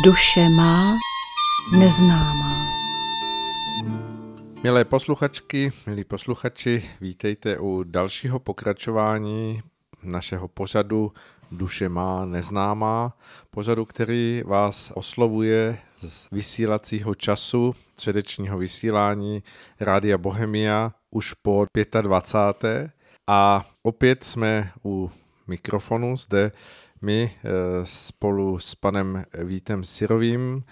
Duše 0.00 0.48
má 0.48 0.98
neznámá. 1.72 2.66
Milé 4.62 4.84
posluchačky, 4.84 5.72
milí 5.86 6.04
posluchači, 6.04 6.90
vítejte 7.00 7.58
u 7.58 7.82
dalšího 7.82 8.38
pokračování 8.38 9.62
našeho 10.02 10.48
pořadu 10.48 11.12
Duše 11.50 11.88
má 11.88 12.24
neznámá, 12.24 13.16
pořadu, 13.50 13.84
který 13.84 14.42
vás 14.46 14.92
oslovuje 14.94 15.78
z 16.00 16.30
vysílacího 16.30 17.14
času 17.14 17.74
středečního 17.92 18.58
vysílání 18.58 19.42
Rádia 19.80 20.18
Bohemia 20.18 20.92
už 21.10 21.34
po 21.34 21.66
25. 22.00 22.90
A 23.26 23.66
opět 23.82 24.24
jsme 24.24 24.72
u 24.84 25.10
mikrofonu 25.46 26.16
zde 26.16 26.52
my 27.02 27.30
eh, 27.30 27.50
spolu 27.84 28.58
s 28.58 28.74
panem 28.74 29.24
Vítem 29.44 29.84
Sirovým. 29.84 30.64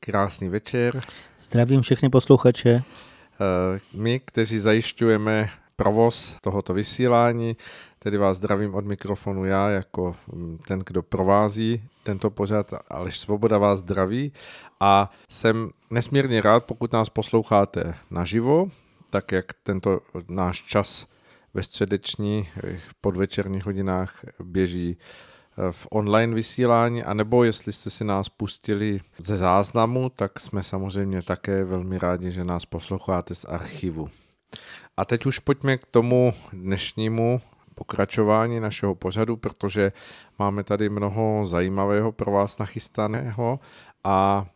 Krásný 0.00 0.48
večer. 0.48 1.00
Zdravím 1.40 1.80
všechny 1.80 2.08
posluchače. 2.08 2.70
Eh, 2.70 3.80
my, 3.94 4.20
kteří 4.20 4.58
zajišťujeme 4.58 5.48
provoz 5.76 6.36
tohoto 6.40 6.74
vysílání, 6.74 7.56
tedy 7.98 8.16
vás 8.16 8.36
zdravím 8.36 8.74
od 8.74 8.84
mikrofonu 8.84 9.44
já 9.44 9.68
jako 9.68 10.16
mm, 10.32 10.58
ten, 10.66 10.82
kdo 10.86 11.02
provází 11.02 11.82
tento 12.02 12.30
pořad, 12.30 12.74
Aleš 12.88 13.18
Svoboda 13.18 13.58
vás 13.58 13.78
zdraví 13.78 14.32
a 14.80 15.10
jsem 15.30 15.70
nesmírně 15.90 16.40
rád, 16.40 16.64
pokud 16.64 16.92
nás 16.92 17.08
posloucháte 17.08 17.94
naživo, 18.10 18.68
tak 19.10 19.32
jak 19.32 19.46
tento 19.62 20.00
náš 20.28 20.62
čas 20.62 21.06
ve 21.54 21.62
středečních 21.62 22.58
podvečerních 23.00 23.64
hodinách 23.64 24.24
běží 24.42 24.96
Eh, 24.96 25.31
v 25.70 25.86
online 25.90 26.34
vysílání, 26.34 27.02
anebo 27.02 27.44
jestli 27.44 27.72
jste 27.72 27.90
si 27.90 28.04
nás 28.04 28.28
pustili 28.28 29.00
ze 29.18 29.36
záznamu, 29.36 30.08
tak 30.08 30.40
jsme 30.40 30.62
samozřejmě 30.62 31.22
také 31.22 31.64
velmi 31.64 31.98
rádi, 31.98 32.32
že 32.32 32.44
nás 32.44 32.66
posloucháte 32.66 33.34
z 33.34 33.44
archivu. 33.44 34.08
A 34.96 35.04
teď 35.04 35.26
už 35.26 35.38
pojďme 35.38 35.78
k 35.78 35.86
tomu 35.86 36.34
dnešnímu 36.52 37.40
pokračování 37.74 38.60
našeho 38.60 38.94
pořadu, 38.94 39.36
protože 39.36 39.92
máme 40.38 40.64
tady 40.64 40.88
mnoho 40.88 41.46
zajímavého 41.46 42.12
pro 42.12 42.32
vás 42.32 42.58
nachystaného 42.58 43.60
a 44.04 44.46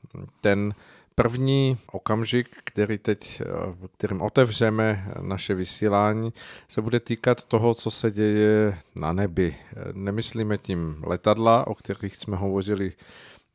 ten 0.41 0.75
První 1.21 1.79
okamžik, 1.93 2.49
který 2.65 2.99
teď, 2.99 3.41
eh, 3.41 3.89
kterým 3.99 4.23
otevřeme 4.23 5.13
naše 5.21 5.55
vysílání, 5.55 6.33
se 6.69 6.83
bude 6.83 7.01
týkat 7.01 7.45
toho, 7.45 7.75
co 7.75 7.91
se 7.91 8.11
děje 8.11 8.79
na 8.95 9.13
nebi. 9.13 9.57
Nemyslíme 9.93 10.59
tím 10.59 11.03
letadla, 11.07 11.67
o 11.67 11.75
kterých 11.75 12.17
jsme 12.17 12.37
hovořili 12.37 12.93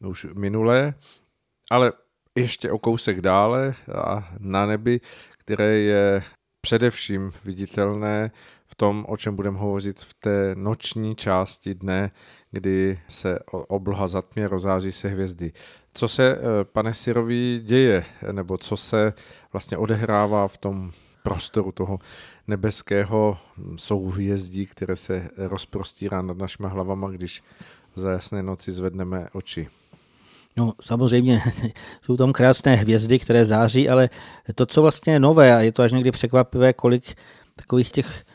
už 0.05 0.27
minulé, 0.33 0.93
ale 1.71 1.93
ještě 2.35 2.71
o 2.71 2.77
kousek 2.77 3.21
dále 3.21 3.73
a 3.95 4.33
na 4.39 4.65
nebi, 4.65 4.99
které 5.37 5.77
je 5.77 6.23
především 6.61 7.31
viditelné 7.45 8.31
v 8.65 8.75
tom, 8.75 9.05
o 9.07 9.17
čem 9.17 9.35
budeme 9.35 9.57
hovořit 9.57 9.99
v 9.99 10.13
té 10.13 10.55
noční 10.55 11.15
části 11.15 11.75
dne, 11.75 12.11
kdy 12.51 12.99
se 13.07 13.39
obloha 13.49 14.07
zatmě, 14.07 14.47
rozáří 14.47 14.91
se 14.91 15.09
hvězdy. 15.09 15.51
Co 15.93 16.07
se, 16.07 16.35
eh, 16.35 16.39
pane 16.63 16.93
Sirový, 16.93 17.61
děje, 17.63 18.03
nebo 18.31 18.57
co 18.57 18.77
se 18.77 19.13
vlastně 19.53 19.77
odehrává 19.77 20.47
v 20.47 20.57
tom 20.57 20.91
prostoru 21.23 21.71
toho 21.71 21.99
nebeského 22.47 23.37
souhvězdí, 23.75 24.65
které 24.65 24.95
se 24.95 25.29
rozprostírá 25.37 26.21
nad 26.21 26.37
našimi 26.37 26.69
hlavama, 26.69 27.09
když 27.09 27.43
za 27.95 28.11
jasné 28.11 28.43
noci 28.43 28.71
zvedneme 28.71 29.27
oči? 29.33 29.67
No 30.57 30.73
samozřejmě 30.81 31.41
jsou 32.03 32.17
tam 32.17 32.33
krásné 32.33 32.75
hvězdy, 32.75 33.19
které 33.19 33.45
září, 33.45 33.89
ale 33.89 34.09
to, 34.55 34.65
co 34.65 34.81
vlastně 34.81 35.13
je 35.13 35.19
nové, 35.19 35.55
a 35.55 35.61
je 35.61 35.71
to 35.71 35.83
až 35.83 35.91
někdy 35.91 36.11
překvapivé, 36.11 36.73
kolik 36.73 37.15
takových 37.55 37.91
těch 37.91 38.25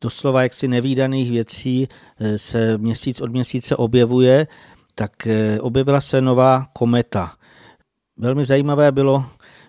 doslova 0.00 0.42
jaksi 0.42 0.68
nevýdaných 0.68 1.30
věcí 1.30 1.88
eh, 2.20 2.38
se 2.38 2.78
měsíc 2.78 3.20
od 3.20 3.30
měsíce 3.30 3.76
objevuje, 3.76 4.46
tak 4.94 5.26
eh, 5.26 5.60
objevila 5.60 6.00
se 6.00 6.20
nová 6.20 6.66
kometa. 6.72 7.32
Velmi 8.18 8.44
zajímavé 8.44 8.92
bylo, 8.92 9.24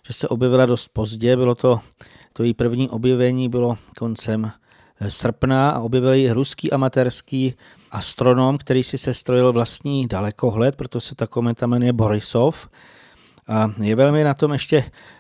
že 0.08 0.14
se 0.14 0.28
objevila 0.28 0.66
dost 0.66 0.88
pozdě, 0.88 1.38
bylo 1.38 1.56
to, 1.56 1.80
to 2.34 2.44
její 2.44 2.54
první 2.54 2.90
objevení 2.90 3.50
bylo 3.50 3.78
koncem 3.98 4.52
eh, 5.00 5.12
srpna 5.12 5.70
a 5.70 5.80
objevil 5.80 6.14
ji 6.14 6.32
ruský 6.32 6.72
amatérský 6.72 7.54
astronom, 7.92 8.58
který 8.58 8.84
si 8.84 8.98
sestrojil 8.98 9.54
vlastní 9.54 10.08
dalekohled, 10.08 10.76
proto 10.76 11.02
se 11.02 11.16
ta 11.16 11.28
kometa 11.28 11.68
jmenuje 11.68 11.94
Borisov. 11.94 12.70
A 13.48 13.72
je 13.82 13.96
velmi 13.96 14.24
na 14.24 14.34
tom 14.34 14.54
ještě 14.54 14.78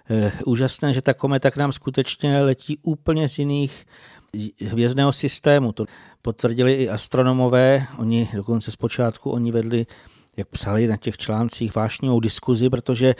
e, 0.09 0.31
úžasné, 0.45 0.93
že 0.93 1.01
ta 1.01 1.13
kometa 1.13 1.51
k 1.51 1.57
nám 1.57 1.71
skutečně 1.71 2.41
letí 2.41 2.79
úplně 2.83 3.29
z 3.29 3.39
jiných 3.39 3.85
hvězdného 4.65 5.13
systému. 5.13 5.71
To 5.71 5.85
potvrdili 6.21 6.73
i 6.73 6.89
astronomové, 6.89 7.87
oni 7.97 8.29
dokonce 8.33 8.71
zpočátku 8.71 9.31
oni 9.31 9.51
vedli, 9.51 9.85
jak 10.37 10.47
psali 10.47 10.87
na 10.87 10.97
těch 10.97 11.17
článcích, 11.17 11.75
vášnivou 11.75 12.19
diskuzi, 12.19 12.69
protože 12.69 13.15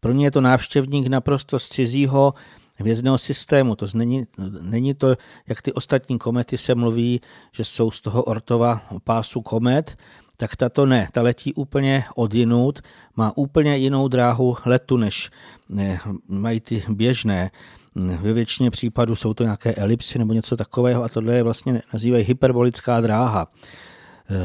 pro 0.00 0.12
ně 0.12 0.26
je 0.26 0.30
to 0.30 0.40
návštěvník 0.40 1.06
naprosto 1.06 1.58
z 1.58 1.68
cizího 1.68 2.34
hvězdného 2.76 3.18
systému. 3.18 3.76
To 3.76 3.86
není, 3.94 4.26
není 4.60 4.94
to, 4.94 5.16
jak 5.46 5.62
ty 5.62 5.72
ostatní 5.72 6.18
komety 6.18 6.58
se 6.58 6.74
mluví, 6.74 7.20
že 7.52 7.64
jsou 7.64 7.90
z 7.90 8.00
toho 8.00 8.22
ortova 8.22 8.82
pásu 9.04 9.40
komet, 9.40 9.96
tak 10.36 10.56
tato 10.56 10.86
ne. 10.86 11.08
Ta 11.12 11.22
letí 11.22 11.54
úplně 11.54 12.04
odinut, 12.14 12.78
má 13.16 13.32
úplně 13.36 13.76
jinou 13.76 14.08
dráhu 14.08 14.56
letu, 14.64 14.96
než 14.96 15.30
ne, 15.68 16.00
mají 16.28 16.60
ty 16.60 16.82
běžné. 16.88 17.50
Ve 17.94 18.32
většině 18.32 18.70
případů 18.70 19.16
jsou 19.16 19.34
to 19.34 19.44
nějaké 19.44 19.74
elipsy 19.74 20.18
nebo 20.18 20.32
něco 20.32 20.56
takového 20.56 21.04
a 21.04 21.08
tohle 21.08 21.34
je 21.34 21.42
vlastně 21.42 21.82
nazývají 21.92 22.24
hyperbolická 22.24 23.00
dráha. 23.00 23.52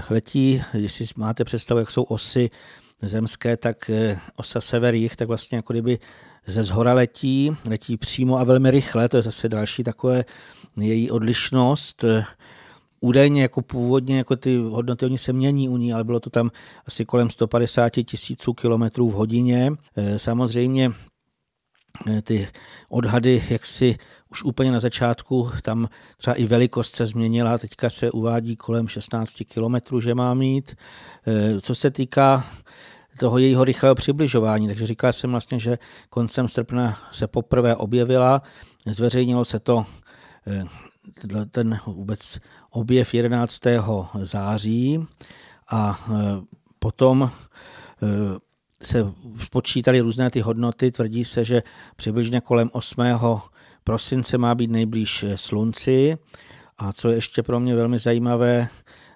Letí, 0.10 0.62
jestli 0.74 1.06
máte 1.16 1.44
představu, 1.44 1.80
jak 1.80 1.92
jsou 1.92 2.04
osy 2.04 2.50
zemské, 3.02 3.58
tak 3.58 3.90
eh, 3.90 4.20
osa 4.36 4.62
sever 4.62 4.96
tak 5.16 5.28
vlastně 5.28 5.56
jako 5.56 5.74
kdyby 5.74 6.00
ze 6.46 6.64
zhora 6.64 6.94
letí, 6.94 7.52
letí 7.66 7.98
přímo 7.98 8.40
a 8.40 8.44
velmi 8.44 8.72
rychle, 8.72 9.10
to 9.10 9.18
je 9.18 9.24
zase 9.24 9.50
další 9.50 9.84
takové 9.84 10.26
její 10.82 11.12
odlišnost. 11.12 12.06
Údajně 13.02 13.42
jako 13.42 13.62
původně 13.62 14.18
jako 14.18 14.36
ty 14.36 14.58
hodnoty 14.58 15.06
oni 15.06 15.18
se 15.18 15.34
mění 15.34 15.70
u 15.70 15.78
ní, 15.78 15.94
ale 15.94 16.04
bylo 16.04 16.20
to 16.20 16.30
tam 16.30 16.52
asi 16.88 17.06
kolem 17.06 17.30
150 17.30 17.90
tisíců 17.90 18.54
kilometrů 18.54 19.10
v 19.10 19.14
hodině. 19.14 19.72
Eh, 19.96 20.20
samozřejmě 20.20 20.92
eh, 20.92 21.13
ty 22.22 22.48
odhady, 22.90 23.44
jak 23.50 23.66
si 23.66 23.98
už 24.32 24.44
úplně 24.44 24.72
na 24.72 24.80
začátku, 24.80 25.52
tam 25.62 25.90
třeba 26.18 26.34
i 26.34 26.46
velikost 26.46 26.96
se 26.96 27.08
změnila, 27.08 27.58
teďka 27.58 27.90
se 27.90 28.12
uvádí 28.12 28.56
kolem 28.56 28.88
16 28.88 29.34
kilometrů, 29.54 30.02
že 30.02 30.16
má 30.16 30.34
mít. 30.34 30.76
Eh, 31.28 31.62
co 31.62 31.76
se 31.76 31.92
týká 31.92 32.46
toho 33.20 33.38
jejího 33.38 33.64
rychlého 33.64 33.96
přibližování. 33.96 34.68
Takže 34.68 34.88
říkal 34.88 35.14
jsem 35.14 35.32
vlastně, 35.32 35.60
že 35.60 35.78
koncem 36.10 36.48
srpna 36.48 36.98
se 37.12 37.28
poprvé 37.28 37.76
objevila, 37.76 38.42
zveřejnilo 38.86 39.46
se 39.46 39.60
to 39.60 39.86
eh, 40.48 40.66
ten 41.52 41.80
vůbec 41.86 42.40
objev 42.70 43.14
11. 43.14 43.62
září 44.22 45.08
a 45.70 46.00
eh, 46.00 46.14
potom 46.80 47.32
eh, 47.32 48.08
se 48.84 49.14
spočítali 49.44 50.00
různé 50.00 50.30
ty 50.30 50.42
hodnoty. 50.42 50.92
Tvrdí 50.92 51.26
se, 51.26 51.46
že 51.46 51.64
přibližně 51.96 52.42
kolem 52.42 52.70
8. 52.74 53.02
prosince 53.84 54.38
má 54.38 54.56
být 54.56 54.72
nejblíž 54.72 55.26
slunci. 55.36 56.18
A 56.78 56.94
co 56.94 57.10
je 57.10 57.16
ještě 57.16 57.44
pro 57.44 57.60
mě 57.60 57.76
velmi 57.76 58.00
zajímavé, 58.00 58.68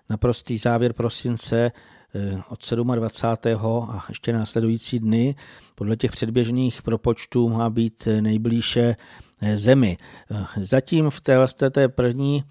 naprostý 0.09 0.57
závěr 0.57 0.93
prosince 0.93 1.71
Eh, 2.15 2.41
od 2.49 2.73
27. 2.95 3.89
a 3.89 4.05
ještě 4.09 4.33
následující 4.33 4.99
dny 4.99 5.35
podle 5.75 5.95
těch 5.95 6.11
předběžných 6.11 6.81
propočtů 6.81 7.49
má 7.49 7.69
být 7.69 8.07
nejblíže 8.21 8.95
eh, 9.41 9.57
zemi. 9.57 9.97
Eh, 10.31 10.45
zatím 10.65 11.09
v 11.09 11.21
té, 11.21 11.37
té 11.71 11.87
první 11.87 12.43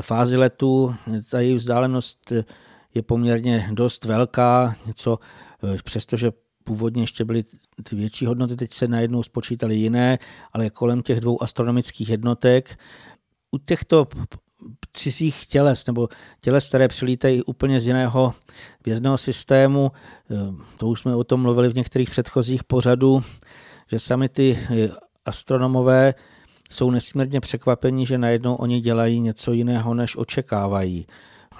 fázi 0.00 0.36
letu 0.36 0.94
ta 1.30 1.40
její 1.40 1.54
vzdálenost 1.54 2.32
je 2.94 3.02
poměrně 3.02 3.68
dost 3.72 4.04
velká, 4.04 4.76
něco 4.86 5.18
přestože 5.84 6.30
původně 6.64 7.02
ještě 7.02 7.24
byly 7.24 7.44
ty 7.82 7.96
větší 7.96 8.26
hodnoty, 8.26 8.56
teď 8.56 8.72
se 8.72 8.88
najednou 8.88 9.22
spočítaly 9.22 9.74
jiné, 9.76 10.18
ale 10.52 10.70
kolem 10.70 11.02
těch 11.02 11.20
dvou 11.20 11.42
astronomických 11.42 12.08
jednotek. 12.10 12.78
U 13.50 13.58
těchto 13.58 14.06
cizích 14.92 15.46
těles 15.46 15.86
nebo 15.86 16.08
těles, 16.40 16.68
které 16.68 16.88
přilítají 16.88 17.42
úplně 17.42 17.80
z 17.80 17.86
jiného 17.86 18.34
vězného 18.86 19.18
systému. 19.18 19.92
Eh, 20.30 20.34
to 20.76 20.88
už 20.88 21.00
jsme 21.00 21.14
o 21.14 21.24
tom 21.24 21.42
mluvili 21.42 21.68
v 21.68 21.74
některých 21.74 22.10
předchozích 22.10 22.64
pořadů, 22.64 23.22
že 23.90 23.98
sami 23.98 24.28
ty 24.28 24.58
eh, 24.70 24.88
astronomové 25.24 26.14
jsou 26.70 26.90
nesmírně 26.90 27.40
překvapení, 27.40 28.06
že 28.06 28.18
najednou 28.18 28.54
oni 28.54 28.80
dělají 28.80 29.20
něco 29.20 29.52
jiného, 29.52 29.94
než 29.94 30.16
očekávají. 30.16 31.06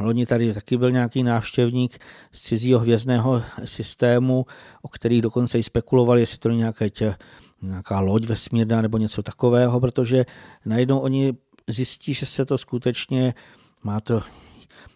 Loni 0.01 0.27
tady 0.27 0.55
taky 0.55 0.77
byl 0.77 0.91
nějaký 0.91 1.23
návštěvník 1.23 1.99
z 2.33 2.43
cizího 2.43 2.81
hvězdného 2.81 3.43
systému, 3.65 4.47
o 4.83 4.89
kterých 4.89 5.23
dokonce 5.23 5.59
i 5.59 5.63
spekulovali, 5.63 6.21
jestli 6.21 6.39
to 6.39 6.49
je 6.49 6.55
nějaké 6.55 6.91
tě, 6.91 7.15
nějaká 7.63 8.01
loď 8.01 8.27
vesmírná 8.27 8.83
nebo 8.83 8.99
něco 8.99 9.23
takového, 9.23 9.81
protože 9.81 10.25
najednou 10.65 10.99
oni 10.99 11.33
zjistí, 11.69 12.15
že 12.15 12.27
se 12.27 12.45
to 12.45 12.59
skutečně 12.59 13.35
má 13.83 14.01
to 14.01 14.23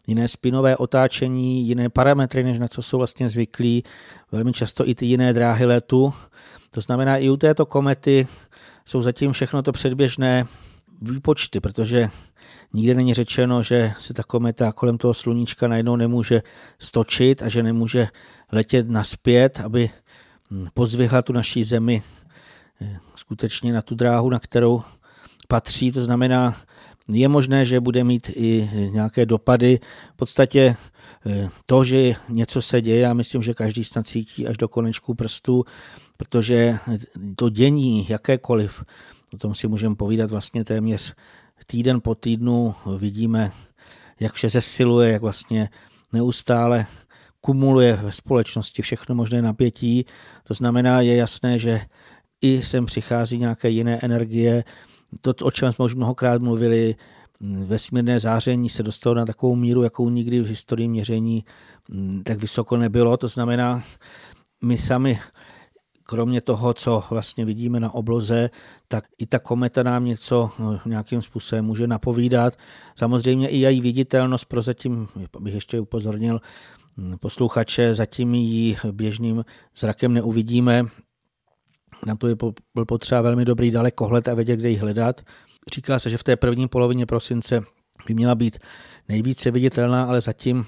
jiné 0.06 0.28
spinové 0.28 0.76
otáčení, 0.76 1.68
jiné 1.68 1.88
parametry, 1.88 2.42
než 2.42 2.58
na 2.58 2.68
co 2.68 2.82
jsou 2.82 2.98
vlastně 2.98 3.30
zvyklí, 3.30 3.82
velmi 4.32 4.52
často 4.52 4.88
i 4.88 4.94
ty 4.94 5.06
jiné 5.06 5.32
dráhy 5.32 5.66
letu. 5.66 6.14
To 6.70 6.80
znamená, 6.80 7.16
i 7.16 7.28
u 7.28 7.36
této 7.36 7.66
komety 7.66 8.26
jsou 8.84 9.02
zatím 9.02 9.32
všechno 9.32 9.62
to 9.62 9.72
předběžné 9.72 10.46
výpočty, 11.02 11.60
protože 11.60 12.08
nikde 12.72 12.94
není 12.94 13.14
řečeno, 13.14 13.62
že 13.62 13.92
se 13.98 14.14
ta 14.14 14.22
kometa 14.22 14.72
kolem 14.72 14.98
toho 14.98 15.14
sluníčka 15.14 15.68
najednou 15.68 15.96
nemůže 15.96 16.42
stočit 16.78 17.42
a 17.42 17.48
že 17.48 17.62
nemůže 17.62 18.08
letět 18.52 18.88
naspět, 18.88 19.60
aby 19.60 19.90
pozvihla 20.74 21.22
tu 21.22 21.32
naší 21.32 21.64
zemi 21.64 22.02
eh, 22.80 22.98
skutečně 23.16 23.72
na 23.72 23.82
tu 23.82 23.94
dráhu, 23.94 24.30
na 24.30 24.38
kterou 24.38 24.82
patří. 25.48 25.92
To 25.92 26.02
znamená, 26.02 26.56
je 27.08 27.28
možné, 27.28 27.64
že 27.64 27.80
bude 27.80 28.04
mít 28.04 28.30
i 28.34 28.70
nějaké 28.92 29.26
dopady. 29.26 29.80
V 30.14 30.16
podstatě 30.16 30.76
eh, 31.26 31.48
to, 31.66 31.84
že 31.84 32.14
něco 32.28 32.62
se 32.62 32.80
děje, 32.80 33.00
já 33.00 33.14
myslím, 33.14 33.42
že 33.42 33.54
každý 33.54 33.84
snad 33.84 34.06
cítí 34.06 34.46
až 34.46 34.56
do 34.56 34.68
konečku 34.68 35.14
prstů, 35.14 35.64
protože 36.16 36.78
to 37.36 37.48
dění 37.48 38.06
jakékoliv, 38.08 38.84
o 39.34 39.36
tom 39.36 39.54
si 39.54 39.68
můžeme 39.68 39.94
povídat 39.94 40.30
vlastně 40.30 40.64
téměř 40.64 41.14
týden 41.66 42.00
po 42.00 42.14
týdnu, 42.14 42.74
vidíme, 42.98 43.52
jak 44.20 44.32
vše 44.32 44.48
zesiluje, 44.48 45.12
jak 45.12 45.22
vlastně 45.22 45.68
neustále 46.12 46.86
kumuluje 47.40 47.96
ve 48.02 48.12
společnosti 48.12 48.82
všechno 48.82 49.14
možné 49.14 49.42
napětí. 49.42 50.06
To 50.44 50.54
znamená, 50.54 51.00
je 51.00 51.16
jasné, 51.16 51.58
že 51.58 51.80
i 52.40 52.62
sem 52.62 52.86
přichází 52.86 53.38
nějaké 53.38 53.70
jiné 53.70 53.98
energie, 54.02 54.64
to, 55.20 55.34
o 55.42 55.50
čem 55.50 55.72
jsme 55.72 55.84
už 55.84 55.94
mnohokrát 55.94 56.42
mluvili, 56.42 56.94
vesmírné 57.40 58.20
záření 58.20 58.68
se 58.68 58.82
dostalo 58.82 59.14
na 59.14 59.26
takovou 59.26 59.56
míru, 59.56 59.82
jakou 59.82 60.10
nikdy 60.10 60.40
v 60.40 60.46
historii 60.46 60.88
měření 60.88 61.44
mm, 61.88 62.22
tak 62.22 62.38
vysoko 62.38 62.76
nebylo. 62.76 63.16
To 63.16 63.28
znamená, 63.28 63.82
my 64.62 64.78
sami, 64.78 65.18
kromě 66.06 66.40
toho, 66.40 66.74
co 66.74 67.04
vlastně 67.10 67.44
vidíme 67.44 67.80
na 67.80 67.94
obloze, 67.94 68.50
tak 68.88 69.04
i 69.18 69.26
ta 69.26 69.38
kometa 69.38 69.82
nám 69.82 70.04
něco 70.04 70.50
no, 70.58 70.80
nějakým 70.86 71.22
způsobem 71.22 71.64
může 71.64 71.86
napovídat. 71.86 72.54
Samozřejmě 72.96 73.48
i 73.48 73.56
její 73.56 73.80
viditelnost, 73.80 74.44
prozatím 74.44 75.08
bych 75.40 75.54
ještě 75.54 75.80
upozornil 75.80 76.40
mm, 76.96 77.18
posluchače, 77.18 77.94
zatím 77.94 78.34
ji 78.34 78.76
běžným 78.92 79.44
zrakem 79.78 80.12
neuvidíme, 80.12 80.84
na 82.06 82.16
to 82.16 82.28
je 82.28 82.36
byl 82.74 82.84
potřeba 82.84 83.20
velmi 83.20 83.44
dobrý 83.44 83.70
dalekohled 83.70 84.28
a 84.28 84.34
vědět, 84.34 84.56
kde 84.56 84.70
ji 84.70 84.76
hledat. 84.76 85.20
Říká 85.74 85.98
se, 85.98 86.10
že 86.10 86.16
v 86.16 86.24
té 86.24 86.36
první 86.36 86.68
polovině 86.68 87.06
prosince 87.06 87.60
by 88.06 88.14
měla 88.14 88.34
být 88.34 88.58
nejvíce 89.08 89.50
viditelná, 89.50 90.04
ale 90.04 90.20
zatím 90.20 90.66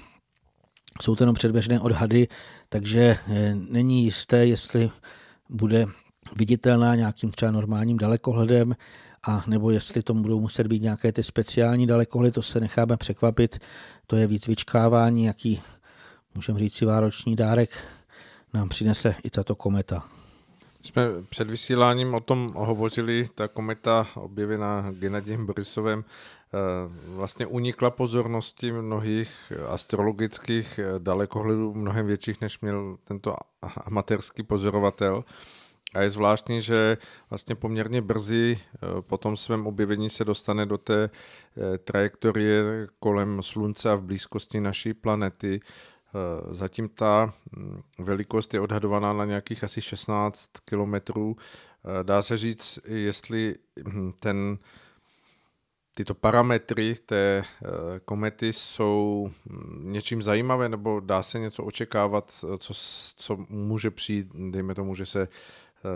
jsou 1.01 1.15
to 1.15 1.23
jenom 1.23 1.35
předběžné 1.35 1.79
odhady, 1.79 2.27
takže 2.69 3.17
eh, 3.27 3.55
není 3.55 4.03
jisté, 4.03 4.45
jestli 4.45 4.89
bude 5.49 5.85
viditelná 6.35 6.95
nějakým 6.95 7.31
třeba 7.31 7.51
normálním 7.51 7.97
dalekohledem, 7.97 8.75
a 9.27 9.43
nebo 9.47 9.71
jestli 9.71 10.03
to 10.03 10.13
budou 10.13 10.39
muset 10.39 10.67
být 10.67 10.81
nějaké 10.81 11.11
ty 11.11 11.23
speciální 11.23 11.87
dalekohledy, 11.87 12.31
to 12.31 12.41
se 12.41 12.59
necháme 12.59 12.97
překvapit, 12.97 13.59
to 14.07 14.15
je 14.15 14.27
víc 14.27 14.47
vyčkávání, 14.47 15.25
jaký, 15.25 15.61
můžeme 16.35 16.59
říct 16.59 16.73
si, 16.73 16.85
vároční 16.85 17.35
dárek 17.35 17.83
nám 18.53 18.69
přinese 18.69 19.15
i 19.23 19.29
tato 19.29 19.55
kometa. 19.55 20.18
Jsme 20.83 21.07
před 21.29 21.49
vysíláním 21.49 22.13
o 22.13 22.19
tom 22.19 22.51
hovořili, 22.55 23.29
ta 23.35 23.47
kometa 23.47 24.07
objevená 24.15 24.91
Genadiem 24.91 25.45
Borisovem 25.45 26.03
eh, 26.05 26.57
vlastně 27.07 27.45
unikla 27.45 27.89
pozornosti 27.89 28.71
mnohých 28.71 29.53
astrologických 29.69 30.79
dalekohledů, 30.97 31.73
mnohem 31.73 32.07
větších, 32.07 32.41
než 32.41 32.59
měl 32.59 32.97
tento 33.03 33.35
amatérský 33.85 34.43
pozorovatel. 34.43 35.23
A 35.93 36.01
je 36.01 36.09
zvláštní, 36.09 36.61
že 36.61 36.97
vlastně 37.29 37.55
poměrně 37.55 38.01
brzy 38.01 38.59
eh, 38.59 38.77
po 39.01 39.17
tom 39.17 39.37
svém 39.37 39.67
objevení 39.67 40.09
se 40.09 40.25
dostane 40.25 40.65
do 40.65 40.77
té 40.77 41.09
eh, 41.09 41.77
trajektorie 41.77 42.63
kolem 42.99 43.43
Slunce 43.43 43.91
a 43.91 43.95
v 43.95 44.03
blízkosti 44.03 44.59
naší 44.59 44.93
planety. 44.93 45.59
Eh, 46.15 46.55
zatím 46.55 46.89
ta 46.89 47.33
hm, 47.55 47.81
velikost 47.99 48.53
je 48.53 48.59
odhadovaná 48.59 49.13
na 49.13 49.25
nějakých 49.25 49.63
asi 49.63 49.81
16 49.81 50.49
kilometrů. 50.65 51.35
Eh, 51.37 52.03
dá 52.03 52.21
se 52.21 52.37
říct, 52.37 52.79
jestli 52.85 53.55
hm, 53.87 54.11
ten, 54.19 54.57
tyto 55.95 56.13
parametry 56.13 56.95
té 57.05 57.43
eh, 57.43 57.69
komety 58.05 58.53
jsou 58.53 59.29
hm, 59.49 59.91
něčím 59.91 60.21
zajímavé, 60.21 60.69
nebo 60.69 60.99
dá 60.99 61.23
se 61.23 61.39
něco 61.39 61.63
očekávat, 61.63 62.45
co, 62.59 62.73
co 63.15 63.37
může 63.49 63.91
přijít, 63.91 64.27
dejme 64.35 64.75
tomu, 64.75 64.95
že 64.95 65.05
se 65.05 65.27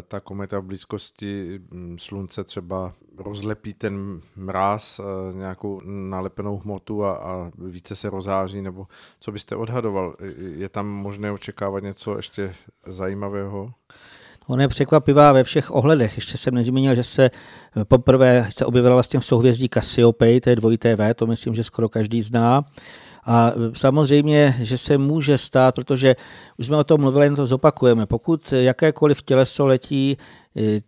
ta 0.07 0.19
kometa 0.19 0.59
v 0.59 0.63
blízkosti 0.63 1.62
mm, 1.71 2.00
slunce 2.00 2.44
třeba 2.44 2.94
rozlepí 3.18 3.74
ten 3.74 4.21
mráz, 4.35 5.00
eh, 5.00 5.03
nějakou 5.38 5.81
nalepenou 5.85 6.57
hmotu 6.57 7.06
a, 7.06 7.15
a 7.15 7.51
více 7.57 7.95
se 7.95 8.09
rozáří, 8.09 8.62
nebo 8.62 8.88
co 9.19 9.31
byste 9.31 9.56
odhadoval? 9.56 10.15
Je 10.38 10.69
tam 10.69 10.88
možné 10.88 11.31
očekávat 11.31 11.83
něco 11.83 12.15
ještě 12.15 12.56
zajímavého? 12.88 13.69
Ona 14.47 14.62
je 14.62 14.68
překvapivá 14.68 15.31
ve 15.31 15.44
všech 15.44 15.71
ohledech. 15.71 16.15
Ještě 16.18 16.38
jsem 16.38 16.56
nezmínil, 16.56 16.95
že 16.95 17.03
se 17.03 17.31
poprvé 17.83 18.47
se 18.50 18.65
objevila 18.65 18.95
vlastně 18.95 19.19
v 19.19 19.25
souhvězdí 19.25 19.69
Cassiopeia, 19.74 20.39
to 20.39 20.50
je 20.50 20.56
dvojité 20.56 20.95
V, 20.95 21.13
to 21.13 21.27
myslím, 21.27 21.56
že 21.56 21.63
skoro 21.63 21.89
každý 21.89 22.21
zná. 22.21 22.65
A 23.25 23.52
samozřejmě, 23.74 24.56
že 24.60 24.78
se 24.78 24.98
může 24.98 25.38
stát, 25.38 25.75
protože 25.75 26.16
už 26.58 26.66
jsme 26.66 26.78
o 26.78 26.84
tom 26.84 27.02
mluvili, 27.02 27.25
jen 27.25 27.36
to 27.36 27.48
zopakujeme, 27.48 28.06
pokud 28.06 28.52
jakékoliv 28.52 29.24
těleso 29.24 29.68
letí 29.68 30.18
eh, 30.58 30.81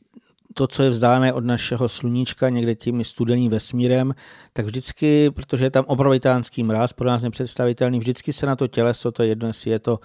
to, 0.54 0.68
co 0.68 0.84
je 0.84 0.90
vzdálené 0.90 1.34
od 1.34 1.46
našeho 1.46 1.90
sluníčka, 1.90 2.50
někde 2.50 2.76
tím 2.76 3.04
studeným 3.04 3.52
vesmírem, 3.52 4.16
tak 4.54 4.66
vždycky, 4.66 5.32
protože 5.32 5.66
je 5.66 5.72
tam 5.72 5.86
obrovitánský 5.88 6.64
mráz, 6.64 6.94
pro 6.94 7.08
nás 7.08 7.24
nepředstavitelný, 7.24 8.00
vždycky 8.00 8.34
se 8.34 8.46
na 8.46 8.56
to 8.56 8.68
těleso, 8.68 9.12
to 9.12 9.24
je 9.24 9.30
jedno, 9.30 9.48
jestli 9.48 9.72
je 9.72 9.80
to 9.80 10.00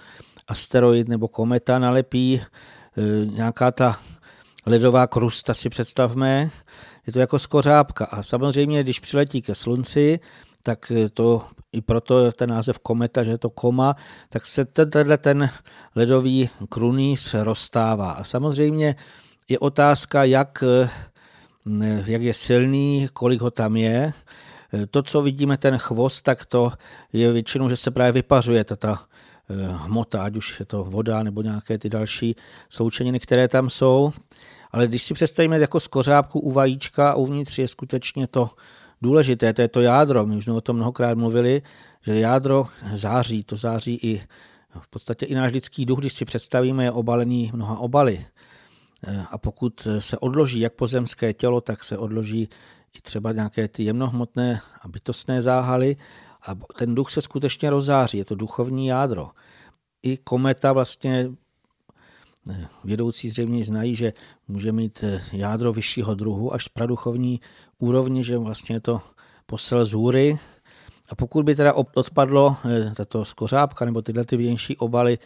asteroid 0.47 1.07
nebo 1.07 1.27
kometa, 1.27 1.79
nalepí 1.79 2.41
eh, 2.41 3.25
nějaká 3.25 3.71
ta 3.71 3.99
ledová 4.65 5.07
krusta, 5.07 5.53
si 5.53 5.69
představme, 5.69 6.51
je 7.07 7.13
to 7.13 7.19
jako 7.19 7.39
skořápka. 7.39 8.05
A 8.05 8.23
samozřejmě, 8.23 8.83
když 8.83 8.99
přiletí 8.99 9.41
ke 9.41 9.55
slunci, 9.55 10.19
tak 10.63 10.91
to 11.13 11.43
i 11.71 11.81
proto 11.81 12.31
ten 12.31 12.49
název 12.49 12.79
kometa, 12.79 13.23
že 13.23 13.31
je 13.31 13.37
to 13.37 13.49
koma, 13.49 13.95
tak 14.29 14.45
se 14.45 14.65
tenhle 14.65 15.17
ten 15.17 15.49
ledový 15.95 16.49
krunýř 16.69 17.33
rozstává. 17.33 18.11
A 18.11 18.23
samozřejmě 18.23 18.95
je 19.49 19.59
otázka, 19.59 20.23
jak, 20.23 20.63
jak 22.05 22.21
je 22.21 22.33
silný, 22.33 23.09
kolik 23.13 23.41
ho 23.41 23.51
tam 23.51 23.75
je. 23.75 24.13
To, 24.91 25.03
co 25.03 25.21
vidíme, 25.21 25.57
ten 25.57 25.77
chvost, 25.77 26.21
tak 26.21 26.45
to 26.45 26.71
je 27.13 27.31
většinou, 27.31 27.69
že 27.69 27.75
se 27.75 27.91
právě 27.91 28.11
vypařuje 28.11 28.63
ta 28.63 28.99
hmota, 29.69 30.23
ať 30.23 30.35
už 30.35 30.59
je 30.59 30.65
to 30.65 30.83
voda 30.83 31.23
nebo 31.23 31.41
nějaké 31.41 31.77
ty 31.77 31.89
další 31.89 32.35
sloučeniny, 32.69 33.19
které 33.19 33.47
tam 33.47 33.69
jsou. 33.69 34.13
Ale 34.71 34.87
když 34.87 35.03
si 35.03 35.13
představíme 35.13 35.59
jako 35.59 35.79
skořápku 35.79 36.39
u 36.39 36.51
vajíčka 36.51 37.15
uvnitř 37.15 37.59
je 37.59 37.67
skutečně 37.67 38.27
to 38.27 38.49
důležité, 39.01 39.53
to 39.53 39.61
je 39.61 39.67
to 39.67 39.81
jádro. 39.81 40.25
My 40.25 40.35
už 40.35 40.43
jsme 40.43 40.53
o 40.53 40.61
tom 40.61 40.75
mnohokrát 40.75 41.17
mluvili, 41.17 41.61
že 42.01 42.19
jádro 42.19 42.67
září, 42.93 43.43
to 43.43 43.55
září 43.55 43.99
i 44.03 44.21
v 44.79 44.87
podstatě 44.87 45.25
i 45.25 45.35
náš 45.35 45.51
lidský 45.51 45.85
duch, 45.85 45.99
když 45.99 46.13
si 46.13 46.25
představíme, 46.25 46.83
je 46.83 46.91
obalený 46.91 47.51
mnoha 47.53 47.79
obaly. 47.79 48.25
A 49.31 49.37
pokud 49.37 49.87
se 49.99 50.17
odloží 50.17 50.59
jak 50.59 50.73
pozemské 50.73 51.33
tělo, 51.33 51.61
tak 51.61 51.83
se 51.83 51.97
odloží 51.97 52.49
i 52.97 53.01
třeba 53.01 53.31
nějaké 53.31 53.67
ty 53.67 53.83
jemnohmotné 53.83 54.61
a 54.81 54.87
bytostné 54.87 55.41
záhaly 55.41 55.95
a 56.47 56.55
ten 56.77 56.95
duch 56.95 57.11
se 57.11 57.21
skutečně 57.21 57.69
rozáří, 57.69 58.17
je 58.17 58.25
to 58.25 58.35
duchovní 58.35 58.87
jádro. 58.87 59.29
I 60.03 60.17
kometa 60.17 60.73
vlastně 60.73 61.29
Vědoucí 62.83 63.29
zřejmě 63.29 63.65
znají, 63.65 63.95
že 63.95 64.13
může 64.47 64.71
mít 64.71 65.03
eh, 65.03 65.21
jádro 65.31 65.73
vyššího 65.73 66.15
druhu 66.15 66.53
až 66.53 66.67
praduchovní 66.67 67.41
úrovni, 67.79 68.23
že 68.23 68.37
vlastně 68.37 68.75
je 68.75 68.79
to 68.79 69.01
posel 69.45 69.85
z 69.85 69.93
hůry. 69.93 70.39
A 71.09 71.15
pokud 71.15 71.45
by 71.45 71.55
teda 71.55 71.73
odpadlo 71.73 72.55
eh, 72.65 72.91
tato 72.95 73.25
skořápka 73.25 73.85
nebo 73.85 74.01
tyhle 74.01 74.25
ty 74.25 74.37
větší 74.37 74.77
obaly, 74.77 75.19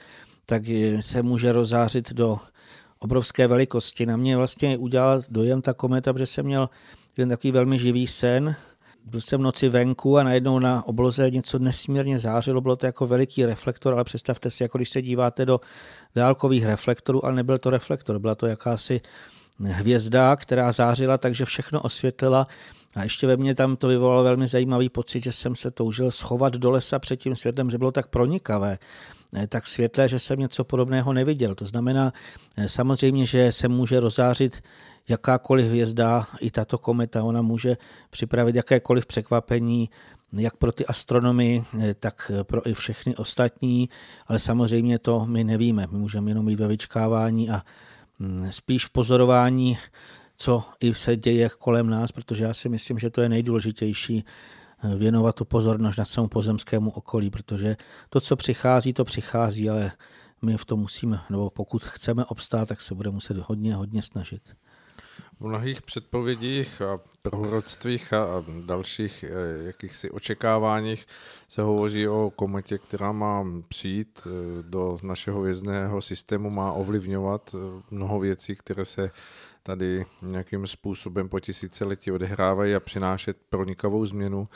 tak 0.46 0.70
eh, 0.70 1.02
se 1.02 1.24
může 1.24 1.52
rozářit 1.52 2.14
do 2.14 2.40
obrovské 3.00 3.48
velikosti. 3.48 4.06
Na 4.06 4.18
mě 4.18 4.38
vlastně 4.38 4.78
udělal 4.78 5.22
dojem 5.30 5.62
ta 5.62 5.74
kometa, 5.74 6.14
protože 6.14 6.26
jsem 6.26 6.46
měl 6.46 6.70
jeden 7.18 7.30
takový 7.30 7.52
velmi 7.52 7.80
živý 7.80 8.08
sen. 8.08 8.56
byl 9.06 9.22
jsem 9.22 9.40
v 9.40 9.44
noci 9.44 9.70
venku 9.70 10.18
a 10.18 10.24
najednou 10.24 10.60
na 10.60 10.88
obloze 10.88 11.32
něco 11.32 11.60
nesmírně 11.60 12.20
zářilo, 12.20 12.62
bylo 12.62 12.76
to 12.76 12.86
jako 12.86 13.08
veliký 13.08 13.46
reflektor, 13.46 13.94
ale 13.94 14.04
představte 14.04 14.52
si, 14.52 14.64
jako 14.64 14.78
když 14.78 14.90
se 14.90 15.02
díváte 15.02 15.46
do 15.46 15.62
dálkových 16.16 16.66
reflektorů, 16.66 17.26
ale 17.26 17.36
nebyl 17.36 17.58
to 17.58 17.70
reflektor, 17.70 18.20
byla 18.20 18.36
to 18.36 18.48
jakási 18.48 19.02
hvězda, 19.60 20.36
která 20.36 20.72
zářila, 20.72 21.18
takže 21.18 21.46
všechno 21.46 21.82
osvětlila 21.82 22.48
a 22.96 23.04
ještě 23.04 23.28
ve 23.28 23.38
mně 23.38 23.56
tam 23.56 23.76
to 23.76 23.88
vyvolalo 23.88 24.24
velmi 24.24 24.48
zajímavý 24.48 24.90
pocit, 24.90 25.24
že 25.24 25.32
jsem 25.32 25.56
se 25.56 25.72
toužil 25.72 26.12
schovat 26.12 26.54
do 26.54 26.72
lesa 26.72 27.00
před 27.00 27.18
tím 27.18 27.36
světlem, 27.36 27.70
že 27.70 27.78
bylo 27.78 27.92
tak 27.92 28.08
pronikavé, 28.08 28.78
tak 29.50 29.68
světlé, 29.68 30.10
že 30.10 30.20
jsem 30.20 30.40
něco 30.40 30.64
podobného 30.64 31.14
neviděl. 31.14 31.56
To 31.56 31.66
znamená 31.66 32.14
samozřejmě, 32.68 33.26
že 33.26 33.52
se 33.52 33.68
může 33.68 34.00
rozářit 34.00 34.62
jakákoliv 35.10 35.66
hvězda, 35.66 36.28
i 36.40 36.52
tato 36.52 36.78
kometa, 36.78 37.24
ona 37.24 37.42
může 37.42 37.78
připravit 38.10 38.56
jakékoliv 38.56 39.06
překvapení, 39.06 39.90
jak 40.34 40.56
pro 40.56 40.72
ty 40.72 40.86
astronomy, 40.86 41.64
tak 42.00 42.32
pro 42.44 42.68
i 42.68 42.74
všechny 42.74 43.16
ostatní, 43.16 43.90
ale 44.28 44.40
samozřejmě 44.40 45.00
to 45.00 45.26
my 45.26 45.44
nevíme. 45.44 45.88
My 45.92 45.98
můžeme 45.98 46.32
jenom 46.32 46.50
jít 46.50 46.60
ve 46.60 46.68
vyčkávání 46.68 47.50
a 47.50 47.62
mm, 48.20 48.52
spíš 48.52 48.86
v 48.86 48.90
pozorování, 48.90 49.78
co 50.38 50.64
i 50.80 50.94
se 50.94 51.16
děje 51.16 51.50
kolem 51.50 51.90
nás, 51.90 52.12
protože 52.12 52.44
já 52.44 52.54
si 52.54 52.70
myslím, 52.70 53.00
že 53.00 53.10
to 53.10 53.22
je 53.22 53.30
nejdůležitější 53.30 54.26
eh, 54.84 54.96
věnovat 54.96 55.36
tu 55.36 55.46
pozornost 55.46 55.98
na 55.98 56.06
svému 56.06 56.28
pozemskému 56.28 56.92
okolí, 56.92 57.30
protože 57.30 57.78
to, 58.10 58.22
co 58.22 58.36
přichází, 58.36 58.94
to 58.94 59.06
přichází, 59.06 59.70
ale 59.70 59.92
my 60.42 60.58
v 60.58 60.66
tom 60.66 60.80
musíme, 60.80 61.20
nebo 61.30 61.50
pokud 61.50 61.84
chceme 61.84 62.26
obstát, 62.26 62.70
tak 62.70 62.82
se 62.82 62.96
bude 62.96 63.10
muset 63.10 63.38
hodně, 63.38 63.76
hodně 63.76 64.02
snažit. 64.02 64.56
V 65.40 65.48
mnohých 65.48 65.82
předpovědích 65.82 66.82
a 66.82 67.00
proroctvích 67.22 68.14
a 68.14 68.44
dalších 68.66 69.24
eh, 69.24 69.64
jakýchsi 69.66 70.12
očekáváních 70.12 71.08
se 71.48 71.62
hovoří 71.62 72.08
o 72.08 72.32
kometě, 72.36 72.78
která 72.78 73.12
má 73.12 73.46
přijít 73.68 74.28
eh, 74.28 74.30
do 74.64 74.98
našeho 75.04 75.42
vězného 75.42 76.02
systému, 76.02 76.50
má 76.50 76.72
ovlivňovat 76.72 77.56
eh, 77.56 77.82
mnoho 77.92 78.20
věcí, 78.20 78.56
které 78.56 78.86
se 78.86 79.12
tady 79.64 80.06
nějakým 80.22 80.68
způsobem 80.68 81.30
po 81.30 81.40
tisíciletí 81.40 82.12
odehrávají 82.12 82.76
a 82.76 82.80
přinášet 82.80 83.38
pronikavou 83.50 84.06
změnu. 84.06 84.48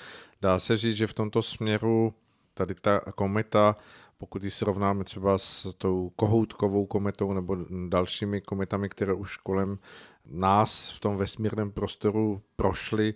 Dá 0.42 0.60
se 0.60 0.78
říct, 0.78 0.98
že 0.98 1.08
v 1.08 1.14
tomto 1.14 1.42
směru 1.42 2.14
tady 2.54 2.76
ta 2.76 3.00
kometa 3.00 3.76
pokud 4.20 4.44
ji 4.44 4.52
srovnáme 4.52 5.04
třeba 5.04 5.38
s 5.38 5.74
tou 5.78 6.12
kohoutkovou 6.16 6.86
kometou 6.86 7.34
nebo 7.34 7.58
dalšími 7.88 8.42
kometami, 8.42 8.90
které 8.90 9.14
už 9.14 9.38
kolem 9.38 9.80
nás 10.26 10.92
v 10.92 11.00
tom 11.00 11.18
vesmírném 11.18 11.72
prostoru 11.72 12.42
prošly, 12.56 13.14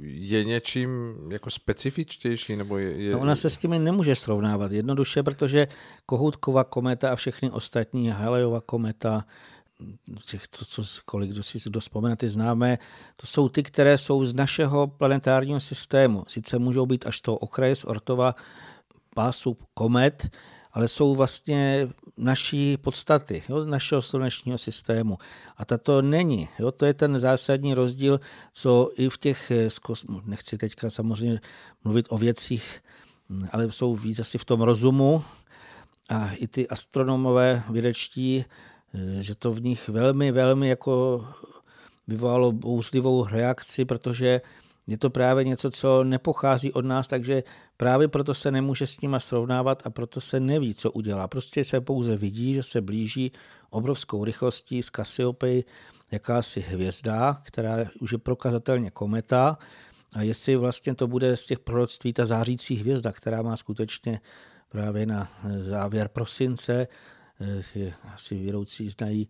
je 0.00 0.44
něčím 0.44 0.90
jako 1.30 1.50
specifičtější? 1.50 2.56
Nebo 2.56 2.78
je, 2.78 3.02
je... 3.02 3.12
No 3.12 3.20
ona 3.20 3.36
se 3.36 3.50
s 3.50 3.56
tím 3.56 3.84
nemůže 3.84 4.14
srovnávat 4.14 4.72
jednoduše, 4.72 5.22
protože 5.22 5.68
Kohoutková 6.06 6.64
kometa 6.64 7.12
a 7.12 7.16
všechny 7.16 7.50
ostatní, 7.50 8.10
Halleyova 8.10 8.60
kometa, 8.60 9.24
těch, 10.26 10.48
to, 10.48 10.64
co, 10.64 10.82
kolik 11.04 11.30
kdo 11.30 11.42
si 11.42 11.58
kdo 11.66 11.80
vzpomene, 11.80 12.16
ty 12.16 12.30
známe, 12.30 12.78
to 13.16 13.26
jsou 13.26 13.48
ty, 13.48 13.62
které 13.62 13.98
jsou 13.98 14.24
z 14.24 14.34
našeho 14.34 14.86
planetárního 14.86 15.60
systému. 15.60 16.24
Sice 16.28 16.58
můžou 16.58 16.86
být 16.86 17.06
až 17.06 17.20
to 17.20 17.36
okraje 17.36 17.76
z 17.76 17.84
Ortova 17.84 18.34
pásu 19.14 19.56
komet, 19.74 20.28
ale 20.74 20.88
jsou 20.88 21.14
vlastně 21.14 21.88
naší 22.18 22.76
podstaty, 22.76 23.42
jo, 23.48 23.64
našeho 23.64 24.02
slunečního 24.02 24.58
systému. 24.58 25.18
A 25.56 25.64
tato 25.64 26.02
není. 26.02 26.48
Jo, 26.58 26.70
to 26.70 26.86
je 26.86 26.94
ten 26.94 27.18
zásadní 27.18 27.74
rozdíl, 27.74 28.20
co 28.52 28.90
i 28.96 29.08
v 29.08 29.18
těch, 29.18 29.50
eh, 29.50 29.68
nechci 30.24 30.58
teďka 30.58 30.90
samozřejmě 30.90 31.40
mluvit 31.84 32.06
o 32.08 32.18
věcích, 32.18 32.82
hm, 33.30 33.46
ale 33.52 33.70
jsou 33.70 33.96
víc 33.96 34.18
asi 34.18 34.38
v 34.38 34.44
tom 34.44 34.60
rozumu 34.60 35.24
a 36.08 36.30
i 36.32 36.48
ty 36.48 36.68
astronomové 36.68 37.62
vědečtí, 37.70 38.44
eh, 38.44 39.22
že 39.22 39.34
to 39.34 39.52
v 39.52 39.62
nich 39.62 39.88
velmi, 39.88 40.32
velmi 40.32 40.68
jako 40.68 41.26
vyvolalo 42.06 42.52
bouřlivou 42.52 43.26
reakci, 43.26 43.84
protože 43.84 44.40
je 44.86 44.98
to 44.98 45.10
právě 45.10 45.44
něco, 45.44 45.70
co 45.70 46.04
nepochází 46.04 46.72
od 46.72 46.84
nás, 46.84 47.08
takže 47.08 47.42
právě 47.76 48.08
proto 48.08 48.34
se 48.34 48.50
nemůže 48.50 48.86
s 48.86 49.00
nima 49.00 49.20
srovnávat 49.20 49.82
a 49.86 49.90
proto 49.90 50.20
se 50.20 50.40
neví, 50.40 50.74
co 50.74 50.90
udělá. 50.90 51.28
Prostě 51.28 51.64
se 51.64 51.80
pouze 51.80 52.16
vidí, 52.16 52.54
že 52.54 52.62
se 52.62 52.80
blíží 52.80 53.32
obrovskou 53.70 54.24
rychlostí 54.24 54.82
z 54.82 54.90
Cassiopeia 54.96 55.62
jakási 56.12 56.60
hvězda, 56.60 57.42
která 57.42 57.76
už 58.00 58.12
je 58.12 58.18
prokazatelně 58.18 58.90
kometa 58.90 59.58
a 60.12 60.22
jestli 60.22 60.56
vlastně 60.56 60.94
to 60.94 61.06
bude 61.06 61.36
z 61.36 61.46
těch 61.46 61.58
proroctví 61.58 62.12
ta 62.12 62.26
zářící 62.26 62.76
hvězda, 62.76 63.12
která 63.12 63.42
má 63.42 63.56
skutečně 63.56 64.20
právě 64.68 65.06
na 65.06 65.28
závěr 65.58 66.08
prosince, 66.08 66.88
eh, 67.76 67.94
asi 68.14 68.34
věroucí 68.34 68.88
znají 68.88 69.28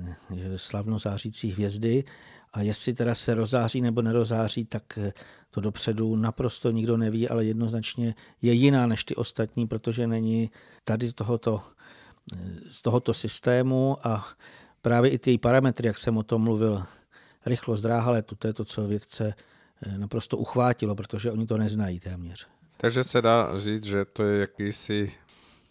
eh, 0.00 0.58
slavno 0.58 0.98
zářící 0.98 1.50
hvězdy 1.50 2.04
a 2.52 2.62
jestli 2.62 2.94
teda 2.94 3.14
se 3.14 3.34
rozáří 3.34 3.80
nebo 3.80 4.02
nerozáří, 4.02 4.64
tak 4.64 4.98
eh, 4.98 5.12
to 5.50 5.60
dopředu 5.60 6.16
naprosto 6.16 6.70
nikdo 6.70 6.96
neví, 6.96 7.28
ale 7.28 7.44
jednoznačně 7.44 8.14
je 8.42 8.52
jiná 8.52 8.86
než 8.86 9.04
ty 9.04 9.14
ostatní, 9.14 9.66
protože 9.66 10.06
není 10.06 10.50
tady 10.84 11.08
z 11.08 11.14
tohoto, 11.14 11.62
eh, 12.32 12.36
z 12.68 12.82
tohoto 12.82 13.14
systému 13.14 14.06
a 14.06 14.28
právě 14.82 15.10
i 15.10 15.18
ty 15.18 15.38
parametry, 15.38 15.86
jak 15.86 15.98
jsem 15.98 16.16
o 16.16 16.22
tom 16.22 16.42
mluvil, 16.42 16.82
rychlost 17.46 17.80
dráha 17.80 18.10
letu, 18.10 18.34
to 18.34 18.46
je 18.46 18.52
to, 18.52 18.64
co 18.64 18.86
vědce 18.86 19.34
eh, 19.82 19.98
naprosto 19.98 20.36
uchvátilo, 20.36 20.94
protože 20.94 21.32
oni 21.32 21.46
to 21.46 21.58
neznají 21.58 22.00
téměř. 22.00 22.46
Takže 22.76 23.04
se 23.04 23.22
dá 23.22 23.58
říct, 23.58 23.84
že 23.84 24.04
to 24.04 24.24
je 24.24 24.40
jakýsi 24.40 25.12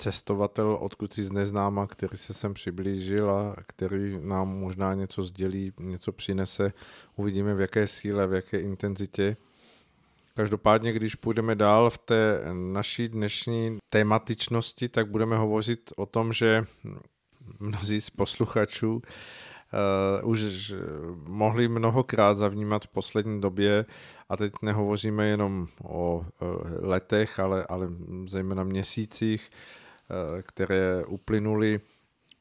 cestovatel, 0.01 0.77
odkud 0.81 1.13
si 1.13 1.23
z 1.23 1.31
neznáma, 1.31 1.87
který 1.87 2.17
se 2.17 2.33
sem 2.33 2.53
přiblížil 2.53 3.29
a 3.29 3.55
který 3.65 4.19
nám 4.21 4.47
možná 4.47 4.93
něco 4.93 5.21
sdělí, 5.21 5.73
něco 5.79 6.11
přinese. 6.11 6.73
Uvidíme, 7.15 7.53
v 7.53 7.59
jaké 7.59 7.87
síle, 7.87 8.27
v 8.27 8.33
jaké 8.33 8.59
intenzitě. 8.59 9.35
Každopádně, 10.35 10.93
když 10.93 11.15
půjdeme 11.15 11.55
dál 11.55 11.89
v 11.89 11.97
té 11.97 12.41
naší 12.53 13.07
dnešní 13.07 13.77
tematičnosti, 13.89 14.89
tak 14.89 15.09
budeme 15.09 15.37
hovořit 15.37 15.93
o 15.97 16.05
tom, 16.05 16.33
že 16.33 16.63
mnozí 17.59 18.01
z 18.01 18.09
posluchačů 18.09 18.93
uh, 18.93 20.29
už 20.29 20.73
mohli 21.27 21.67
mnohokrát 21.67 22.37
zavnímat 22.37 22.85
v 22.85 22.87
poslední 22.87 23.41
době, 23.41 23.85
a 24.29 24.37
teď 24.37 24.53
nehovoříme 24.61 25.27
jenom 25.27 25.67
o 25.83 26.17
uh, 26.17 26.25
letech, 26.79 27.39
ale, 27.39 27.65
ale 27.69 27.87
zejména 28.25 28.63
měsících, 28.63 29.49
Eh, 29.51 29.80
které 30.41 31.03
uplynuly, 31.07 31.79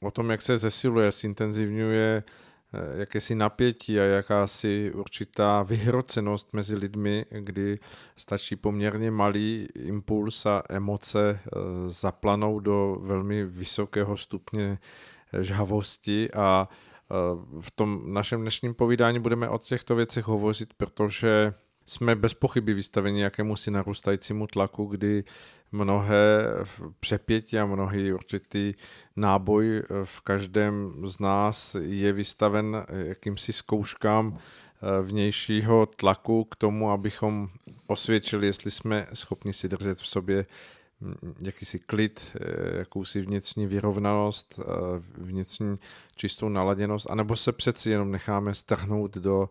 o 0.02 0.10
tom, 0.10 0.30
jak 0.30 0.42
se 0.42 0.58
zesiluje, 0.58 1.10
zintenzivňuje 1.10 2.22
eh, 2.22 3.00
jakési 3.00 3.34
napětí 3.34 4.00
a 4.00 4.02
jakási 4.02 4.92
určitá 4.94 5.62
vyhrocenost 5.62 6.52
mezi 6.52 6.76
lidmi, 6.76 7.26
kdy 7.30 7.78
stačí 8.16 8.56
poměrně 8.56 9.10
malý 9.10 9.68
impuls 9.74 10.46
a 10.46 10.62
emoce 10.68 11.40
eh, 11.40 11.50
zaplanou 11.88 12.60
do 12.60 12.96
velmi 13.00 13.44
vysokého 13.44 14.16
stupně 14.16 14.78
žhavosti 15.40 16.30
a 16.30 16.68
v 17.60 17.70
tom 17.70 18.12
našem 18.12 18.40
dnešním 18.40 18.74
povídání 18.74 19.18
budeme 19.18 19.48
o 19.48 19.58
těchto 19.58 19.94
věcech 19.94 20.24
hovořit, 20.24 20.74
protože 20.74 21.52
jsme 21.90 22.16
bez 22.16 22.34
pochyby 22.34 22.74
vystaveni 22.74 23.22
jakému 23.22 23.56
si 23.56 23.70
narůstajícímu 23.70 24.46
tlaku, 24.46 24.84
kdy 24.84 25.24
mnohé 25.72 26.44
přepětí 27.00 27.58
a 27.58 27.66
mnohý 27.66 28.12
určitý 28.12 28.74
náboj 29.16 29.82
v 30.04 30.20
každém 30.20 30.92
z 31.04 31.18
nás 31.18 31.76
je 31.80 32.12
vystaven 32.12 32.86
jakýmsi 32.88 33.52
zkouškám 33.52 34.38
eh, 34.38 35.02
vnějšího 35.02 35.86
tlaku 35.86 36.44
k 36.44 36.56
tomu, 36.56 36.90
abychom 36.90 37.48
osvědčili, 37.86 38.46
jestli 38.46 38.70
jsme 38.70 39.06
schopni 39.12 39.52
si 39.52 39.68
držet 39.68 39.98
v 39.98 40.06
sobě 40.06 40.46
mm, 41.00 41.34
jakýsi 41.40 41.78
klid, 41.78 42.36
eh, 42.40 42.78
jakousi 42.78 43.20
vnitřní 43.20 43.66
vyrovnanost, 43.66 44.60
eh, 44.60 44.64
vnitřní 45.18 45.78
čistou 46.16 46.48
naladěnost, 46.48 47.06
anebo 47.10 47.36
se 47.36 47.52
přeci 47.52 47.90
jenom 47.90 48.10
necháme 48.10 48.54
strhnout 48.54 49.16
do 49.16 49.48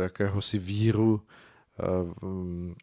jakéhosi 0.00 0.58
víru 0.58 1.22
Eh, 1.22 1.44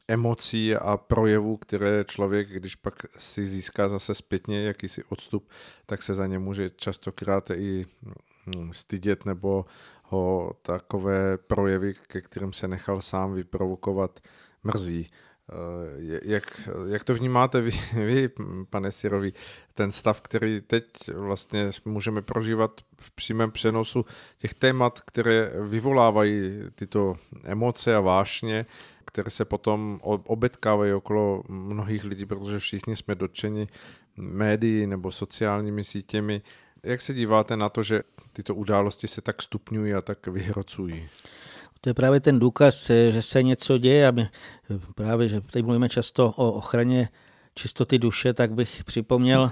emocí 0.07 0.75
a 0.75 0.98
projevů, 0.98 1.57
které 1.57 2.03
člověk, 2.07 2.50
když 2.50 2.75
pak 2.75 3.05
si 3.17 3.48
získá 3.48 3.89
zase 3.89 4.15
zpětně 4.15 4.63
jakýsi 4.63 5.03
odstup, 5.03 5.50
tak 5.86 6.03
se 6.03 6.13
za 6.13 6.27
ně 6.27 6.39
může 6.39 6.69
častokrát 6.69 7.50
i 7.50 7.86
hm, 8.55 8.74
stydět 8.74 9.25
nebo 9.25 9.65
ho 10.03 10.53
takové 10.62 11.38
projevy, 11.38 11.93
ke 12.07 12.21
kterým 12.21 12.53
se 12.53 12.67
nechal 12.67 13.01
sám 13.01 13.33
vyprovokovat, 13.33 14.19
mrzí. 14.63 15.10
Eh, 15.50 16.19
jak, 16.24 16.69
jak 16.88 17.03
to 17.03 17.13
vnímáte 17.13 17.62
vy, 17.62 17.71
vy, 17.93 18.29
pane 18.69 18.91
Sirovi, 18.91 19.33
ten 19.74 19.91
stav, 19.91 20.21
který 20.21 20.62
teď 20.62 20.86
vlastně 21.15 21.69
můžeme 21.86 22.21
prožívat 22.21 22.81
v 23.00 23.12
přímém 23.12 23.51
přenosu 23.51 24.05
těch 24.38 24.53
témat, 24.53 25.00
které 25.00 25.51
vyvolávají 25.69 26.60
tyto 26.75 27.15
emoce 27.43 27.95
a 27.95 28.00
vášně, 28.00 28.65
které 29.05 29.31
se 29.31 29.45
potom 29.45 30.00
obetkávají 30.03 30.93
okolo 30.93 31.43
mnohých 31.48 32.03
lidí, 32.03 32.25
protože 32.25 32.60
všichni 32.60 32.95
jsme 32.95 33.15
dotčeni 33.15 33.67
médií 34.17 34.88
nebo 34.88 35.12
sociálními 35.12 35.83
sítěmi. 35.83 36.41
Jak 36.83 37.01
se 37.01 37.13
díváte 37.13 37.57
na 37.57 37.69
to, 37.69 37.83
že 37.83 38.01
tyto 38.33 38.55
události 38.55 39.07
se 39.07 39.21
tak 39.21 39.41
stupňují 39.41 39.93
a 39.93 40.01
tak 40.01 40.27
vyhrocují? 40.27 41.10
To 41.81 41.89
je 41.89 41.93
právě 41.93 42.19
ten 42.19 42.39
důkaz, 42.39 42.91
že 43.09 43.21
se 43.21 43.43
něco 43.43 43.77
děje 43.77 44.07
a 44.07 44.11
my 44.11 44.29
právě, 44.95 45.29
že 45.29 45.41
tady 45.41 45.63
mluvíme 45.63 45.89
často 45.89 46.33
o 46.35 46.51
ochraně 46.51 47.09
čistoty 47.55 48.00
duše, 48.00 48.33
tak 48.33 48.53
bych 48.53 48.83
připomněl, 48.83 49.51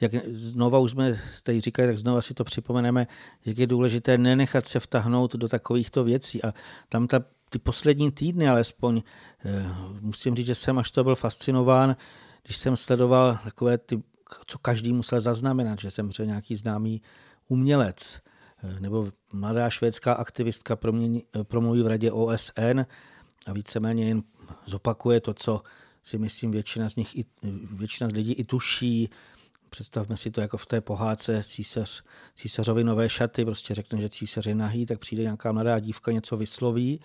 jak 0.00 0.12
znova 0.26 0.78
už 0.78 0.90
jsme 0.90 1.20
tady 1.42 1.60
říkali, 1.60 1.88
tak 1.88 1.98
znova 1.98 2.22
si 2.22 2.34
to 2.34 2.44
připomeneme, 2.44 3.06
jak 3.44 3.58
je 3.58 3.66
důležité 3.66 4.18
nenechat 4.18 4.66
se 4.66 4.80
vtahnout 4.80 5.34
do 5.34 5.48
takovýchto 5.48 6.04
věcí. 6.04 6.44
A 6.44 6.54
tam 6.88 7.06
ta, 7.06 7.24
ty 7.48 7.58
poslední 7.58 8.12
týdny 8.12 8.48
alespoň, 8.48 9.02
eh, 9.44 9.64
musím 10.00 10.36
říct, 10.36 10.46
že 10.46 10.54
jsem 10.54 10.78
až 10.78 10.90
to 10.90 11.04
byl 11.04 11.16
fascinován, 11.16 11.96
když 12.42 12.56
jsem 12.56 12.76
sledoval 12.76 13.38
takové 13.44 13.78
ty, 13.78 14.02
co 14.46 14.58
každý 14.58 14.92
musel 14.92 15.20
zaznamenat, 15.20 15.78
že 15.78 15.90
jsem 15.90 16.10
nějaký 16.24 16.56
známý 16.56 17.02
umělec, 17.48 18.20
eh, 18.26 18.31
nebo 18.80 19.08
mladá 19.32 19.70
švédská 19.70 20.12
aktivistka 20.12 20.78
eh, 20.84 21.44
promluví 21.44 21.82
v 21.82 21.86
radě 21.86 22.12
OSN 22.12 22.80
a 23.46 23.52
víceméně 23.52 24.08
jen 24.08 24.22
zopakuje 24.66 25.20
to, 25.20 25.34
co 25.34 25.62
si 26.02 26.18
myslím 26.18 26.50
většina 26.50 26.90
z 26.90 26.96
nich, 26.96 27.18
i, 27.18 27.24
většina 27.72 28.10
z 28.10 28.12
lidí 28.12 28.32
i 28.32 28.44
tuší, 28.44 29.10
Představme 29.72 30.16
si 30.16 30.30
to 30.30 30.40
jako 30.40 30.56
v 30.56 30.66
té 30.66 30.80
pohádce 30.80 31.42
císař, 31.44 32.02
císařovi 32.34 32.84
nové 32.84 33.08
šaty, 33.08 33.44
prostě 33.44 33.74
řekne, 33.74 34.00
že 34.00 34.08
císař 34.08 34.46
je 34.46 34.54
nahý, 34.54 34.86
tak 34.86 34.98
přijde 34.98 35.22
nějaká 35.22 35.52
mladá 35.52 35.78
dívka, 35.78 36.12
něco 36.12 36.36
vysloví. 36.36 37.00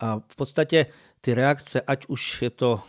A 0.00 0.20
v 0.28 0.36
podstatě 0.36 0.86
ty 1.20 1.34
reakce, 1.34 1.80
ať 1.80 2.06
už 2.06 2.42
je 2.42 2.50
to 2.50 2.82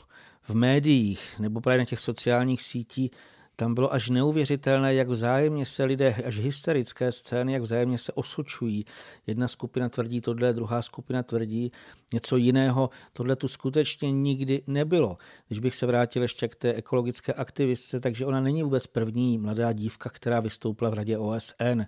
v 0.43 0.55
médiích 0.55 1.39
nebo 1.39 1.61
právě 1.61 1.79
na 1.79 1.85
těch 1.85 1.99
sociálních 1.99 2.61
sítích, 2.61 3.11
tam 3.55 3.73
bylo 3.73 3.93
až 3.93 4.09
neuvěřitelné, 4.09 4.93
jak 4.93 5.09
vzájemně 5.09 5.65
se 5.65 5.83
lidé, 5.83 6.15
až 6.25 6.37
hysterické 6.37 7.11
scény, 7.11 7.53
jak 7.53 7.61
vzájemně 7.61 7.97
se 7.97 8.11
osočují. 8.11 8.85
Jedna 9.27 9.47
skupina 9.47 9.89
tvrdí 9.89 10.21
tohle, 10.21 10.53
druhá 10.53 10.81
skupina 10.81 11.23
tvrdí 11.23 11.71
něco 12.13 12.37
jiného. 12.37 12.89
Tohle 13.13 13.35
tu 13.35 13.47
skutečně 13.47 14.11
nikdy 14.11 14.61
nebylo. 14.67 15.17
Když 15.47 15.59
bych 15.59 15.75
se 15.75 15.85
vrátil 15.85 16.21
ještě 16.21 16.47
k 16.47 16.55
té 16.55 16.73
ekologické 16.73 17.33
aktivistce, 17.33 17.99
takže 17.99 18.25
ona 18.25 18.41
není 18.41 18.63
vůbec 18.63 18.87
první 18.87 19.37
mladá 19.37 19.71
dívka, 19.71 20.09
která 20.09 20.39
vystoupila 20.39 20.89
v 20.89 20.93
radě 20.93 21.17
OSN. 21.17 21.81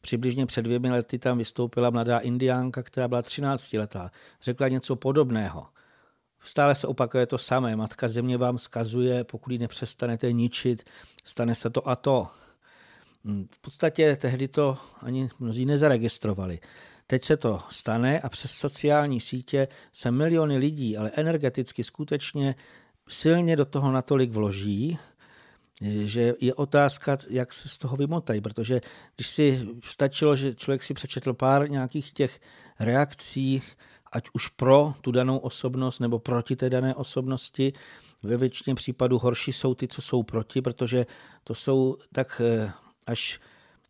Přibližně 0.00 0.46
před 0.46 0.62
dvěmi 0.62 0.90
lety 0.90 1.18
tam 1.18 1.38
vystoupila 1.38 1.90
mladá 1.90 2.18
indiánka, 2.18 2.82
která 2.82 3.08
byla 3.08 3.22
13 3.22 3.72
letá. 3.72 4.10
Řekla 4.42 4.68
něco 4.68 4.96
podobného. 4.96 5.66
Stále 6.42 6.74
se 6.74 6.86
opakuje 6.86 7.26
to 7.26 7.38
samé. 7.38 7.76
Matka 7.76 8.08
země 8.08 8.36
vám 8.36 8.58
skazuje, 8.58 9.24
pokud 9.24 9.52
ji 9.52 9.58
nepřestanete 9.58 10.32
ničit, 10.32 10.84
stane 11.24 11.54
se 11.54 11.70
to 11.70 11.88
a 11.88 11.96
to. 11.96 12.28
Hm, 13.24 13.46
v 13.50 13.58
podstatě 13.58 14.16
tehdy 14.16 14.48
to 14.48 14.78
ani 15.02 15.30
mnozí 15.38 15.66
nezaregistrovali. 15.66 16.58
Teď 17.06 17.24
se 17.24 17.36
to 17.36 17.60
stane 17.70 18.20
a 18.20 18.28
přes 18.28 18.50
sociální 18.50 19.20
sítě 19.20 19.68
se 19.92 20.10
miliony 20.10 20.58
lidí, 20.58 20.96
ale 20.96 21.10
energeticky 21.14 21.84
skutečně 21.84 22.54
silně 23.08 23.56
do 23.56 23.64
toho 23.64 23.92
natolik 23.92 24.30
vloží, 24.30 24.98
že 25.80 26.34
je 26.40 26.54
otázka, 26.54 27.18
jak 27.30 27.52
se 27.52 27.68
z 27.68 27.78
toho 27.78 27.96
vymotají, 27.96 28.40
protože 28.40 28.80
když 29.16 29.26
si 29.26 29.68
stačilo, 29.84 30.36
že 30.36 30.54
člověk 30.54 30.82
si 30.82 30.94
přečetl 30.94 31.34
pár 31.34 31.70
nějakých 31.70 32.12
těch 32.12 32.40
reakcí, 32.80 33.62
ať 34.16 34.28
už 34.32 34.48
pro 34.48 34.94
tu 35.00 35.12
danou 35.12 35.38
osobnost 35.38 36.00
nebo 36.00 36.18
proti 36.18 36.56
té 36.56 36.70
dané 36.70 36.94
osobnosti. 36.94 37.72
Ve 38.22 38.36
většině 38.36 38.74
případů 38.74 39.18
horší 39.18 39.52
jsou 39.52 39.74
ty, 39.74 39.88
co 39.88 40.02
jsou 40.02 40.22
proti, 40.22 40.62
protože 40.62 41.06
to 41.44 41.54
jsou 41.54 41.96
tak 42.12 42.40
eh, 42.44 42.72
až 43.06 43.40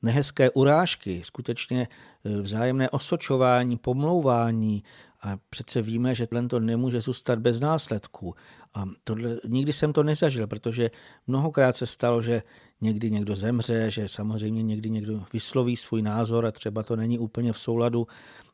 nehezké 0.03 0.51
urážky, 0.51 1.23
skutečně 1.25 1.89
eh, 1.89 2.41
vzájemné 2.43 2.91
osočování, 2.91 3.77
pomlouvání 3.77 4.83
a 5.23 5.37
přece 5.51 5.83
víme, 5.83 6.15
že 6.15 6.27
to 6.49 6.61
nemůže 6.61 7.01
zůstat 7.01 7.39
bez 7.39 7.61
následků. 7.61 8.35
A 8.75 8.85
tohle, 9.05 9.37
nikdy 9.49 9.73
jsem 9.73 9.93
to 9.93 10.03
nezažil, 10.03 10.47
protože 10.47 10.91
mnohokrát 11.27 11.77
se 11.77 11.87
stalo, 11.87 12.23
že 12.23 12.43
někdy 12.81 13.11
někdo 13.11 13.37
zemře, 13.37 13.91
že 13.91 14.09
samozřejmě 14.09 14.63
někdy 14.63 14.91
někdo 14.91 15.25
vysloví 15.33 15.77
svůj 15.77 16.03
názor 16.03 16.47
a 16.47 16.53
třeba 16.53 16.83
to 16.83 16.97
není 16.97 17.19
úplně 17.19 17.53
v 17.53 17.59
souladu 17.59 18.07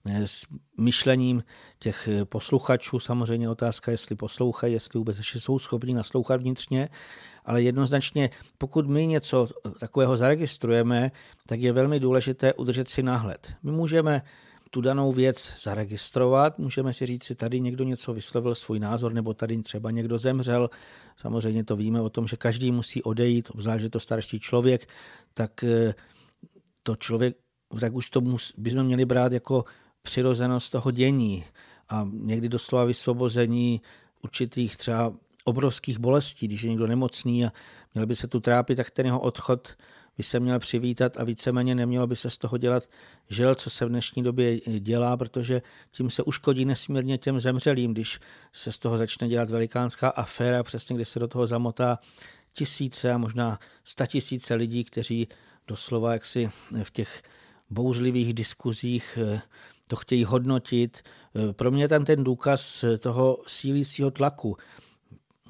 eh, 0.04 0.28
s 0.28 0.46
myšlením 0.78 1.42
těch 1.78 2.08
eh, 2.08 2.24
posluchačů. 2.24 2.98
Samozřejmě 2.98 3.50
otázka, 3.50 3.90
jestli 3.90 4.16
poslouchají, 4.16 4.72
jestli 4.72 4.98
vůbec 4.98 5.18
ještě 5.18 5.40
jsou 5.40 5.58
schopni 5.58 5.94
naslouchat 5.94 6.40
vnitřně, 6.40 6.88
ale 7.44 7.62
jednoznačně, 7.62 8.30
pokud 8.58 8.86
my 8.86 9.06
něco 9.06 9.48
takového 9.80 10.16
zaregistrujeme, 10.16 11.10
tak 11.46 11.60
je 11.60 11.72
velmi 11.72 12.00
důležité 12.00 12.54
udržet 12.54 12.88
si 12.88 13.02
náhled. 13.02 13.54
My 13.62 13.72
můžeme 13.72 14.22
tu 14.74 14.80
danou 14.80 15.12
věc 15.12 15.54
zaregistrovat. 15.62 16.58
Můžeme 16.58 16.94
si 16.94 17.06
říct, 17.06 17.24
si 17.24 17.34
tady 17.34 17.60
někdo 17.60 17.84
něco 17.84 18.14
vyslovil 18.14 18.54
svůj 18.54 18.78
názor, 18.78 19.12
nebo 19.12 19.34
tady 19.34 19.62
třeba 19.62 19.90
někdo 19.90 20.18
zemřel. 20.18 20.70
Samozřejmě 21.16 21.64
to 21.64 21.76
víme 21.76 22.00
o 22.00 22.08
tom, 22.08 22.26
že 22.26 22.36
každý 22.36 22.72
musí 22.72 23.02
odejít, 23.02 23.48
obzvlášť, 23.52 23.82
že 23.82 23.90
to 23.90 24.00
starší 24.00 24.40
člověk, 24.40 24.88
tak 25.34 25.64
eh, 25.64 25.94
to 26.82 26.96
člověk, 26.96 27.36
tak 27.80 27.94
už 27.94 28.10
to 28.10 28.20
mus, 28.20 28.54
bychom 28.56 28.82
měli 28.82 29.04
brát 29.04 29.32
jako 29.32 29.64
přirozenost 30.02 30.72
toho 30.72 30.90
dění 30.90 31.44
a 31.88 32.08
někdy 32.12 32.48
doslova 32.48 32.84
vysvobození 32.84 33.80
určitých 34.22 34.76
třeba 34.76 35.12
obrovských 35.44 35.98
bolestí, 35.98 36.48
když 36.48 36.62
je 36.62 36.70
někdo 36.70 36.86
nemocný 36.86 37.44
a 37.44 37.52
měl 37.94 38.06
by 38.06 38.16
se 38.16 38.28
tu 38.28 38.40
trápit, 38.40 38.76
tak 38.76 38.90
ten 38.90 39.06
jeho 39.06 39.20
odchod 39.20 39.76
by 40.16 40.22
se 40.22 40.40
měl 40.40 40.58
přivítat 40.58 41.20
a 41.20 41.24
víceméně 41.24 41.74
nemělo 41.74 42.06
by 42.06 42.16
se 42.16 42.30
z 42.30 42.38
toho 42.38 42.58
dělat 42.58 42.88
žel, 43.28 43.54
co 43.54 43.70
se 43.70 43.84
v 43.84 43.88
dnešní 43.88 44.22
době 44.22 44.58
dělá, 44.60 45.16
protože 45.16 45.62
tím 45.90 46.10
se 46.10 46.22
uškodí 46.22 46.64
nesmírně 46.64 47.18
těm 47.18 47.40
zemřelým, 47.40 47.92
když 47.92 48.20
se 48.52 48.72
z 48.72 48.78
toho 48.78 48.98
začne 48.98 49.28
dělat 49.28 49.50
velikánská 49.50 50.08
aféra, 50.08 50.62
přesně 50.62 50.96
kde 50.96 51.04
se 51.04 51.18
do 51.18 51.28
toho 51.28 51.46
zamotá 51.46 51.98
tisíce 52.52 53.12
a 53.12 53.18
možná 53.18 53.58
statisíce 53.84 54.54
lidí, 54.54 54.84
kteří 54.84 55.28
doslova 55.66 56.12
jaksi 56.12 56.50
v 56.82 56.90
těch 56.90 57.22
bouřlivých 57.70 58.34
diskuzích 58.34 59.18
eh, 59.22 59.40
to 59.88 59.96
chtějí 59.96 60.24
hodnotit. 60.24 61.02
Eh, 61.36 61.52
pro 61.52 61.70
mě 61.70 61.88
tam 61.88 62.04
ten 62.04 62.24
důkaz 62.24 62.84
toho 62.98 63.38
sílícího 63.46 64.10
tlaku. 64.10 64.56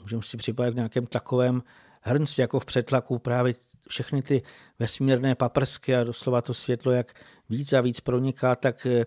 Můžeme 0.03 0.23
si 0.23 0.37
připadat 0.37 0.73
v 0.73 0.77
nějakém 0.77 1.07
takovém 1.07 1.63
hrnci, 2.01 2.41
jako 2.41 2.61
v 2.61 2.65
přetlaku 2.65 3.19
právě 3.19 3.55
všechny 3.89 4.23
ty 4.23 4.43
vesmírné 4.79 5.35
paprsky 5.35 5.97
a 5.97 6.05
doslova 6.05 6.43
to 6.43 6.55
světlo, 6.55 6.93
jak 6.93 7.25
víc 7.51 7.73
a 7.73 7.81
víc 7.81 8.01
proniká, 8.01 8.57
tak 8.57 8.87
eh, 8.87 9.05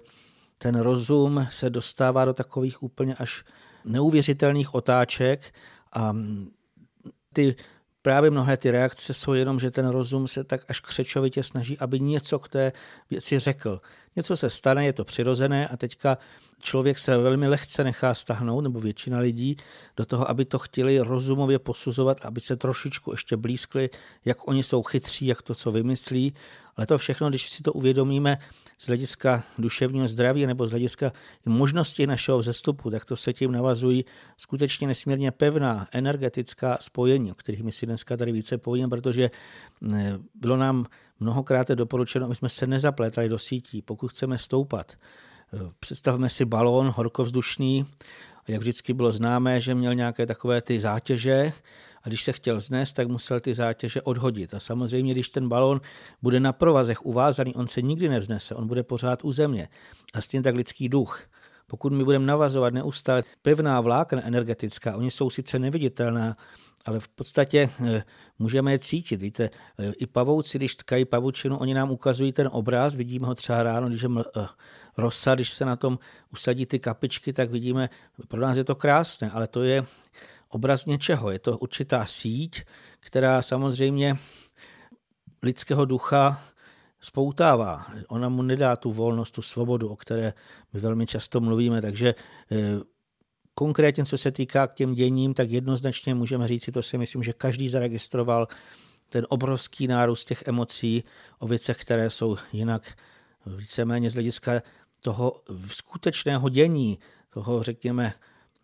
ten 0.57 0.79
rozum 0.79 1.47
se 1.49 1.69
dostává 1.69 2.25
do 2.25 2.33
takových 2.33 2.83
úplně 2.83 3.15
až 3.15 3.43
neuvěřitelných 3.85 4.75
otáček 4.75 5.53
a 5.91 6.11
mm, 6.11 6.51
ty 7.33 7.55
právě 8.05 8.31
mnohé 8.31 8.57
ty 8.57 8.71
reakce 8.71 9.13
jsou 9.13 9.33
jenom, 9.33 9.59
že 9.59 9.71
ten 9.71 9.87
rozum 9.87 10.27
se 10.27 10.43
tak 10.43 10.61
až 10.69 10.79
křečovitě 10.79 11.43
snaží, 11.43 11.77
aby 11.79 11.99
něco 11.99 12.39
k 12.39 12.49
té 12.49 12.71
věci 13.09 13.39
řekl. 13.39 13.81
Něco 14.15 14.37
se 14.37 14.49
stane, 14.49 14.85
je 14.85 14.93
to 14.93 15.05
přirozené 15.05 15.67
a 15.67 15.77
teďka 15.77 16.17
člověk 16.61 16.97
se 16.97 17.17
velmi 17.17 17.47
lehce 17.47 17.83
nechá 17.83 18.13
stahnout, 18.13 18.63
nebo 18.63 18.79
většina 18.79 19.19
lidí, 19.19 19.57
do 19.97 20.05
toho, 20.05 20.29
aby 20.29 20.45
to 20.45 20.59
chtěli 20.59 20.99
rozumově 20.99 21.59
posuzovat, 21.59 22.25
aby 22.25 22.41
se 22.41 22.55
trošičku 22.55 23.11
ještě 23.11 23.37
blízkli, 23.37 23.89
jak 24.25 24.47
oni 24.47 24.63
jsou 24.63 24.83
chytří, 24.83 25.25
jak 25.25 25.41
to, 25.41 25.55
co 25.55 25.71
vymyslí. 25.71 26.33
Ale 26.77 26.87
to 26.87 26.97
všechno, 26.97 27.29
když 27.29 27.49
si 27.49 27.63
to 27.63 27.73
uvědomíme 27.73 28.37
z 28.77 28.87
hlediska 28.87 29.43
duševního 29.57 30.07
zdraví 30.07 30.45
nebo 30.45 30.67
z 30.67 30.71
hlediska 30.71 31.11
možnosti 31.45 32.07
našeho 32.07 32.37
vzestupu, 32.37 32.89
tak 32.89 33.05
to 33.05 33.17
se 33.17 33.33
tím 33.33 33.51
navazují 33.51 34.05
skutečně 34.37 34.87
nesmírně 34.87 35.31
pevná 35.31 35.87
energetická 35.91 36.77
spojení, 36.81 37.31
o 37.31 37.35
kterých 37.35 37.63
my 37.63 37.71
si 37.71 37.85
dneska 37.85 38.17
tady 38.17 38.31
více 38.31 38.57
povíme, 38.57 38.87
protože 38.87 39.31
bylo 40.35 40.57
nám 40.57 40.85
mnohokrát 41.19 41.67
doporučeno, 41.71 42.25
aby 42.25 42.35
jsme 42.35 42.49
se 42.49 42.67
nezaplétali 42.67 43.29
do 43.29 43.39
sítí, 43.39 43.81
pokud 43.81 44.07
chceme 44.07 44.37
stoupat. 44.37 44.93
Představme 45.79 46.29
si 46.29 46.45
balón 46.45 46.87
horkovzdušný, 46.95 47.85
jak 48.47 48.61
vždycky 48.61 48.93
bylo 48.93 49.11
známé, 49.11 49.61
že 49.61 49.75
měl 49.75 49.95
nějaké 49.95 50.25
takové 50.25 50.61
ty 50.61 50.79
zátěže 50.79 51.53
a 52.05 52.09
když 52.09 52.23
se 52.23 52.33
chtěl 52.33 52.59
znést, 52.59 52.95
tak 52.95 53.07
musel 53.07 53.39
ty 53.39 53.53
zátěže 53.55 54.01
odhodit. 54.01 54.53
A 54.53 54.59
samozřejmě, 54.59 55.13
když 55.13 55.29
ten 55.29 55.49
balón 55.49 55.81
bude 56.21 56.39
na 56.39 56.53
provazech 56.53 57.05
uvázaný, 57.05 57.55
on 57.55 57.67
se 57.67 57.81
nikdy 57.81 58.09
nevznese, 58.09 58.55
on 58.55 58.67
bude 58.67 58.83
pořád 58.83 59.23
u 59.23 59.31
země. 59.31 59.67
A 60.13 60.21
stejně 60.21 60.43
tak 60.43 60.55
lidský 60.55 60.89
duch. 60.89 61.21
Pokud 61.67 61.93
my 61.93 62.03
budeme 62.03 62.25
navazovat 62.25 62.73
neustále 62.73 63.23
pevná 63.41 63.81
vlákna 63.81 64.25
energetická, 64.25 64.95
oni 64.95 65.11
jsou 65.11 65.29
sice 65.29 65.59
neviditelná, 65.59 66.37
ale 66.85 66.99
v 66.99 67.07
podstatě 67.07 67.69
eh, 67.85 68.03
můžeme 68.39 68.71
je 68.71 68.79
cítit. 68.79 69.21
Víte, 69.21 69.49
eh, 69.79 69.93
i 69.97 70.05
pavouci, 70.05 70.57
když 70.57 70.75
tkají 70.75 71.05
pavučinu, 71.05 71.57
oni 71.57 71.73
nám 71.73 71.91
ukazují 71.91 72.31
ten 72.31 72.49
obraz, 72.51 72.95
vidíme 72.95 73.27
ho 73.27 73.35
třeba 73.35 73.63
ráno, 73.63 73.87
když 73.89 74.01
je 74.01 74.09
eh, 74.37 74.47
rosa, 74.97 75.35
když 75.35 75.49
se 75.49 75.65
na 75.65 75.75
tom 75.75 75.99
usadí 76.33 76.65
ty 76.65 76.79
kapičky, 76.79 77.33
tak 77.33 77.51
vidíme, 77.51 77.89
pro 78.27 78.41
nás 78.41 78.57
je 78.57 78.63
to 78.63 78.75
krásné, 78.75 79.31
ale 79.31 79.47
to 79.47 79.63
je 79.63 79.85
obraz 80.55 80.85
něčeho, 80.85 81.31
je 81.31 81.39
to 81.39 81.57
určitá 81.57 82.05
síť, 82.05 82.63
která 82.99 83.41
samozřejmě 83.41 84.17
lidského 85.43 85.85
ducha 85.85 86.41
spoutává. 86.99 87.85
Ona 88.07 88.29
mu 88.29 88.41
nedá 88.41 88.75
tu 88.75 88.91
volnost, 88.91 89.31
tu 89.31 89.41
svobodu, 89.41 89.89
o 89.89 89.95
které 89.95 90.33
my 90.73 90.79
velmi 90.79 91.05
často 91.05 91.41
mluvíme, 91.41 91.81
takže 91.81 92.15
Konkrétně, 93.57 94.05
co 94.05 94.17
se 94.17 94.31
týká 94.31 94.67
k 94.67 94.73
těm 94.73 94.95
děním, 94.95 95.33
tak 95.33 95.49
jednoznačně 95.49 96.15
můžeme 96.15 96.47
říct, 96.47 96.69
to 96.73 96.83
si 96.83 96.97
myslím, 96.97 97.23
že 97.23 97.33
každý 97.33 97.69
zaregistroval 97.69 98.47
ten 99.09 99.25
obrovský 99.29 99.87
nárůst 99.87 100.25
těch 100.25 100.43
emocí 100.45 101.03
o 101.39 101.47
věcech, 101.47 101.77
které 101.77 102.09
jsou 102.09 102.37
jinak 102.53 102.97
víceméně 103.45 104.09
z 104.09 104.13
hlediska 104.13 104.61
toho 104.99 105.41
skutečného 105.67 106.49
dění, 106.49 106.99
toho, 107.29 107.63
řekněme, 107.63 108.13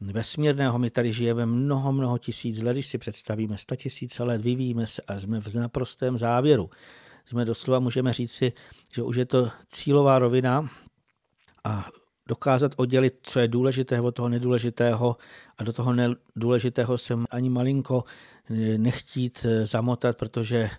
vesmírného. 0.01 0.79
My 0.79 0.89
tady 0.89 1.13
žijeme 1.13 1.45
mnoho, 1.45 1.91
mnoho 1.91 2.17
tisíc 2.17 2.61
let, 2.61 2.73
když 2.73 2.87
si 2.87 2.97
představíme, 2.97 3.57
sta 3.57 3.75
tisíce 3.75 4.23
let, 4.23 4.41
vyvíjíme 4.41 4.87
se 4.87 5.01
a 5.01 5.19
jsme 5.19 5.41
v 5.41 5.55
naprostém 5.55 6.17
závěru. 6.17 6.69
Jsme 7.25 7.45
doslova, 7.45 7.79
můžeme 7.79 8.13
říci, 8.13 8.53
že 8.93 9.03
už 9.03 9.15
je 9.15 9.25
to 9.25 9.51
cílová 9.67 10.19
rovina 10.19 10.69
a 11.63 11.89
dokázat 12.27 12.71
oddělit, 12.75 13.19
co 13.23 13.39
je 13.39 13.47
důležité 13.47 14.01
od 14.01 14.15
toho 14.15 14.29
nedůležitého 14.29 15.17
a 15.57 15.63
do 15.63 15.73
toho 15.73 15.93
nedůležitého 15.93 16.97
jsem 16.97 17.25
ani 17.31 17.49
malinko 17.49 18.03
nechtít 18.77 19.45
zamotat, 19.63 20.17
protože 20.17 20.69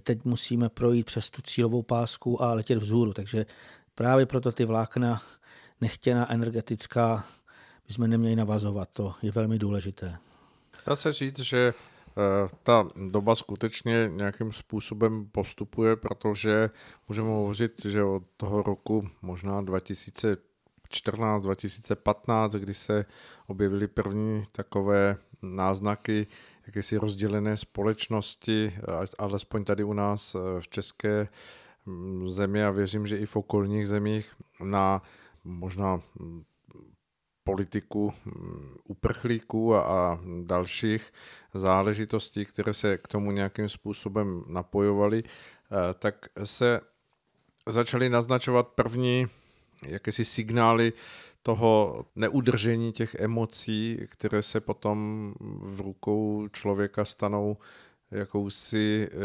teď 0.00 0.24
musíme 0.24 0.68
projít 0.68 1.06
přes 1.06 1.30
tu 1.30 1.42
cílovou 1.42 1.82
pásku 1.82 2.42
a 2.42 2.52
letět 2.52 2.78
vzhůru. 2.78 3.12
Takže 3.12 3.46
právě 3.94 4.26
proto 4.26 4.52
ty 4.52 4.64
vlákna 4.64 5.22
nechtěná 5.80 6.32
energetická 6.32 7.24
bychom 7.86 8.10
neměli 8.10 8.36
navazovat. 8.36 8.88
To 8.92 9.14
je 9.22 9.30
velmi 9.30 9.58
důležité. 9.58 10.18
Dá 10.86 10.96
se 10.96 11.12
říct, 11.12 11.38
že 11.38 11.74
eh, 11.74 12.48
ta 12.62 12.88
doba 13.10 13.34
skutečně 13.34 14.10
nějakým 14.12 14.52
způsobem 14.52 15.28
postupuje, 15.32 15.96
protože 15.96 16.70
můžeme 17.08 17.28
hovořit, 17.28 17.84
že 17.84 18.04
od 18.04 18.22
toho 18.36 18.62
roku 18.62 19.08
možná 19.22 19.62
2000 19.62 20.36
2014, 20.94 21.42
2015, 21.42 22.52
kdy 22.52 22.74
se 22.74 23.04
objevily 23.46 23.88
první 23.88 24.44
takové 24.52 25.16
náznaky 25.42 26.26
jakési 26.66 26.96
rozdělené 26.96 27.56
společnosti, 27.56 28.74
alespoň 29.18 29.64
tady 29.64 29.84
u 29.84 29.92
nás 29.92 30.34
eh, 30.34 30.60
v 30.60 30.68
České 30.68 31.28
mm, 31.86 32.28
zemi 32.28 32.64
a 32.64 32.70
věřím, 32.70 33.06
že 33.06 33.18
i 33.18 33.26
v 33.26 33.36
okolních 33.36 33.88
zemích 33.88 34.34
na 34.60 35.02
možná 35.44 36.00
mm, 36.18 36.44
politiku 37.44 38.12
mm, 38.24 38.76
uprchlíků 38.84 39.74
a, 39.74 40.20
dalších 40.42 41.12
záležitostí, 41.54 42.44
které 42.44 42.74
se 42.74 42.98
k 42.98 43.08
tomu 43.08 43.30
nějakým 43.30 43.68
způsobem 43.68 44.44
napojovaly, 44.48 45.22
eh, 45.24 45.94
tak 45.94 46.28
se 46.44 46.80
začaly 47.66 48.08
naznačovat 48.08 48.68
první 48.68 49.26
jakési 49.86 50.24
signály 50.24 50.92
toho 51.42 52.04
neudržení 52.16 52.92
těch 52.92 53.14
emocí, 53.14 53.98
které 54.06 54.42
se 54.42 54.60
potom 54.60 55.34
v 55.60 55.80
rukou 55.80 56.48
člověka 56.52 57.04
stanou 57.04 57.56
jakousi 58.10 59.08
eh, 59.10 59.16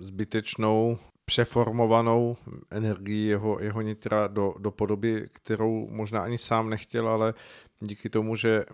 zbytečnou 0.00 0.98
přeformovanou 1.26 2.36
energii 2.70 3.26
jeho, 3.26 3.58
jeho 3.60 3.80
nitra 3.80 4.26
do, 4.26 4.54
do 4.58 4.70
podoby, 4.70 5.28
kterou 5.32 5.88
možná 5.90 6.20
ani 6.20 6.38
sám 6.38 6.70
nechtěl, 6.70 7.08
ale 7.08 7.34
díky 7.80 8.10
tomu, 8.10 8.36
že 8.36 8.64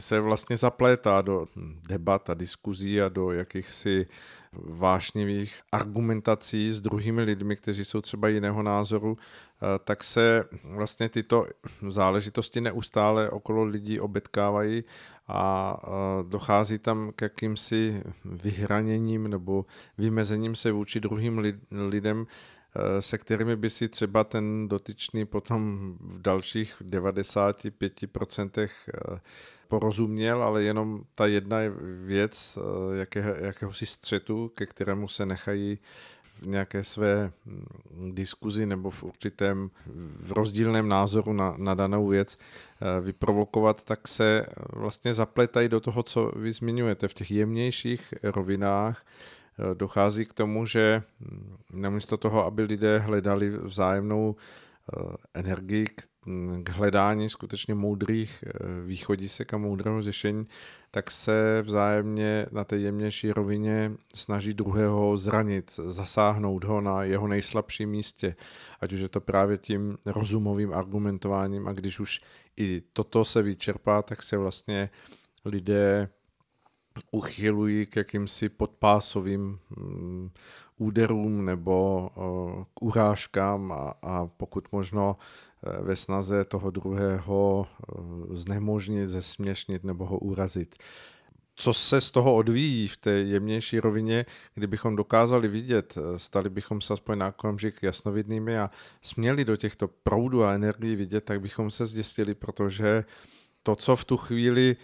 se 0.00 0.20
vlastně 0.20 0.56
zaplétá 0.56 1.22
do 1.22 1.46
debat 1.88 2.30
a 2.30 2.34
diskuzí 2.34 3.00
a 3.02 3.08
do 3.08 3.32
jakýchsi 3.32 4.06
vášnivých 4.52 5.60
argumentací 5.72 6.70
s 6.70 6.80
druhými 6.80 7.22
lidmi, 7.22 7.56
kteří 7.56 7.84
jsou 7.84 8.00
třeba 8.00 8.28
jiného 8.28 8.62
názoru, 8.62 9.16
eh, 9.16 9.78
tak 9.84 10.04
se 10.04 10.44
vlastně 10.64 11.08
tyto 11.08 11.46
záležitosti 11.88 12.60
neustále 12.60 13.30
okolo 13.30 13.64
lidí 13.64 14.00
obetkávají 14.00 14.84
a 15.28 15.76
dochází 16.28 16.78
tam 16.78 17.12
k 17.16 17.22
jakýmsi 17.22 18.02
vyhraněním 18.24 19.28
nebo 19.28 19.66
vymezením 19.98 20.54
se 20.54 20.72
vůči 20.72 21.00
druhým 21.00 21.38
lidem, 21.88 22.26
eh, 22.76 23.02
se 23.02 23.18
kterými 23.18 23.56
by 23.56 23.70
si 23.70 23.88
třeba 23.88 24.24
ten 24.24 24.68
dotyčný 24.68 25.26
potom 25.26 25.94
v 26.00 26.22
dalších 26.22 26.74
95% 26.80 28.88
porozuměl, 29.72 30.42
ale 30.42 30.62
jenom 30.62 31.00
ta 31.14 31.26
jedna 31.26 31.58
věc 32.06 32.58
eh, 32.58 32.96
jaké, 32.96 33.36
jakéhosi 33.40 33.86
střetu, 33.86 34.52
ke 34.54 34.66
kterému 34.66 35.08
se 35.08 35.26
nechají 35.26 35.78
v 36.22 36.46
nějaké 36.46 36.84
své 36.84 37.32
hm, 37.46 37.64
diskuzi 38.14 38.66
nebo 38.66 38.90
v 38.90 39.04
určitém 39.04 39.70
v 40.26 40.32
rozdílném 40.32 40.88
názoru 40.88 41.32
na, 41.32 41.54
na 41.58 41.74
danou 41.74 42.06
věc 42.06 42.38
eh, 42.38 43.00
vyprovokovat, 43.00 43.84
tak 43.84 44.08
se 44.08 44.46
vlastně 44.72 45.14
zapletají 45.14 45.68
do 45.68 45.80
toho, 45.80 46.02
co 46.02 46.32
vy 46.36 46.52
zmiňujete. 46.52 47.08
V 47.08 47.14
těch 47.14 47.30
jemnějších 47.30 48.14
rovinách, 48.22 49.04
eh, 49.04 49.74
dochází 49.74 50.24
k 50.24 50.32
tomu, 50.32 50.66
že 50.66 51.02
hm, 51.20 51.56
namísto 51.72 52.16
toho, 52.16 52.44
aby 52.44 52.62
lidé 52.62 52.98
hledali 52.98 53.50
vzájemnou 53.50 54.36
energii, 55.34 55.86
k 56.62 56.68
hledání 56.68 57.30
skutečně 57.30 57.74
moudrých 57.74 58.44
eh, 58.46 58.50
východisek 58.86 59.54
a 59.54 59.58
moudrého 59.58 60.02
řešení, 60.02 60.44
tak 60.90 61.10
se 61.10 61.62
vzájemně 61.62 62.46
na 62.52 62.64
té 62.64 62.76
jemnější 62.76 63.32
rovině 63.32 63.92
snaží 64.14 64.54
druhého 64.54 65.16
zranit, 65.16 65.80
zasáhnout 65.86 66.64
ho 66.64 66.80
na 66.80 67.02
jeho 67.02 67.28
nejslabším 67.28 67.90
místě, 67.90 68.36
ať 68.80 68.92
už 68.92 69.00
je 69.00 69.08
to 69.08 69.20
právě 69.20 69.58
tím 69.58 69.98
rozumovým 70.06 70.74
argumentováním 70.74 71.68
a 71.68 71.72
když 71.72 72.00
už 72.00 72.20
i 72.56 72.82
toto 72.92 73.24
se 73.24 73.42
vyčerpá, 73.42 74.02
tak 74.02 74.22
se 74.22 74.36
vlastně 74.36 74.90
lidé 75.44 76.08
uchylují 77.10 77.86
k 77.86 77.96
jakýmsi 77.96 78.48
podpásovým 78.48 79.58
mm, 79.76 80.30
úderům 80.82 81.44
nebo 81.44 82.10
k 82.74 82.82
urážkám 82.82 83.72
a, 83.72 83.94
a 84.02 84.26
pokud 84.26 84.72
možno 84.72 85.16
e, 85.16 85.82
ve 85.82 85.96
snaze 85.96 86.44
toho 86.44 86.70
druhého 86.70 87.66
znemožnit, 88.30 89.08
zesměšnit 89.08 89.84
nebo 89.84 90.06
ho 90.06 90.18
urazit. 90.18 90.74
Co 91.54 91.74
se 91.74 92.00
z 92.00 92.10
toho 92.10 92.34
odvíjí 92.34 92.88
v 92.88 92.96
té 92.96 93.10
jemnější 93.10 93.80
rovině, 93.80 94.26
kdybychom 94.54 94.96
dokázali 94.96 95.48
vidět, 95.48 95.98
e, 95.98 96.18
stali 96.18 96.50
bychom 96.50 96.80
se 96.80 96.92
aspoň 96.92 97.18
na 97.18 97.28
okamžik 97.28 97.82
jasnovidnými 97.82 98.58
a 98.58 98.70
směli 99.02 99.44
do 99.44 99.56
těchto 99.56 99.88
proudů 99.88 100.44
a 100.44 100.52
energií 100.52 100.96
vidět, 100.96 101.24
tak 101.24 101.40
bychom 101.40 101.70
se 101.70 101.86
zjistili, 101.86 102.34
protože 102.34 103.04
to, 103.62 103.76
co 103.76 103.96
v 103.96 104.04
tu 104.04 104.16
chvíli 104.16 104.76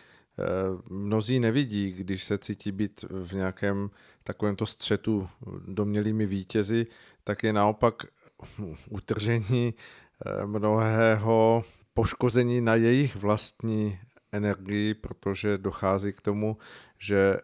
mnozí 0.88 1.40
nevidí, 1.40 1.92
když 1.92 2.24
se 2.24 2.38
cítí 2.38 2.72
být 2.72 3.05
v 3.11 3.33
nějakém 3.33 3.90
takovémto 4.24 4.66
střetu 4.66 5.29
domělými 5.66 6.27
vítězi, 6.27 6.87
tak 7.24 7.42
je 7.42 7.53
naopak 7.53 8.03
utržení 8.90 9.74
eh, 9.74 10.46
mnohého 10.46 11.64
poškození 11.94 12.61
na 12.61 12.74
jejich 12.74 13.16
vlastní 13.16 13.98
energii, 14.33 14.94
protože 14.94 15.59
dochází 15.59 16.12
k 16.12 16.20
tomu, 16.20 16.57
že, 16.98 17.37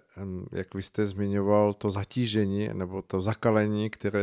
jak 0.53 0.75
vy 0.75 0.83
jste 0.83 1.07
zmiňoval, 1.07 1.75
to 1.75 1.91
zatížení 1.91 2.71
nebo 2.73 3.03
to 3.03 3.23
zakalení, 3.23 3.91
které 3.91 4.21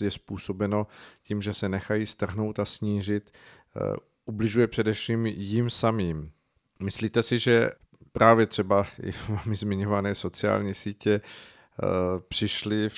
je 0.00 0.10
způsobeno 0.10 0.86
tím, 1.22 1.42
že 1.42 1.52
se 1.54 1.68
nechají 1.68 2.06
strhnout 2.06 2.58
a 2.58 2.64
snížit, 2.64 3.30
eh, 3.30 3.96
ubližuje 4.24 4.66
především 4.66 5.26
jim 5.26 5.70
samým. 5.70 6.30
Myslíte 6.82 7.22
si, 7.22 7.38
že 7.38 7.70
právě 8.12 8.46
třeba 8.46 8.86
i 9.02 9.12
vámi 9.28 9.56
zmiňované 9.56 10.14
sociální 10.14 10.74
sítě 10.74 11.20
eh, 11.20 11.86
přišly 12.28 12.88
v, 12.88 12.94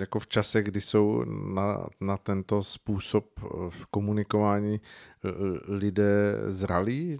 jako 0.00 0.18
v 0.18 0.26
čase, 0.26 0.62
kdy 0.62 0.80
jsou 0.80 1.24
na, 1.54 1.86
na 2.00 2.16
tento 2.16 2.62
způsob 2.62 3.26
eh, 3.38 3.46
komunikování 3.90 4.80
lidé 5.68 6.34
zralí 6.48 7.16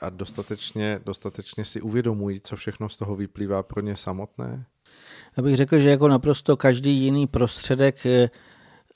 a 0.00 0.10
dostatečně, 0.10 1.00
dostatečně 1.04 1.64
si 1.64 1.80
uvědomují, 1.80 2.40
co 2.40 2.56
všechno 2.56 2.88
z 2.88 2.96
toho 2.96 3.16
vyplývá 3.16 3.62
pro 3.62 3.80
ně 3.80 3.96
samotné? 3.96 4.66
Já 5.36 5.42
bych 5.42 5.56
řekl, 5.56 5.78
že 5.78 5.90
jako 5.90 6.08
naprosto 6.08 6.56
každý 6.56 6.90
jiný 6.90 7.26
prostředek, 7.26 8.06
eh, 8.06 8.30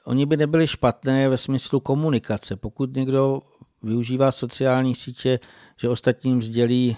oni 0.04 0.26
by 0.26 0.36
nebyli 0.36 0.66
špatné 0.66 1.28
ve 1.28 1.38
smyslu 1.38 1.80
komunikace. 1.80 2.56
Pokud 2.56 2.96
někdo 2.96 3.42
využívá 3.82 4.32
sociální 4.32 4.94
sítě, 4.94 5.38
že 5.76 5.88
ostatním 5.88 6.42
sdělí 6.42 6.96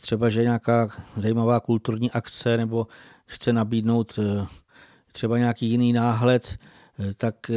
třeba, 0.00 0.30
že 0.30 0.42
nějaká 0.42 0.88
zajímavá 1.16 1.60
kulturní 1.60 2.10
akce 2.10 2.56
nebo 2.56 2.86
chce 3.26 3.52
nabídnout 3.52 4.18
třeba 5.12 5.38
nějaký 5.38 5.68
jiný 5.68 5.92
náhled, 5.92 6.58
tak 7.16 7.50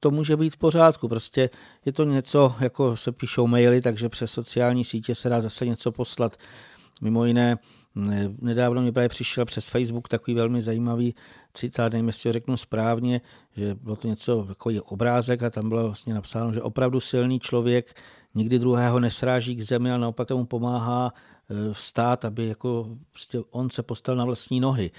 to 0.00 0.10
může 0.10 0.36
být 0.36 0.54
v 0.54 0.56
pořádku. 0.56 1.08
Prostě 1.08 1.50
je 1.84 1.92
to 1.92 2.04
něco, 2.04 2.54
jako 2.60 2.96
se 2.96 3.12
píšou 3.12 3.46
maily, 3.46 3.80
takže 3.80 4.08
přes 4.08 4.32
sociální 4.32 4.84
sítě 4.84 5.14
se 5.14 5.28
dá 5.28 5.40
zase 5.40 5.66
něco 5.66 5.92
poslat. 5.92 6.36
Mimo 7.00 7.24
jiné, 7.24 7.56
Nedávno 8.40 8.82
mi 8.82 8.92
právě 8.92 9.08
přišel 9.08 9.44
přes 9.44 9.68
Facebook 9.68 10.08
takový 10.08 10.34
velmi 10.34 10.62
zajímavý 10.62 11.14
citát, 11.54 11.92
nevím, 11.92 12.06
jestli 12.06 12.28
ho 12.28 12.32
řeknu 12.32 12.56
správně, 12.56 13.20
že 13.56 13.74
bylo 13.74 13.96
to 13.96 14.08
něco 14.08 14.46
jako 14.48 14.70
obrázek 14.84 15.42
a 15.42 15.50
tam 15.50 15.68
bylo 15.68 15.82
vlastně 15.82 16.14
napsáno, 16.14 16.52
že 16.52 16.62
opravdu 16.62 17.00
silný 17.00 17.40
člověk 17.40 18.00
nikdy 18.34 18.58
druhého 18.58 19.00
nesráží 19.00 19.56
k 19.56 19.62
zemi, 19.62 19.90
ale 19.90 20.00
naopak 20.00 20.28
tomu 20.28 20.44
pomáhá 20.44 21.12
vstát, 21.72 22.24
aby 22.24 22.46
jako 22.46 22.96
prostě 23.12 23.40
on 23.50 23.70
se 23.70 23.82
postal 23.82 24.16
na 24.16 24.24
vlastní 24.24 24.60
nohy. 24.60 24.90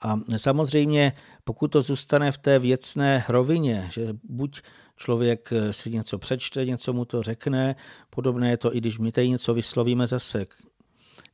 A 0.00 0.16
samozřejmě, 0.36 1.12
pokud 1.44 1.68
to 1.68 1.82
zůstane 1.82 2.32
v 2.32 2.38
té 2.38 2.58
věcné 2.58 3.24
rovině, 3.28 3.88
že 3.92 4.06
buď 4.24 4.62
člověk 4.96 5.52
e, 5.52 5.72
si 5.72 5.90
něco 5.90 6.18
přečte, 6.18 6.64
něco 6.64 6.92
mu 6.92 7.04
to 7.04 7.22
řekne, 7.22 7.76
podobné 8.10 8.50
je 8.50 8.56
to 8.56 8.76
i 8.76 8.78
když 8.78 8.98
my 8.98 9.12
tady 9.12 9.28
něco 9.28 9.54
vyslovíme 9.54 10.06
zase 10.06 10.46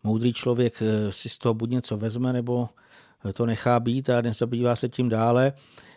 moudrý 0.03 0.33
člověk 0.33 0.83
eh, 0.83 1.13
si 1.13 1.29
z 1.29 1.39
toho 1.39 1.55
buď 1.55 1.71
něco 1.71 1.97
vezme, 1.97 2.33
nebo 2.33 2.69
eh, 3.25 3.33
to 3.33 3.47
nechá 3.47 3.81
být 3.81 4.11
a 4.11 4.21
nezabývá 4.21 4.77
se 4.77 4.89
tím 4.89 5.09
dále. 5.09 5.53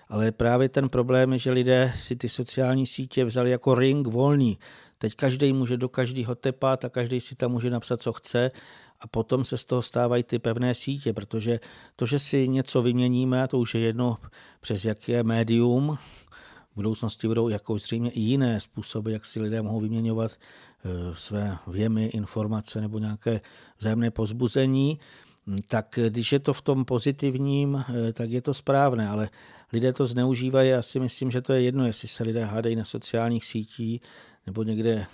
Ale 0.10 0.32
právě 0.32 0.70
ten 0.70 0.90
problém 0.90 1.34
je, 1.34 1.40
že 1.40 1.52
lidé 1.52 1.94
si 1.96 2.16
ty 2.16 2.30
sociální 2.30 2.86
sítě 2.86 3.26
vzali 3.26 3.52
jako 3.52 3.76
ring 3.76 4.08
volný. 4.08 4.58
Teď 5.04 5.16
každý 5.16 5.54
může 5.54 5.78
do 5.78 5.90
každého 5.90 6.36
tepat 6.36 6.86
a 6.86 6.90
každý 6.90 7.22
si 7.22 7.36
tam 7.36 7.52
může 7.52 7.70
napsat, 7.70 8.02
co 8.02 8.14
chce 8.14 8.52
a 9.00 9.08
potom 9.08 9.46
se 9.46 9.58
z 9.58 9.66
toho 9.66 9.82
stávají 9.82 10.24
ty 10.24 10.40
pevné 10.40 10.76
sítě, 10.76 11.14
protože 11.14 11.60
to, 11.96 12.06
že 12.06 12.20
si 12.20 12.48
něco 12.48 12.82
vyměníme, 12.82 13.44
a 13.44 13.48
to 13.48 13.60
už 13.60 13.76
je 13.76 13.82
jedno 13.82 14.18
přes 14.62 14.86
jaké 14.86 15.24
médium, 15.24 15.98
v 16.72 16.76
budoucnosti 16.76 17.28
budou 17.28 17.50
jako 17.50 17.78
zřejmě 17.78 18.12
i 18.12 18.20
jiné 18.20 18.60
způsoby, 18.60 19.14
jak 19.14 19.26
si 19.26 19.42
lidé 19.42 19.62
mohou 19.62 19.80
vyměňovat 19.80 20.32
Eh, 20.86 21.16
své 21.16 21.58
věmy, 21.68 22.06
informace 22.06 22.82
nebo 22.82 23.00
nějaké 23.00 23.42
vzájemné 23.80 24.12
pozbuzení, 24.12 25.00
tak 25.68 26.00
když 26.10 26.32
je 26.32 26.40
to 26.40 26.54
v 26.54 26.62
tom 26.62 26.86
pozitivním, 26.86 27.84
eh, 27.90 28.14
tak 28.14 28.30
je 28.30 28.42
to 28.42 28.54
správné, 28.54 29.08
ale 29.10 29.30
lidé 29.74 29.94
to 29.94 30.08
zneužívají. 30.08 30.70
Já 30.70 30.82
si 30.82 31.00
myslím, 31.00 31.32
že 31.32 31.42
to 31.42 31.54
je 31.54 31.62
jedno, 31.62 31.86
jestli 31.86 32.08
se 32.08 32.24
lidé 32.24 32.46
hádají 32.46 32.76
na 32.76 32.86
sociálních 32.86 33.46
sítích 33.46 34.02
nebo 34.46 34.64
někde 34.64 35.06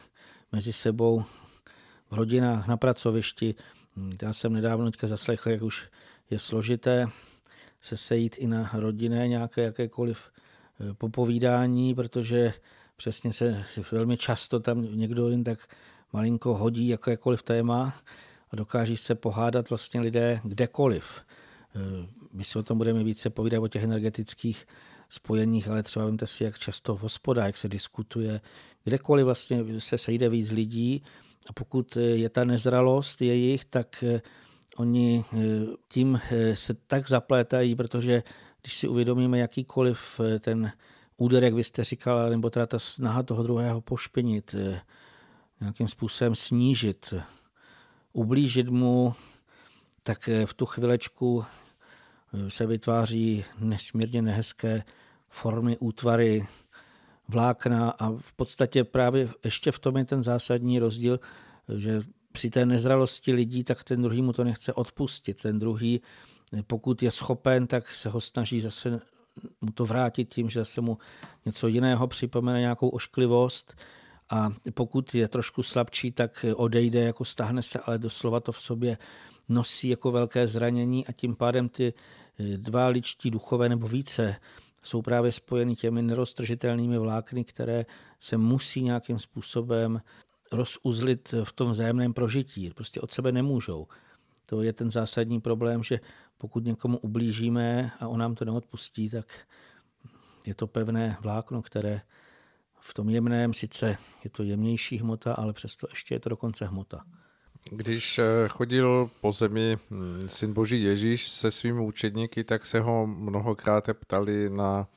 mezi 0.51 0.73
sebou 0.73 1.23
v 2.11 2.13
rodinách, 2.13 2.67
na 2.67 2.77
pracovišti. 2.77 3.55
Já 4.21 4.33
jsem 4.33 4.53
nedávno 4.53 4.91
teďka 4.91 5.07
zaslechl, 5.07 5.49
jak 5.49 5.61
už 5.61 5.89
je 6.29 6.39
složité 6.39 7.07
se 7.81 7.97
sejít 7.97 8.35
i 8.37 8.47
na 8.47 8.69
rodinné 8.73 9.27
nějaké 9.27 9.61
jakékoliv 9.61 10.31
eh, 10.79 10.93
popovídání, 10.93 11.95
protože 11.95 12.53
přesně 12.95 13.33
se 13.33 13.63
velmi 13.91 14.17
často 14.17 14.59
tam 14.59 14.97
někdo 14.97 15.29
jen 15.29 15.43
tak 15.43 15.75
malinko 16.13 16.57
hodí 16.57 16.87
jakékoliv 16.87 17.43
téma 17.43 17.93
a 18.51 18.55
dokáží 18.55 18.97
se 18.97 19.15
pohádat 19.15 19.69
vlastně 19.69 20.01
lidé 20.01 20.41
kdekoliv. 20.43 21.21
Eh, 21.75 22.07
my 22.33 22.43
si 22.43 22.59
o 22.59 22.63
tom 22.63 22.77
budeme 22.77 23.03
více 23.03 23.29
povídat 23.29 23.63
o 23.63 23.67
těch 23.67 23.83
energetických 23.83 24.67
spojeních, 25.09 25.67
ale 25.67 25.83
třeba 25.83 26.05
vemte 26.05 26.27
si, 26.27 26.43
jak 26.43 26.59
často 26.59 26.95
v 26.95 26.99
hospodách, 26.99 27.45
jak 27.45 27.57
se 27.57 27.69
diskutuje, 27.69 28.41
kdekoliv 28.83 29.25
vlastně 29.25 29.65
se 29.77 29.97
sejde 29.97 30.29
víc 30.29 30.51
lidí 30.51 31.03
a 31.49 31.53
pokud 31.53 31.95
je 31.95 32.29
ta 32.29 32.43
nezralost 32.43 33.21
jejich, 33.21 33.65
tak 33.65 34.03
eh, 34.03 34.21
oni 34.77 35.25
eh, 35.33 35.37
tím 35.87 36.19
se 36.53 36.73
tak 36.73 37.09
zaplétají, 37.09 37.75
protože 37.75 38.23
když 38.61 38.73
si 38.73 38.87
uvědomíme 38.87 39.39
jakýkoliv 39.39 40.21
ten 40.39 40.71
úder, 41.19 41.43
jak 41.43 41.53
vy 41.53 41.63
jste 41.63 41.83
říkal, 41.83 42.29
nebo 42.29 42.49
teda 42.49 42.65
ta 42.65 42.79
snaha 42.79 43.23
toho 43.23 43.43
druhého 43.43 43.81
pošpinit, 43.81 44.55
eh, 44.57 44.81
nějakým 45.61 45.87
způsobem 45.87 46.35
snížit, 46.35 47.13
ublížit 48.13 48.69
mu, 48.69 49.13
tak 50.03 50.29
eh, 50.29 50.45
v 50.45 50.53
tu 50.53 50.65
chvilečku 50.65 51.45
eh, 51.45 52.49
se 52.49 52.65
vytváří 52.65 53.45
nesmírně 53.59 54.21
nehezké 54.21 54.83
formy, 55.29 55.77
útvary, 55.77 56.47
vlákna 57.27 57.89
a 57.89 58.11
v 58.11 58.33
podstatě 58.35 58.83
právě 58.83 59.29
ještě 59.45 59.71
v 59.71 59.79
tom 59.79 59.97
je 59.97 60.05
ten 60.05 60.23
zásadní 60.23 60.79
rozdíl, 60.79 61.19
že 61.77 62.01
při 62.31 62.49
té 62.49 62.65
nezralosti 62.65 63.33
lidí, 63.33 63.63
tak 63.63 63.83
ten 63.83 64.01
druhý 64.01 64.21
mu 64.21 64.33
to 64.33 64.43
nechce 64.43 64.73
odpustit. 64.73 65.41
Ten 65.41 65.59
druhý, 65.59 66.01
pokud 66.67 67.03
je 67.03 67.11
schopen, 67.11 67.67
tak 67.67 67.89
se 67.95 68.09
ho 68.09 68.21
snaží 68.21 68.61
zase 68.61 69.01
mu 69.61 69.71
to 69.71 69.85
vrátit 69.85 70.33
tím, 70.33 70.49
že 70.49 70.65
se 70.65 70.81
mu 70.81 70.97
něco 71.45 71.67
jiného 71.67 72.07
připomene, 72.07 72.59
nějakou 72.59 72.89
ošklivost 72.89 73.75
a 74.29 74.49
pokud 74.73 75.15
je 75.15 75.27
trošku 75.27 75.63
slabší, 75.63 76.11
tak 76.11 76.45
odejde, 76.55 76.99
jako 76.99 77.25
stáhne 77.25 77.63
se, 77.63 77.79
ale 77.79 77.97
doslova 77.97 78.39
to 78.39 78.51
v 78.51 78.61
sobě 78.61 78.97
nosí 79.49 79.89
jako 79.89 80.11
velké 80.11 80.47
zranění 80.47 81.07
a 81.07 81.11
tím 81.11 81.35
pádem 81.35 81.69
ty 81.69 81.93
dva 82.57 82.87
ličtí 82.87 83.31
duchové 83.31 83.69
nebo 83.69 83.87
více 83.87 84.35
jsou 84.81 85.01
právě 85.01 85.31
spojeny 85.31 85.75
těmi 85.75 86.01
neroztržitelnými 86.01 86.97
vlákny, 86.97 87.43
které 87.43 87.85
se 88.19 88.37
musí 88.37 88.81
nějakým 88.81 89.19
způsobem 89.19 90.01
rozuzlit 90.51 91.33
v 91.43 91.53
tom 91.53 91.71
vzájemném 91.71 92.13
prožití. 92.13 92.69
Prostě 92.69 93.01
od 93.01 93.11
sebe 93.11 93.31
nemůžou. 93.31 93.87
To 94.45 94.61
je 94.61 94.73
ten 94.73 94.91
zásadní 94.91 95.41
problém, 95.41 95.83
že 95.83 95.99
pokud 96.37 96.65
někomu 96.65 96.97
ublížíme 96.97 97.91
a 97.99 98.07
on 98.07 98.19
nám 98.19 98.35
to 98.35 98.45
neodpustí, 98.45 99.09
tak 99.09 99.47
je 100.45 100.55
to 100.55 100.67
pevné 100.67 101.17
vlákno, 101.21 101.61
které 101.61 102.01
v 102.79 102.93
tom 102.93 103.09
jemném, 103.09 103.53
sice 103.53 103.97
je 104.23 104.29
to 104.29 104.43
jemnější 104.43 104.97
hmota, 104.97 105.33
ale 105.33 105.53
přesto 105.53 105.87
ještě 105.89 106.15
je 106.15 106.19
to 106.19 106.29
dokonce 106.29 106.65
hmota. 106.65 107.05
Když 107.71 108.19
eh, 108.19 108.23
chodil 108.47 109.09
po 109.21 109.31
zemi 109.31 109.77
hm, 109.89 110.19
syn 110.27 110.53
Boží 110.53 110.83
Ježíš 110.83 111.27
se 111.27 111.51
svými 111.51 111.81
učedníky, 111.81 112.43
tak 112.43 112.65
se 112.65 112.79
ho 112.79 113.07
mnohokrát 113.07 113.89
ptali 113.93 114.49
na 114.49 114.87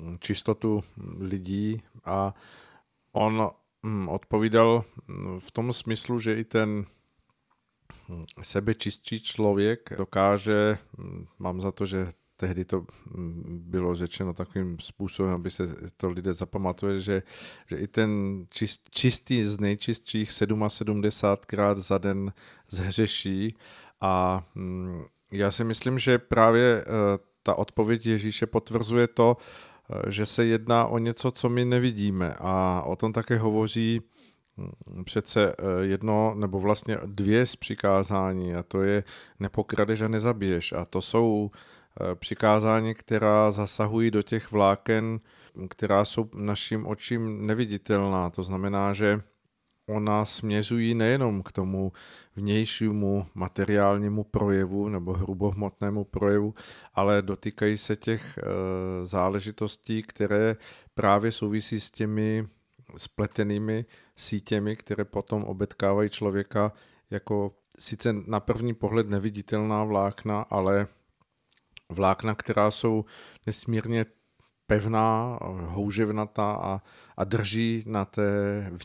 hm, 0.00 0.16
čistotu 0.20 0.84
lidí 1.18 1.82
a 2.04 2.34
on 3.12 3.50
hm, 3.86 4.08
odpovídal 4.08 4.84
v 5.38 5.50
tom 5.50 5.72
smyslu, 5.72 6.20
že 6.20 6.36
i 6.36 6.44
ten 6.44 6.84
sebečistší 8.42 9.20
člověk 9.20 9.92
dokáže, 9.98 10.78
mám 11.38 11.60
za 11.60 11.72
to, 11.72 11.86
že 11.86 12.08
tehdy 12.40 12.64
to 12.64 12.84
bylo 13.46 13.94
řečeno 13.94 14.32
takovým 14.32 14.78
způsobem, 14.80 15.32
aby 15.32 15.50
se 15.50 15.76
to 15.96 16.10
lidé 16.10 16.34
zapamatovali, 16.34 17.00
že, 17.00 17.22
že 17.66 17.76
i 17.76 17.86
ten 17.86 18.10
čist, 18.50 18.90
čistý 18.90 19.44
z 19.44 19.60
nejčistších 19.60 20.30
77krát 20.30 21.76
za 21.76 21.98
den 21.98 22.32
zhřeší. 22.68 23.54
A 24.00 24.44
mm, 24.54 25.02
já 25.32 25.50
si 25.50 25.64
myslím, 25.64 25.98
že 25.98 26.18
právě 26.18 26.80
eh, 26.80 26.84
ta 27.42 27.54
odpověď 27.54 28.06
Ježíše 28.06 28.46
potvrzuje 28.46 29.08
to, 29.08 29.36
eh, 29.36 30.10
že 30.10 30.26
se 30.26 30.44
jedná 30.44 30.86
o 30.86 30.98
něco, 30.98 31.30
co 31.30 31.48
my 31.48 31.64
nevidíme. 31.64 32.34
A 32.38 32.82
o 32.86 32.96
tom 32.96 33.12
také 33.12 33.38
hovoří 33.38 34.00
Mm, 34.60 35.04
přece 35.04 35.52
eh, 35.58 35.84
jedno 35.84 36.34
nebo 36.34 36.60
vlastně 36.60 36.98
dvě 37.06 37.46
z 37.46 37.56
přikázání 37.56 38.54
a 38.54 38.62
to 38.62 38.82
je 38.82 39.04
nepokradeš 39.40 40.00
a 40.00 40.08
nezabiješ. 40.08 40.72
A 40.72 40.84
to 40.84 41.02
jsou 41.02 41.50
přikázání, 42.14 42.94
která 42.94 43.50
zasahují 43.50 44.10
do 44.10 44.22
těch 44.22 44.52
vláken, 44.52 45.20
která 45.68 46.04
jsou 46.04 46.28
našim 46.34 46.86
očím 46.86 47.46
neviditelná. 47.46 48.30
To 48.30 48.42
znamená, 48.42 48.92
že 48.92 49.20
ona 49.88 50.24
směřují 50.24 50.94
nejenom 50.94 51.42
k 51.42 51.52
tomu 51.52 51.92
vnějšímu 52.36 53.26
materiálnímu 53.34 54.24
projevu 54.24 54.88
nebo 54.88 55.12
hrubohmotnému 55.12 56.04
projevu, 56.04 56.54
ale 56.94 57.22
dotýkají 57.22 57.78
se 57.78 57.96
těch 57.96 58.38
eh, 58.38 58.44
záležitostí, 59.06 60.02
které 60.02 60.56
právě 60.94 61.32
souvisí 61.32 61.80
s 61.80 61.90
těmi 61.90 62.46
spletenými 62.96 63.84
sítěmi, 64.16 64.76
které 64.76 65.04
potom 65.04 65.44
obetkávají 65.44 66.10
člověka 66.10 66.72
jako 67.10 67.52
sice 67.78 68.12
na 68.26 68.40
první 68.40 68.74
pohled 68.74 69.08
neviditelná 69.08 69.84
vlákna, 69.84 70.40
ale 70.50 70.86
vlákna, 71.90 72.34
která 72.34 72.70
jsou 72.70 73.04
nesmírně 73.46 74.04
pevná, 74.66 75.38
houževnatá 75.66 76.52
a, 76.52 76.80
a 77.16 77.24
drží 77.24 77.82
na 77.86 78.04
té 78.04 78.22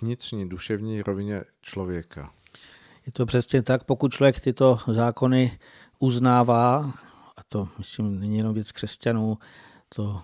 vnitřní 0.01 0.49
duševní 0.49 1.01
rovině 1.01 1.43
člověka. 1.61 2.31
Je 3.05 3.11
to 3.11 3.25
přesně 3.25 3.61
tak, 3.61 3.83
pokud 3.83 4.13
člověk 4.13 4.39
tyto 4.39 4.79
zákony 4.87 5.59
uznává, 5.99 6.93
a 7.37 7.41
to 7.49 7.67
myslím 7.77 8.19
není 8.19 8.37
jenom 8.37 8.53
věc 8.53 8.71
křesťanů, 8.71 9.37
to 9.95 10.21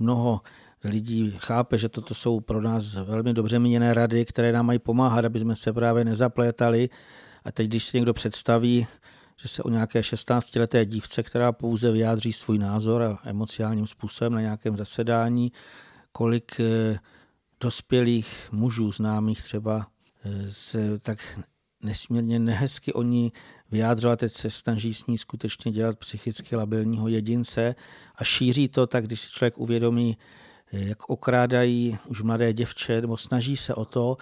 mnoho 0.00 0.40
lidí 0.84 1.34
chápe, 1.38 1.78
že 1.78 1.88
toto 1.88 2.14
jsou 2.14 2.40
pro 2.40 2.60
nás 2.60 2.94
velmi 2.94 3.32
dobře 3.32 3.58
míněné 3.58 3.94
rady, 3.94 4.24
které 4.24 4.52
nám 4.52 4.66
mají 4.66 4.78
pomáhat, 4.78 5.24
aby 5.24 5.40
jsme 5.40 5.56
se 5.56 5.72
právě 5.72 6.04
nezaplétali 6.04 6.88
A 7.44 7.52
teď, 7.52 7.68
když 7.68 7.84
si 7.84 7.96
někdo 7.96 8.14
představí, 8.14 8.86
že 9.36 9.48
se 9.48 9.62
o 9.62 9.70
nějaké 9.70 10.00
16-leté 10.00 10.84
dívce, 10.84 11.22
která 11.22 11.52
pouze 11.52 11.90
vyjádří 11.90 12.32
svůj 12.32 12.58
názor 12.58 13.02
a 13.02 13.18
emociálním 13.24 13.86
způsobem 13.86 14.32
na 14.32 14.40
nějakém 14.40 14.76
zasedání, 14.76 15.52
kolik 16.12 16.60
eh, 16.60 16.98
dospělých 17.60 18.48
mužů 18.52 18.92
známých 18.92 19.42
třeba 19.42 19.86
eh, 20.24 20.46
se 20.50 20.98
tak 20.98 21.40
nesmírně 21.82 22.38
nehezky 22.38 22.92
o 22.92 23.02
ní 23.02 23.32
vyjádřovat, 23.70 24.18
teď 24.18 24.32
se 24.32 24.50
snaží 24.50 24.94
s 24.94 25.06
ní 25.06 25.18
skutečně 25.18 25.72
dělat 25.72 25.98
psychicky 25.98 26.56
labilního 26.56 27.08
jedince 27.08 27.74
a 28.16 28.24
šíří 28.24 28.68
to 28.68 28.86
tak, 28.86 29.06
když 29.06 29.20
si 29.20 29.30
člověk 29.30 29.58
uvědomí, 29.58 30.18
eh, 30.72 30.78
jak 30.78 31.10
okrádají 31.10 31.98
už 32.06 32.22
mladé 32.22 32.52
děvče, 32.52 33.00
nebo 33.00 33.16
snaží 33.16 33.56
se 33.56 33.74
o 33.74 33.84
to, 33.84 34.16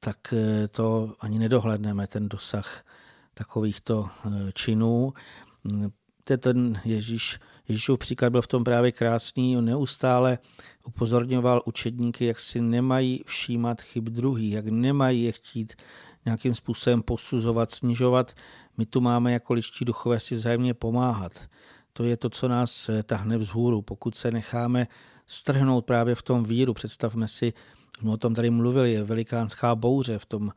tak 0.00 0.34
to 0.70 1.14
ani 1.20 1.38
nedohledneme, 1.38 2.06
ten 2.06 2.28
dosah 2.28 2.84
takovýchto 3.38 4.08
činů. 4.54 5.12
Mm, 5.64 5.90
ten 6.24 6.80
Ježíš, 6.84 7.38
Ježíšův 7.68 7.98
příklad 7.98 8.30
byl 8.30 8.42
v 8.42 8.46
tom 8.46 8.64
právě 8.64 8.92
krásný. 8.92 9.56
On 9.56 9.64
neustále 9.64 10.38
upozorňoval 10.84 11.62
učedníky, 11.64 12.26
jak 12.26 12.40
si 12.40 12.60
nemají 12.60 13.20
všímat 13.26 13.80
chyb 13.80 14.08
druhých, 14.08 14.52
jak 14.52 14.66
nemají 14.66 15.22
je 15.22 15.32
chtít 15.32 15.74
nějakým 16.24 16.54
způsobem 16.54 17.02
posuzovat, 17.02 17.70
snižovat. 17.70 18.32
My 18.76 18.86
tu 18.86 19.00
máme 19.00 19.32
jako 19.32 19.52
ličtí 19.52 19.84
duchové 19.84 20.20
si 20.20 20.34
vzájemně 20.34 20.74
pomáhat. 20.74 21.48
To 21.92 22.04
je 22.04 22.16
to, 22.16 22.30
co 22.30 22.48
nás 22.48 22.88
eh, 22.88 23.02
tahne 23.02 23.38
vzhůru. 23.38 23.82
Pokud 23.82 24.14
se 24.14 24.30
necháme 24.30 24.86
strhnout 25.26 25.84
právě 25.84 26.14
v 26.14 26.22
tom 26.22 26.44
víru, 26.44 26.74
představme 26.74 27.28
si, 27.28 27.52
jsme 27.98 28.10
o 28.10 28.16
tom 28.16 28.34
tady 28.34 28.50
mluvili, 28.50 28.92
je 28.92 29.04
velikánská 29.04 29.74
bouře 29.74 30.18
v 30.18 30.26
tom 30.26 30.52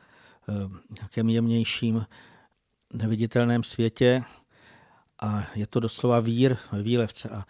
eh, 0.49 0.53
nějakém 0.99 1.29
jemnějším 1.29 2.05
neviditelném 2.93 3.63
světě, 3.63 4.23
a 5.21 5.47
je 5.55 5.67
to 5.67 5.79
doslova 5.79 6.19
vír 6.19 6.57
ve 6.71 6.83
výlevce 6.83 7.29
a 7.29 7.45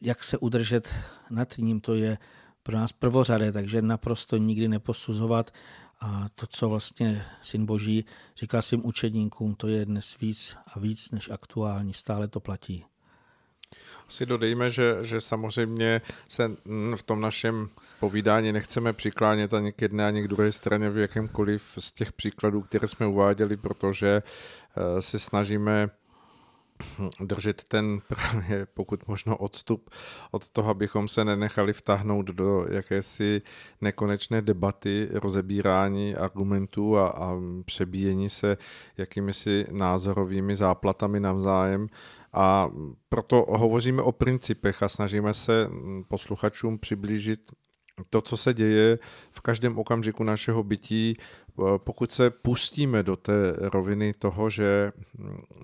jak 0.00 0.24
se 0.24 0.38
udržet 0.38 0.88
nad 1.30 1.58
ním, 1.58 1.80
to 1.80 1.94
je 1.94 2.18
pro 2.62 2.76
nás 2.76 2.92
prvořadé, 2.92 3.52
takže 3.52 3.82
naprosto 3.82 4.36
nikdy 4.36 4.68
neposuzovat. 4.68 5.50
A 6.00 6.26
to, 6.34 6.46
co 6.46 6.68
vlastně 6.68 7.24
Syn 7.42 7.66
Boží 7.66 8.04
říká 8.36 8.62
svým 8.62 8.86
učedníkům, 8.86 9.54
to 9.54 9.68
je 9.68 9.84
dnes 9.84 10.18
víc 10.20 10.56
a 10.66 10.78
víc 10.78 11.10
než 11.10 11.30
aktuální, 11.30 11.92
stále 11.92 12.28
to 12.28 12.40
platí. 12.40 12.84
Si 14.08 14.26
dodejme, 14.26 14.70
že, 14.70 14.96
že 15.00 15.20
samozřejmě 15.20 16.00
se 16.28 16.50
v 16.96 17.02
tom 17.02 17.20
našem 17.20 17.68
povídání 18.00 18.52
nechceme 18.52 18.92
přiklánět 18.92 19.54
ani 19.54 19.72
k 19.72 19.82
jedné, 19.82 20.06
ani 20.06 20.22
k 20.22 20.28
druhé 20.28 20.52
straně 20.52 20.90
v 20.90 20.98
jakémkoliv 20.98 21.62
z 21.78 21.92
těch 21.92 22.12
příkladů, 22.12 22.62
které 22.62 22.88
jsme 22.88 23.06
uváděli, 23.06 23.56
protože 23.56 24.22
eh, 24.22 25.02
se 25.02 25.18
snažíme 25.18 25.90
držet 27.20 27.64
ten 27.64 28.00
právě 28.08 28.66
pokud 28.74 29.08
možno 29.08 29.36
odstup 29.36 29.90
od 30.30 30.50
toho, 30.50 30.70
abychom 30.70 31.08
se 31.08 31.24
nenechali 31.24 31.72
vtáhnout 31.72 32.26
do 32.26 32.66
jakési 32.70 33.42
nekonečné 33.80 34.42
debaty, 34.42 35.08
rozebírání 35.12 36.16
argumentů 36.16 36.98
a, 36.98 37.08
a 37.08 37.34
přebíjení 37.64 38.28
se 38.28 38.56
jakými 38.96 39.32
si 39.32 39.66
názorovými 39.72 40.56
záplatami 40.56 41.20
navzájem. 41.20 41.88
A 42.32 42.70
proto 43.08 43.46
hovoříme 43.48 44.02
o 44.02 44.12
principech 44.12 44.82
a 44.82 44.88
snažíme 44.88 45.34
se 45.34 45.68
posluchačům 46.08 46.78
přiblížit 46.78 47.40
to, 48.10 48.20
co 48.20 48.36
se 48.36 48.54
děje 48.54 48.98
v 49.30 49.40
každém 49.40 49.78
okamžiku 49.78 50.24
našeho 50.24 50.62
bytí, 50.62 51.16
pokud 51.76 52.12
se 52.12 52.30
pustíme 52.30 53.02
do 53.02 53.16
té 53.16 53.52
roviny 53.58 54.12
toho, 54.12 54.50
že 54.50 54.92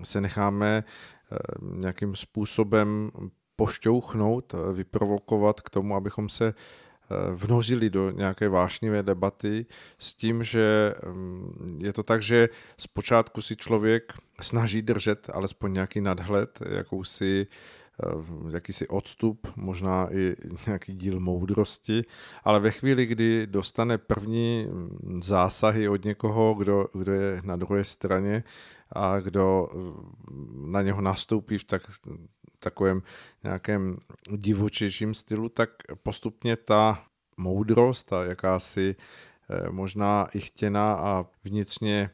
se 0.03 0.21
necháme 0.21 0.83
eh, 0.83 1.37
nějakým 1.61 2.15
způsobem 2.15 3.11
pošťouchnout, 3.55 4.55
vyprovokovat 4.73 5.61
k 5.61 5.69
tomu, 5.69 5.95
abychom 5.95 6.29
se 6.29 6.53
eh, 7.11 7.35
vnožili 7.35 7.89
do 7.89 8.09
nějaké 8.09 8.49
vášnivé 8.49 9.03
debaty 9.03 9.65
s 9.97 10.13
tím, 10.13 10.43
že 10.43 10.93
mm, 11.13 11.79
je 11.83 11.93
to 11.93 12.03
tak, 12.03 12.21
že 12.21 12.49
zpočátku 12.77 13.41
si 13.41 13.55
člověk 13.55 14.13
snaží 14.41 14.81
držet 14.81 15.29
alespoň 15.33 15.73
nějaký 15.73 16.01
nadhled, 16.01 16.59
jakousi 16.69 17.47
Eh, 18.03 18.51
jakýsi 18.53 18.87
odstup, 18.87 19.47
možná 19.55 20.13
i 20.13 20.35
nějaký 20.67 20.93
díl 20.93 21.19
moudrosti, 21.19 22.03
ale 22.43 22.59
ve 22.59 22.71
chvíli, 22.71 23.05
kdy 23.05 23.47
dostane 23.47 23.97
první 23.97 24.67
mm, 24.69 25.21
zásahy 25.21 25.89
od 25.89 26.03
někoho, 26.03 26.53
kdo, 26.53 26.87
kdo 26.93 27.11
je 27.11 27.41
na 27.45 27.55
druhé 27.55 27.83
straně 27.83 28.43
a 28.91 29.19
kdo 29.19 29.69
mm, 29.73 30.71
na 30.71 30.81
něho 30.81 31.01
nastoupí 31.01 31.57
tak, 31.65 31.81
takovém 32.65 33.01
nějakém 33.43 33.97
divočejším 34.35 35.13
stylu, 35.13 35.49
tak 35.49 35.69
postupně 36.03 36.55
ta 36.55 37.03
moudrost 37.37 38.13
a 38.13 38.23
jakási 38.23 38.95
eh, 38.95 39.69
možná 39.69 40.27
i 40.33 40.39
chtěná 40.39 40.93
a 40.93 41.25
vnitřně 41.43 42.09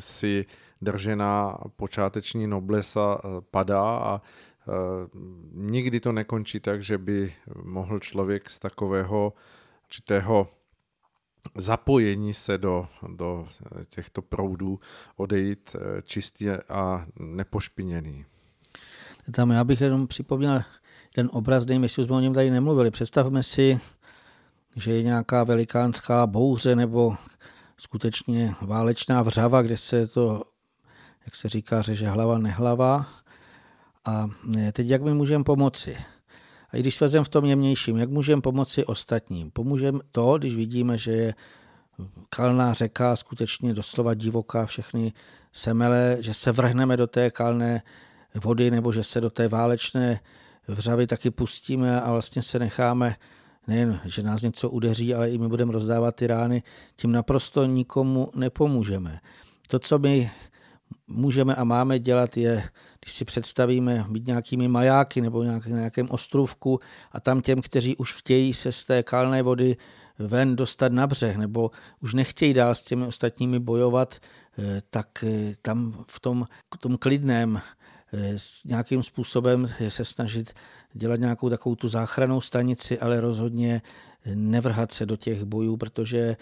si 0.00 0.46
držená 0.82 1.58
počáteční 1.76 2.46
noblesa 2.46 3.18
eh, 3.18 3.28
padá 3.50 3.98
a 3.98 4.22
Eh, 4.68 5.08
nikdy 5.52 6.00
to 6.00 6.12
nekončí 6.12 6.60
tak, 6.60 6.82
že 6.82 6.98
by 6.98 7.34
mohl 7.62 7.98
člověk 7.98 8.50
z 8.50 8.58
takového 8.58 9.32
určitého 9.84 10.48
zapojení 11.54 12.34
se 12.34 12.58
do, 12.58 12.86
do 13.08 13.48
těchto 13.88 14.22
proudů 14.22 14.80
odejít 15.16 15.76
čistý 16.02 16.50
a 16.50 17.06
nepošpiněný. 17.18 18.24
Tam 19.30 19.50
já 19.50 19.64
bych 19.64 19.80
jenom 19.80 20.06
připomněl 20.06 20.62
ten 21.14 21.30
obraz, 21.32 21.64
dejme 21.64 21.88
si, 21.88 22.04
jsme 22.04 22.16
o 22.16 22.20
něm 22.20 22.34
tady 22.34 22.50
nemluvili. 22.50 22.90
Představme 22.90 23.42
si, 23.42 23.80
že 24.76 24.92
je 24.92 25.02
nějaká 25.02 25.44
velikánská 25.44 26.26
bouře 26.26 26.76
nebo 26.76 27.16
skutečně 27.76 28.54
válečná 28.60 29.22
vřava, 29.22 29.62
kde 29.62 29.76
se 29.76 30.06
to, 30.06 30.42
jak 31.24 31.34
se 31.34 31.48
říká, 31.48 31.82
řeže 31.82 32.08
hlava 32.08 32.38
nehlava 32.38 33.06
a 34.04 34.28
e, 34.58 34.72
teď 34.72 34.88
jak 34.88 35.02
my 35.02 35.14
můžeme 35.14 35.44
pomoci? 35.44 35.96
A 36.70 36.76
i 36.76 36.80
když 36.80 36.94
svezem 36.94 37.24
v 37.24 37.28
tom 37.28 37.44
jemnějším, 37.44 37.96
jak 37.96 38.10
můžeme 38.10 38.42
pomoci 38.42 38.84
ostatním? 38.84 39.50
Pomůžeme 39.50 39.98
to, 40.12 40.38
když 40.38 40.56
vidíme, 40.56 40.98
že 40.98 41.12
je 41.12 41.34
kalná 42.28 42.72
řeka, 42.72 43.16
skutečně 43.16 43.74
doslova 43.74 44.14
divoká, 44.14 44.66
všechny 44.66 45.12
semele, 45.52 46.16
že 46.20 46.34
se 46.34 46.52
vrhneme 46.52 46.96
do 46.96 47.06
té 47.06 47.30
kalné 47.30 47.82
vody 48.34 48.70
nebo 48.70 48.92
že 48.92 49.02
se 49.02 49.20
do 49.20 49.30
té 49.30 49.48
válečné 49.48 50.20
vřavy 50.68 51.06
taky 51.06 51.30
pustíme 51.30 52.00
a 52.00 52.12
vlastně 52.12 52.42
se 52.42 52.58
necháme 52.58 53.16
nejen, 53.66 54.00
že 54.04 54.22
nás 54.22 54.42
něco 54.42 54.70
udeří, 54.70 55.14
ale 55.14 55.30
i 55.30 55.38
my 55.38 55.48
budeme 55.48 55.72
rozdávat 55.72 56.16
ty 56.16 56.26
rány, 56.26 56.62
tím 56.96 57.12
naprosto 57.12 57.64
nikomu 57.64 58.28
nepomůžeme. 58.34 59.20
To, 59.66 59.78
co 59.78 59.98
my 59.98 60.30
můžeme 61.06 61.54
a 61.54 61.64
máme 61.64 61.98
dělat, 61.98 62.36
je, 62.36 62.64
když 63.00 63.12
si 63.12 63.24
představíme 63.24 64.06
být 64.10 64.26
nějakými 64.26 64.68
majáky 64.68 65.20
nebo 65.20 65.42
nějak, 65.42 65.66
nějakém 65.66 66.10
ostrovku 66.10 66.80
a 67.12 67.20
tam 67.20 67.40
těm, 67.40 67.62
kteří 67.62 67.96
už 67.96 68.12
chtějí 68.12 68.54
se 68.54 68.72
z 68.72 68.84
té 68.84 69.02
kalné 69.02 69.42
vody 69.42 69.76
ven 70.18 70.56
dostat 70.56 70.92
na 70.92 71.06
břeh 71.06 71.36
nebo 71.36 71.70
už 72.00 72.14
nechtějí 72.14 72.54
dál 72.54 72.74
s 72.74 72.82
těmi 72.82 73.06
ostatními 73.06 73.58
bojovat, 73.58 74.18
eh, 74.58 74.82
tak 74.90 75.24
eh, 75.24 75.54
tam 75.62 76.04
v 76.10 76.20
tom, 76.20 76.46
v 76.74 76.78
tom 76.78 76.96
klidném 76.96 77.60
s 78.36 78.64
nějakým 78.64 79.02
způsobem 79.02 79.68
se 79.88 80.04
snažit 80.04 80.52
dělat 80.92 81.20
nějakou 81.20 81.50
takovou 81.50 81.74
tu 81.74 81.88
záchranou 81.88 82.40
stanici, 82.40 82.98
ale 82.98 83.20
rozhodně 83.20 83.82
nevrhat 84.34 84.92
se 84.92 85.06
do 85.06 85.16
těch 85.16 85.44
bojů, 85.44 85.76
protože 85.76 86.36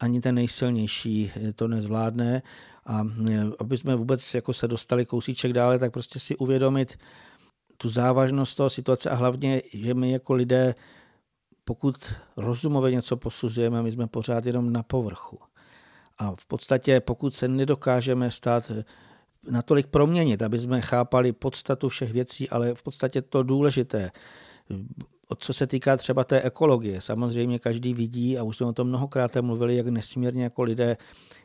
ani 0.00 0.20
ten 0.20 0.34
nejsilnější 0.34 1.32
to 1.56 1.68
nezvládne 1.68 2.42
a 2.86 3.02
aby 3.58 3.78
jsme 3.78 3.96
vůbec 3.96 4.34
jako 4.34 4.52
se 4.52 4.68
dostali 4.68 5.06
kousíček 5.06 5.52
dále, 5.52 5.78
tak 5.78 5.92
prostě 5.92 6.18
si 6.18 6.36
uvědomit 6.36 6.98
tu 7.76 7.88
závažnost 7.88 8.56
toho 8.56 8.70
situace 8.70 9.10
a 9.10 9.14
hlavně, 9.14 9.62
že 9.74 9.94
my 9.94 10.12
jako 10.12 10.34
lidé, 10.34 10.74
pokud 11.64 12.14
rozumově 12.36 12.90
něco 12.90 13.16
posuzujeme, 13.16 13.82
my 13.82 13.92
jsme 13.92 14.06
pořád 14.06 14.46
jenom 14.46 14.72
na 14.72 14.82
povrchu. 14.82 15.38
A 16.18 16.34
v 16.36 16.46
podstatě, 16.46 17.00
pokud 17.00 17.34
se 17.34 17.48
nedokážeme 17.48 18.30
stát 18.30 18.72
natolik 19.50 19.86
proměnit, 19.86 20.42
aby 20.42 20.58
jsme 20.58 20.80
chápali 20.80 21.32
podstatu 21.32 21.88
všech 21.88 22.12
věcí, 22.12 22.50
ale 22.50 22.74
v 22.74 22.82
podstatě 22.82 23.22
to 23.22 23.42
důležité, 23.42 24.10
co 25.38 25.52
se 25.52 25.66
týká 25.66 25.96
třeba 25.96 26.24
té 26.24 26.40
ekologie, 26.42 27.00
samozřejmě 27.00 27.58
každý 27.58 27.94
vidí, 27.94 28.38
a 28.38 28.42
už 28.42 28.56
jsme 28.56 28.66
o 28.66 28.72
tom 28.72 28.88
mnohokrát 28.88 29.36
mluvili, 29.36 29.76
jak 29.76 29.86
nesmírně 29.86 30.42
jako 30.42 30.62
lidé 30.62 30.96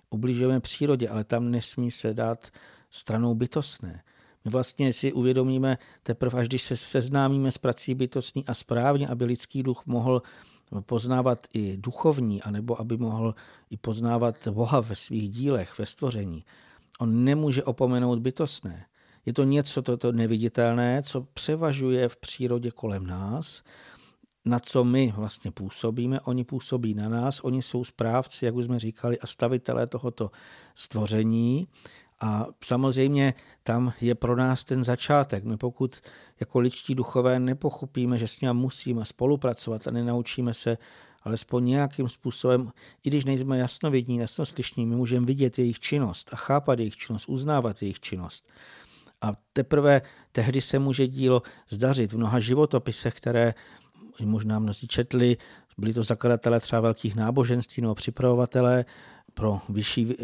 ubližujeme 0.09 0.59
přírodě, 0.59 1.09
ale 1.09 1.23
tam 1.23 1.51
nesmí 1.51 1.91
se 1.91 2.13
dát 2.13 2.47
stranou 2.91 3.35
bytostné. 3.35 4.03
My 4.45 4.51
vlastně 4.51 4.93
si 4.93 5.13
uvědomíme 5.13 5.77
teprve, 6.03 6.39
až 6.39 6.47
když 6.47 6.61
se 6.61 6.77
seznámíme 6.77 7.51
s 7.51 7.57
prací 7.57 7.95
bytostní 7.95 8.45
a 8.45 8.53
správně, 8.53 9.07
aby 9.07 9.25
lidský 9.25 9.63
duch 9.63 9.83
mohl 9.85 10.21
poznávat 10.81 11.47
i 11.53 11.77
duchovní, 11.77 12.41
anebo 12.41 12.81
aby 12.81 12.97
mohl 12.97 13.35
i 13.69 13.77
poznávat 13.77 14.47
Boha 14.47 14.79
ve 14.79 14.95
svých 14.95 15.29
dílech, 15.29 15.79
ve 15.79 15.85
stvoření, 15.85 16.45
On 16.99 17.23
nemůže 17.23 17.63
opomenout 17.63 18.19
bytostné. 18.19 18.85
Je 19.25 19.33
to 19.33 19.43
něco, 19.43 19.81
toto 19.81 20.11
neviditelné, 20.11 21.03
co 21.03 21.21
převažuje 21.21 22.09
v 22.09 22.17
přírodě 22.17 22.71
kolem 22.71 23.07
nás, 23.07 23.63
na 24.45 24.59
co 24.59 24.83
my 24.83 25.13
vlastně 25.15 25.51
působíme. 25.51 26.19
Oni 26.19 26.43
působí 26.43 26.93
na 26.93 27.09
nás, 27.09 27.39
oni 27.39 27.61
jsou 27.61 27.83
správci, 27.83 28.45
jak 28.45 28.55
už 28.55 28.65
jsme 28.65 28.79
říkali, 28.79 29.19
a 29.19 29.27
stavitelé 29.27 29.87
tohoto 29.87 30.31
stvoření. 30.75 31.67
A 32.21 32.45
samozřejmě 32.63 33.33
tam 33.63 33.93
je 34.01 34.15
pro 34.15 34.35
nás 34.35 34.63
ten 34.63 34.83
začátek. 34.83 35.43
My 35.43 35.57
pokud 35.57 36.01
jako 36.39 36.59
ličtí 36.59 36.95
duchové 36.95 37.39
nepochopíme, 37.39 38.19
že 38.19 38.27
s 38.27 38.41
ním 38.41 38.53
musíme 38.53 39.05
spolupracovat 39.05 39.87
a 39.87 39.91
nenaučíme 39.91 40.53
se 40.53 40.77
alespoň 41.23 41.65
nějakým 41.65 42.09
způsobem, 42.09 42.71
i 43.03 43.09
když 43.09 43.25
nejsme 43.25 43.57
jasnovidní, 43.57 44.17
jasnoslyšní, 44.17 44.85
my 44.85 44.95
můžeme 44.95 45.25
vidět 45.25 45.59
jejich 45.59 45.79
činnost 45.79 46.29
a 46.33 46.35
chápat 46.35 46.79
jejich 46.79 46.97
činnost, 46.97 47.29
uznávat 47.29 47.81
jejich 47.81 47.99
činnost. 47.99 48.51
A 49.21 49.33
teprve 49.53 50.01
tehdy 50.31 50.61
se 50.61 50.79
může 50.79 51.07
dílo 51.07 51.41
zdařit 51.69 52.13
v 52.13 52.17
mnoha 52.17 52.39
životopisech, 52.39 53.13
které 53.13 53.53
možná 54.23 54.59
mnozí 54.59 54.87
četli, 54.87 55.37
byli 55.77 55.93
to 55.93 56.03
zakladatelé 56.03 56.59
třeba 56.59 56.81
velkých 56.81 57.15
náboženství 57.15 57.81
nebo 57.81 57.95
připravovatelé 57.95 58.85
pro 59.33 59.61
vyšší, 59.69 60.15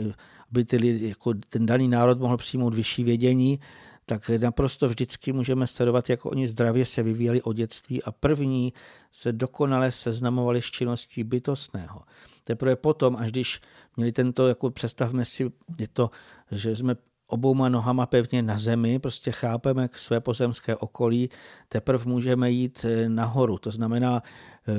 aby 0.51 0.65
ty, 0.65 1.07
jako 1.07 1.33
ten 1.49 1.65
daný 1.65 1.87
národ 1.87 2.19
mohl 2.19 2.37
přijmout 2.37 2.75
vyšší 2.75 3.03
vědění, 3.03 3.59
tak 4.05 4.29
naprosto 4.29 4.89
vždycky 4.89 5.33
můžeme 5.33 5.67
sledovat, 5.67 6.09
jak 6.09 6.25
oni 6.25 6.47
zdravě 6.47 6.85
se 6.85 7.03
vyvíjeli 7.03 7.41
od 7.41 7.53
dětství 7.53 8.03
a 8.03 8.11
první 8.11 8.73
se 9.11 9.33
dokonale 9.33 9.91
seznamovali 9.91 10.61
s 10.61 10.65
činností 10.65 11.23
bytostného. 11.23 12.01
Teprve 12.43 12.75
potom, 12.75 13.15
až 13.15 13.31
když 13.31 13.61
měli 13.97 14.11
tento, 14.11 14.47
jako 14.47 14.71
představme 14.71 15.25
si, 15.25 15.51
je 15.79 15.87
to, 15.87 16.09
že 16.51 16.75
jsme 16.75 16.95
obouma 17.27 17.69
nohama 17.69 18.05
pevně 18.05 18.41
na 18.41 18.57
zemi, 18.57 18.99
prostě 18.99 19.31
chápeme 19.31 19.89
své 19.95 20.19
pozemské 20.19 20.75
okolí, 20.75 21.29
teprve 21.69 22.05
můžeme 22.05 22.51
jít 22.51 22.85
eh, 22.85 23.09
nahoru. 23.09 23.57
To 23.57 23.71
znamená, 23.71 24.23
eh, 24.67 24.73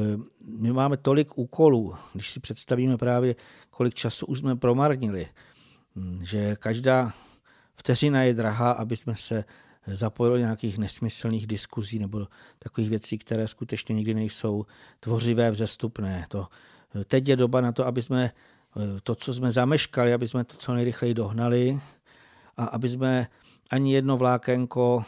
my 0.59 0.73
máme 0.73 0.97
tolik 0.97 1.39
úkolů, 1.39 1.95
když 2.13 2.31
si 2.31 2.41
představíme 2.41 2.97
právě, 2.97 3.35
kolik 3.71 3.95
času 3.95 4.27
už 4.27 4.39
jsme 4.39 4.57
promarnili, 4.57 5.27
hm, 5.97 6.21
že 6.23 6.57
každá 6.57 7.13
vteřina 7.77 8.23
je 8.23 8.35
drahá, 8.35 8.71
aby 8.71 8.97
jsme 8.97 9.17
se 9.17 9.45
zapojili 9.87 10.41
nějakých 10.41 10.79
nesmyslných 10.79 11.47
diskuzí 11.47 11.99
nebo 11.99 12.27
takových 12.59 12.91
věcí, 12.91 13.19
které 13.19 13.49
skutečně 13.49 13.95
nikdy 13.95 14.15
nejsou 14.15 14.67
tvořivé, 15.01 15.51
vzestupné. 15.51 16.27
To, 16.29 16.49
eh, 17.01 17.05
teď 17.05 17.29
je 17.29 17.37
doba 17.37 17.61
na 17.61 17.73
to, 17.73 17.87
aby 17.87 18.03
jsme 18.03 18.31
to, 19.03 19.15
co 19.15 19.35
jsme 19.35 19.53
zameškali, 19.53 20.13
aby 20.13 20.29
jsme 20.29 20.45
to 20.45 20.57
co 20.57 20.75
nejrychleji 20.75 21.15
dohnali, 21.15 21.81
a 22.57 22.65
aby 22.65 22.89
jsme 22.89 23.27
ani 23.71 23.95
jedno 23.95 24.17
vlákenko 24.17 25.05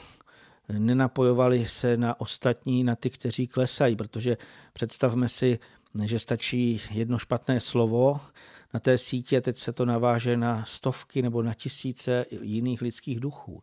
nenapojovali 0.78 1.68
se 1.68 1.96
na 1.96 2.20
ostatní, 2.20 2.84
na 2.84 2.96
ty, 2.96 3.10
kteří 3.10 3.46
klesají, 3.46 3.96
protože 3.96 4.36
představme 4.72 5.28
si, 5.28 5.58
že 6.04 6.18
stačí 6.18 6.80
jedno 6.90 7.18
špatné 7.18 7.60
slovo 7.60 8.20
na 8.74 8.80
té 8.80 8.98
sítě, 8.98 9.40
teď 9.40 9.56
se 9.56 9.72
to 9.72 9.84
naváže 9.84 10.36
na 10.36 10.64
stovky 10.64 11.22
nebo 11.22 11.42
na 11.42 11.54
tisíce 11.54 12.26
jiných 12.30 12.82
lidských 12.82 13.20
duchů. 13.20 13.62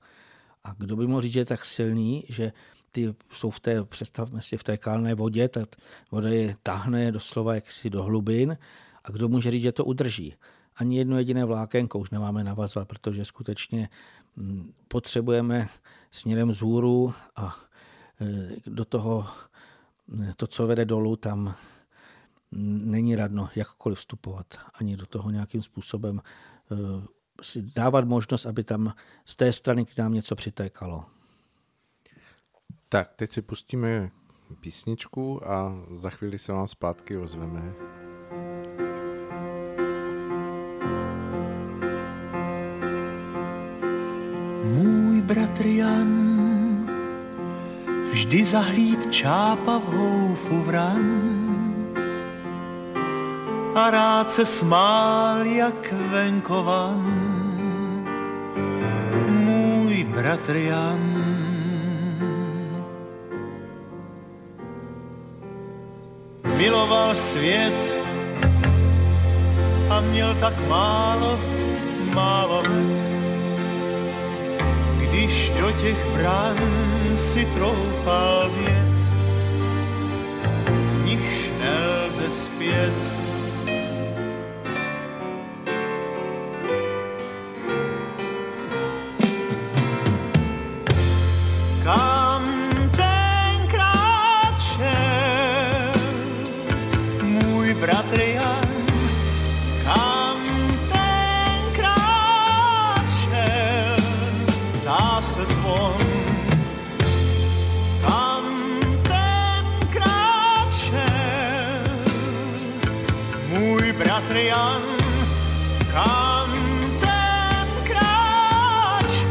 A 0.64 0.74
kdo 0.78 0.96
by 0.96 1.08
mohl 1.08 1.22
říct, 1.22 1.34
že 1.34 1.40
je 1.40 1.46
tak 1.46 1.66
silný, 1.66 2.24
že 2.30 2.52
ty 2.92 3.16
jsou 3.32 3.50
v 3.50 3.60
té, 3.60 3.84
představme 3.84 4.42
si, 4.42 4.58
v 4.58 4.64
té 4.64 4.78
kalné 4.78 5.16
vodě, 5.16 5.50
ta 5.50 5.66
voda 6.12 6.30
je 6.30 6.56
tahne 6.64 7.12
doslova 7.12 7.56
jaksi 7.56 7.90
do 7.90 8.04
hlubin 8.04 8.58
a 9.04 9.12
kdo 9.12 9.30
může 9.30 9.52
říct, 9.52 9.62
že 9.62 9.72
to 9.72 9.86
udrží 9.86 10.36
ani 10.76 10.98
jedno 10.98 11.18
jediné 11.18 11.46
vlákenko 11.46 12.00
už 12.00 12.10
nemáme 12.10 12.44
navazovat, 12.44 12.88
protože 12.88 13.26
skutečně 13.26 13.90
mm, 14.36 14.74
potřebujeme 14.88 15.70
směrem 16.12 16.50
vzhůru 16.50 17.14
a 17.36 17.56
e, 18.22 18.50
do 18.66 18.86
toho, 18.86 19.28
e, 20.24 20.34
to, 20.36 20.48
co 20.48 20.68
vede 20.68 20.86
dolů, 20.86 21.16
tam 21.16 21.56
není 22.84 23.16
radno 23.16 23.50
jakkoliv 23.56 23.98
vstupovat, 23.98 24.46
ani 24.74 24.98
do 24.98 25.06
toho 25.06 25.30
nějakým 25.30 25.62
způsobem 25.62 26.22
e, 26.22 26.76
si 27.42 27.62
dávat 27.62 28.06
možnost, 28.06 28.46
aby 28.46 28.64
tam 28.64 28.94
z 29.26 29.36
té 29.36 29.54
strany 29.54 29.86
k 29.86 29.98
nám 29.98 30.14
něco 30.14 30.36
přitékalo. 30.36 31.06
Tak, 32.90 33.14
teď 33.16 33.32
si 33.32 33.42
pustíme 33.42 34.12
písničku 34.60 35.50
a 35.50 35.86
za 35.92 36.10
chvíli 36.10 36.38
se 36.38 36.52
vám 36.52 36.68
zpátky 36.68 37.18
ozveme. 37.18 37.74
bratr 45.24 45.66
Jan 45.66 46.12
vždy 48.12 48.46
zahlíd 48.46 49.12
čápa 49.12 49.78
v 49.78 49.84
houfu 49.84 50.62
vran 50.62 51.33
a 53.76 53.92
rád 53.92 54.32
se 54.32 54.46
smál 54.46 55.46
jak 55.46 55.94
venkovan. 55.94 57.02
Můj 59.28 60.04
bratr 60.04 60.56
Jan 60.56 61.24
miloval 66.56 67.16
svět 67.16 68.00
a 69.90 70.02
měl 70.02 70.36
tak 70.36 70.68
málo, 70.68 71.40
málo 72.14 72.62
let 72.62 73.24
když 75.14 75.52
do 75.62 75.72
těch 75.72 76.08
brán 76.14 76.58
si 77.16 77.46
troufal 77.46 78.52
vět, 78.58 79.00
z 80.82 80.98
nich 80.98 81.52
nelze 81.60 82.32
zpět. 82.32 83.33
Jan, 114.36 114.82
kam 115.92 116.54
ten 117.00 117.68
kráčel, 117.84 119.30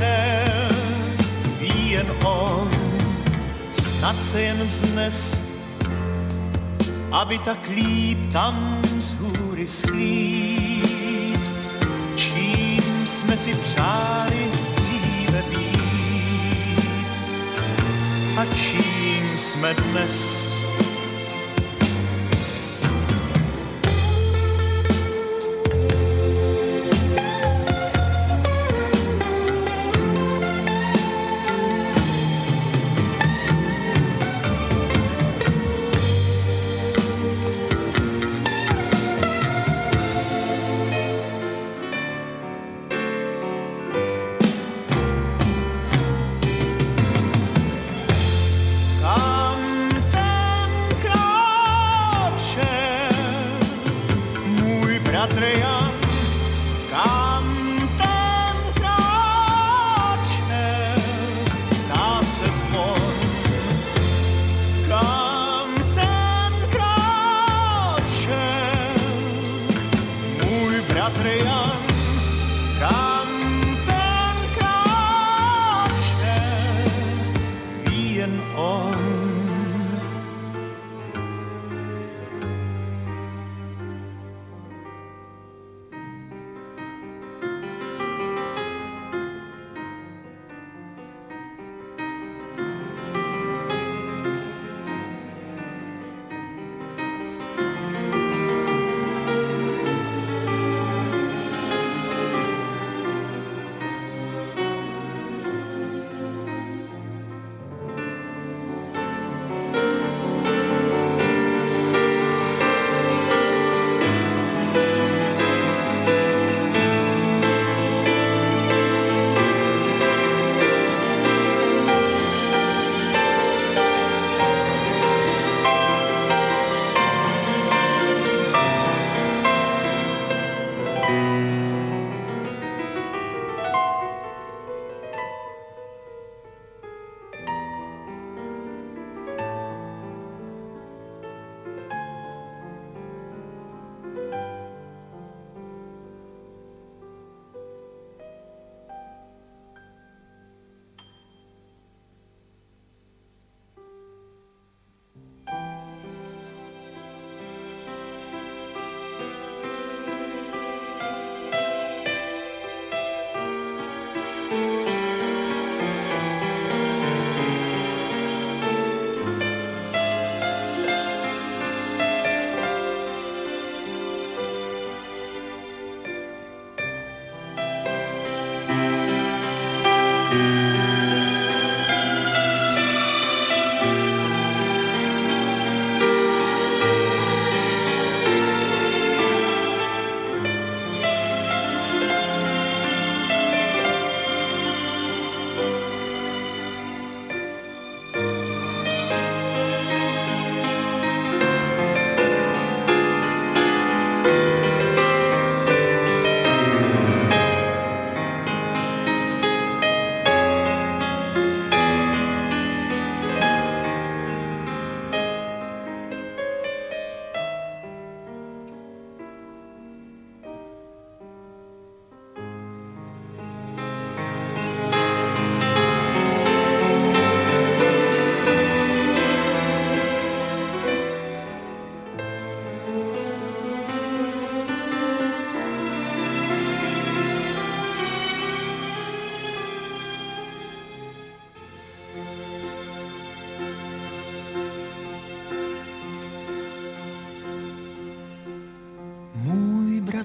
ví 1.60 1.90
jen 1.90 2.06
on, 2.24 2.70
snad 3.72 4.16
se 4.22 4.42
jen 4.42 4.62
vznes, 4.66 5.40
aby 7.12 7.38
tak 7.38 7.68
líp 7.68 8.18
tam 8.32 8.82
z 8.98 9.12
hůry 9.12 9.68
sklít, 9.68 11.52
čím 12.16 13.06
jsme 13.06 13.36
si 13.36 13.54
přáli 13.54 14.50
dříve 14.76 15.42
být 15.50 17.20
a 18.38 18.44
čím 18.54 19.38
jsme 19.38 19.74
dnes 19.74 20.41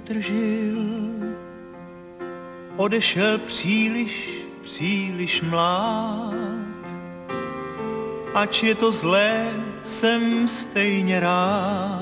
nevydržil. 0.10 0.84
Odešel 2.78 3.38
příliš, 3.38 4.30
příliš 4.62 5.42
mlád. 5.42 6.34
Ač 8.34 8.64
je 8.64 8.76
to 8.76 8.92
zlé, 8.92 9.50
jsem 9.84 10.48
stejně 10.48 11.20
rád, 11.20 11.97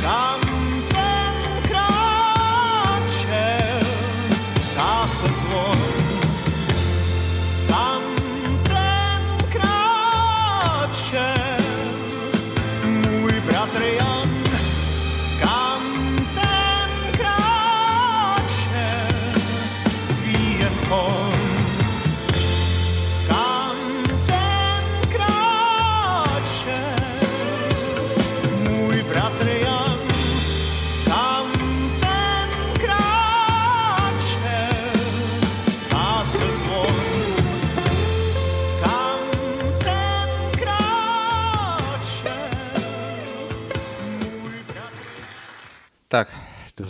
Kam 0.00 0.29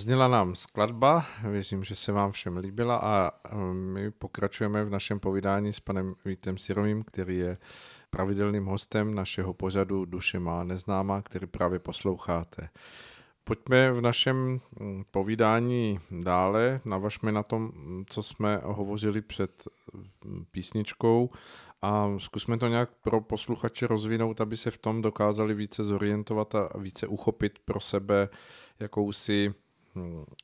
dozněla 0.01 0.29
nám 0.29 0.55
skladba, 0.55 1.25
věřím, 1.51 1.85
že 1.85 1.95
se 1.95 2.13
vám 2.13 2.31
všem 2.31 2.57
líbila 2.57 2.97
a 2.97 3.31
eh, 3.31 3.57
my 3.73 4.11
pokračujeme 4.11 4.85
v 4.85 4.91
našem 4.91 5.21
povídání 5.21 5.73
s 5.73 5.81
panem 5.81 6.15
Vítem 6.25 6.59
Sirovým, 6.59 7.03
který 7.03 7.39
je 7.39 7.59
pravidelným 8.11 8.65
hostem 8.65 9.15
našeho 9.15 9.55
pořadu 9.55 10.05
Duše 10.05 10.39
má 10.39 10.65
neznámá, 10.65 11.23
který 11.23 11.47
právě 11.47 11.79
posloucháte. 11.79 12.69
Pojďme 13.45 13.93
v 13.93 14.01
našem 14.01 14.61
mm, 14.81 15.05
povídání 15.11 15.99
dále, 16.11 16.81
navažme 16.85 17.33
na 17.33 17.43
tom, 17.43 17.73
co 18.09 18.23
jsme 18.23 18.61
hovořili 18.65 19.21
před 19.21 19.69
mm, 20.25 20.45
písničkou 20.51 21.31
a 21.83 22.09
zkusme 22.19 22.59
to 22.59 22.69
nějak 22.69 22.91
pro 23.03 23.21
posluchače 23.21 23.87
rozvinout, 23.87 24.41
aby 24.41 24.57
se 24.57 24.71
v 24.71 24.79
tom 24.79 25.03
dokázali 25.03 25.55
více 25.55 25.85
zorientovat 25.85 26.55
a 26.55 26.69
více 26.79 27.07
uchopit 27.07 27.59
pro 27.65 27.81
sebe 27.81 28.29
jakousi 28.81 29.49
hm, 29.49 29.70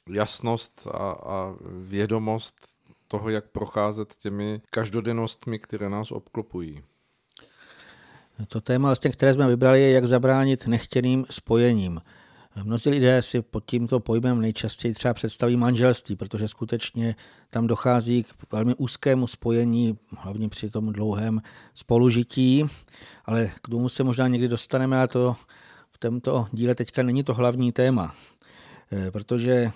jasnost 0.09 0.86
a, 0.86 1.11
a 1.12 1.55
vědomost 1.70 2.55
toho, 3.09 3.30
jak 3.30 3.44
procházet 3.44 4.16
těmi 4.16 4.61
každodennostmi, 4.70 5.59
které 5.59 5.88
nás 5.88 6.12
obklopují. 6.12 6.82
To 8.49 8.61
téma, 8.61 8.88
vlastně, 8.88 9.11
které 9.11 9.34
jsme 9.34 9.49
vybrali, 9.49 9.82
je, 9.82 9.90
jak 9.90 10.07
zabránit 10.07 10.66
nechtěným 10.66 11.26
spojením. 11.30 12.01
Mnozí 12.62 12.90
lidé 12.90 13.22
si 13.22 13.42
pod 13.42 13.64
tímto 13.66 14.01
pojmem 14.01 14.40
nejčastěji 14.40 14.94
třeba 14.94 15.14
představí 15.14 15.57
manželství, 15.57 16.16
protože 16.16 16.49
skutečně 16.49 17.16
tam 17.51 17.66
dochází 17.66 18.22
k 18.22 18.53
velmi 18.53 18.74
úzkému 18.74 19.26
spojení, 19.26 19.99
hlavně 20.18 20.49
při 20.49 20.70
tom 20.70 20.92
dlouhém 20.92 21.42
spolužití, 21.74 22.64
ale 23.24 23.51
k 23.62 23.68
tomu 23.68 23.88
se 23.88 24.05
možná 24.05 24.28
někdy 24.28 24.49
dostaneme, 24.49 24.97
ale 24.99 25.09
to 25.09 25.36
v 25.90 25.99
tomto 25.99 26.47
díle 26.53 26.74
teďka 26.74 27.03
není 27.03 27.24
to 27.24 27.34
hlavní 27.34 27.72
téma, 27.72 28.14
protože 29.11 29.70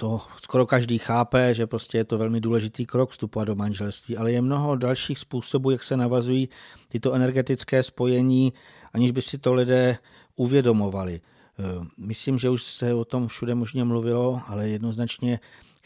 to 0.00 0.20
skoro 0.42 0.66
každý 0.66 0.98
chápe, 0.98 1.54
že 1.54 1.66
prostě 1.66 1.98
je 1.98 2.04
to 2.04 2.18
velmi 2.18 2.40
důležitý 2.40 2.86
krok 2.86 3.10
vstupovat 3.10 3.44
do 3.44 3.54
manželství, 3.54 4.16
ale 4.16 4.32
je 4.32 4.42
mnoho 4.42 4.76
dalších 4.76 5.18
způsobů, 5.18 5.70
jak 5.70 5.82
se 5.82 5.96
navazují 5.96 6.48
tyto 6.88 7.12
energetické 7.12 7.82
spojení, 7.82 8.52
aniž 8.92 9.10
by 9.10 9.22
si 9.22 9.38
to 9.38 9.54
lidé 9.54 9.98
uvědomovali. 10.36 11.20
Eh, 11.58 11.86
Myslím, 11.98 12.38
že 12.38 12.50
už 12.50 12.62
se 12.62 12.94
o 12.94 13.04
tom 13.04 13.28
všude 13.28 13.54
možně 13.54 13.84
mluvilo, 13.84 14.42
ale 14.46 14.68
jednoznačně 14.68 15.40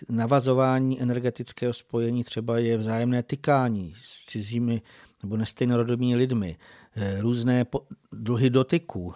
navazování 0.09 1.03
energetického 1.03 1.73
spojení 1.73 2.25
třeba 2.25 2.59
je 2.59 2.77
vzájemné 2.77 3.23
tykání 3.23 3.95
s 3.97 4.27
cizími 4.27 4.83
nebo 5.23 5.37
nestejnorodými 5.37 6.17
lidmi, 6.17 6.57
eh, 6.97 7.21
různé 7.21 7.67
druhy 8.13 8.51
dotyků, 8.51 9.15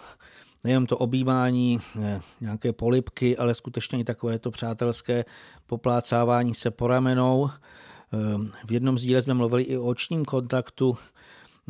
nejenom 0.63 0.85
to 0.85 0.97
objímání, 0.97 1.79
eh, 2.01 2.21
nějaké 2.41 2.73
polipky, 2.73 3.37
ale 3.37 3.55
skutečně 3.55 3.99
i 3.99 4.03
takové 4.03 4.39
to 4.39 4.51
přátelské 4.51 5.25
poplácávání 5.67 6.55
se 6.55 6.71
po 6.71 6.87
ramenou. 6.87 7.49
Eh, 7.49 8.17
V 8.65 8.71
jednom 8.71 8.97
z 8.97 9.01
díle 9.01 9.21
jsme 9.21 9.33
mluvili 9.33 9.63
i 9.63 9.77
o 9.77 9.85
očním 9.85 10.25
kontaktu, 10.25 10.97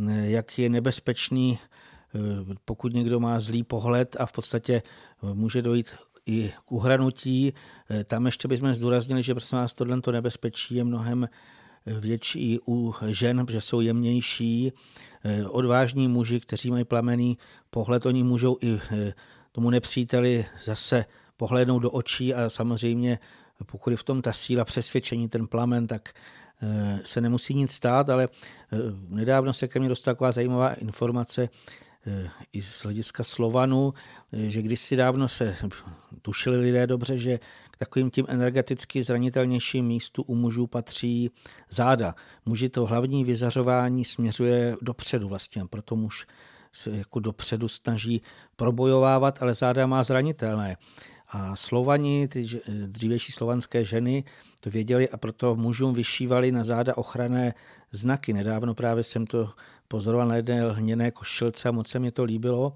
eh, 0.08 0.30
jak 0.30 0.60
je 0.60 0.70
nebezpečný, 0.70 1.60
eh, 1.60 2.20
pokud 2.66 2.94
někdo 2.94 3.20
má 3.20 3.40
zlý 3.40 3.64
pohled 3.64 4.16
a 4.20 4.26
v 4.26 4.32
podstatě 4.32 4.82
může 5.34 5.62
dojít 5.62 5.96
i 6.26 6.50
k 6.66 6.72
uhranutí. 6.72 7.54
Tam 8.06 8.26
ještě 8.26 8.48
bychom 8.48 8.74
zdůraznili, 8.74 9.24
že 9.24 9.34
prosím 9.34 9.58
nás 9.58 9.74
tohle 9.74 10.02
nebezpečí 10.12 10.76
je 10.76 10.84
mnohem 10.84 11.28
větší 12.00 12.60
u 12.68 12.96
žen, 13.08 13.46
že 13.50 13.62
jsou 13.62 13.82
jemnější. 13.82 14.74
Eh, 15.24 15.46
Odvážní 15.46 16.08
muži, 16.08 16.40
kteří 16.40 16.72
mají 16.72 16.86
plamený 16.86 17.38
pohled, 17.70 18.06
oni 18.06 18.24
můžou 18.24 18.58
i 18.62 18.80
eh, 18.92 19.14
tomu 19.52 19.70
nepříteli 19.70 20.46
zase 20.64 21.06
pohlédnout 21.38 21.80
do 21.80 21.92
očí 21.92 22.34
a 22.34 22.50
samozřejmě 22.50 23.20
pokud 23.66 23.90
je 23.90 23.98
v 23.98 24.04
tom 24.04 24.22
ta 24.22 24.34
síla 24.34 24.66
přesvědčení, 24.66 25.30
ten 25.30 25.48
plamen, 25.48 25.88
tak 25.88 26.10
eh, 26.62 27.00
se 27.04 27.22
nemusí 27.22 27.54
nic 27.54 27.72
stát, 27.72 28.10
ale 28.10 28.28
nedávno 29.10 29.54
se 29.54 29.68
ke 29.68 29.80
mně 29.80 29.90
dostala 29.90 30.16
taková 30.16 30.32
zajímavá 30.32 30.74
informace 30.74 31.50
i 32.54 32.62
z 32.62 32.84
hlediska 32.84 33.24
Slovanu, 33.24 33.94
že 34.34 34.62
kdysi 34.62 34.96
dávno 34.96 35.30
se 35.30 35.56
tušili 36.22 36.58
lidé 36.58 36.88
dobře, 36.88 37.18
že 37.18 37.40
takovým 37.78 38.12
tím 38.12 38.26
energeticky 38.28 39.04
zranitelnějším 39.04 39.86
místu 39.86 40.24
u 40.24 40.36
mužů 40.36 40.68
patří 40.68 41.32
záda. 41.70 42.16
Muži 42.46 42.70
to 42.70 42.86
hlavní 42.86 43.24
vyzařování 43.24 44.06
směřuje 44.06 44.78
dopředu 44.82 45.28
vlastně, 45.28 45.66
proto 45.70 45.96
muž 45.96 46.28
se 46.74 46.98
jako 46.98 47.20
dopředu 47.20 47.68
snaží 47.68 48.22
probojovávat, 48.56 49.42
ale 49.42 49.54
záda 49.54 49.88
má 49.88 50.04
zranitelné. 50.04 50.78
A 51.30 51.56
Slovani, 51.56 52.28
ty 52.28 52.48
dřívější 52.88 53.32
slovanské 53.32 53.84
ženy, 53.84 54.24
to 54.60 54.70
věděli 54.70 55.10
a 55.10 55.18
proto 55.18 55.56
mužům 55.56 55.94
vyšívali 55.94 56.52
na 56.52 56.64
záda 56.64 56.98
ochranné 56.98 57.54
znaky. 57.92 58.34
Nedávno 58.34 58.74
právě 58.74 59.04
jsem 59.04 59.28
to 59.28 59.50
pozoroval 59.88 60.28
na 60.28 60.36
jedné 60.36 60.66
lhněné 60.66 61.12
košilce 61.12 61.70
a 61.70 61.72
moc 61.72 61.88
se 61.88 62.00
mi 62.00 62.12
to 62.12 62.24
líbilo, 62.24 62.74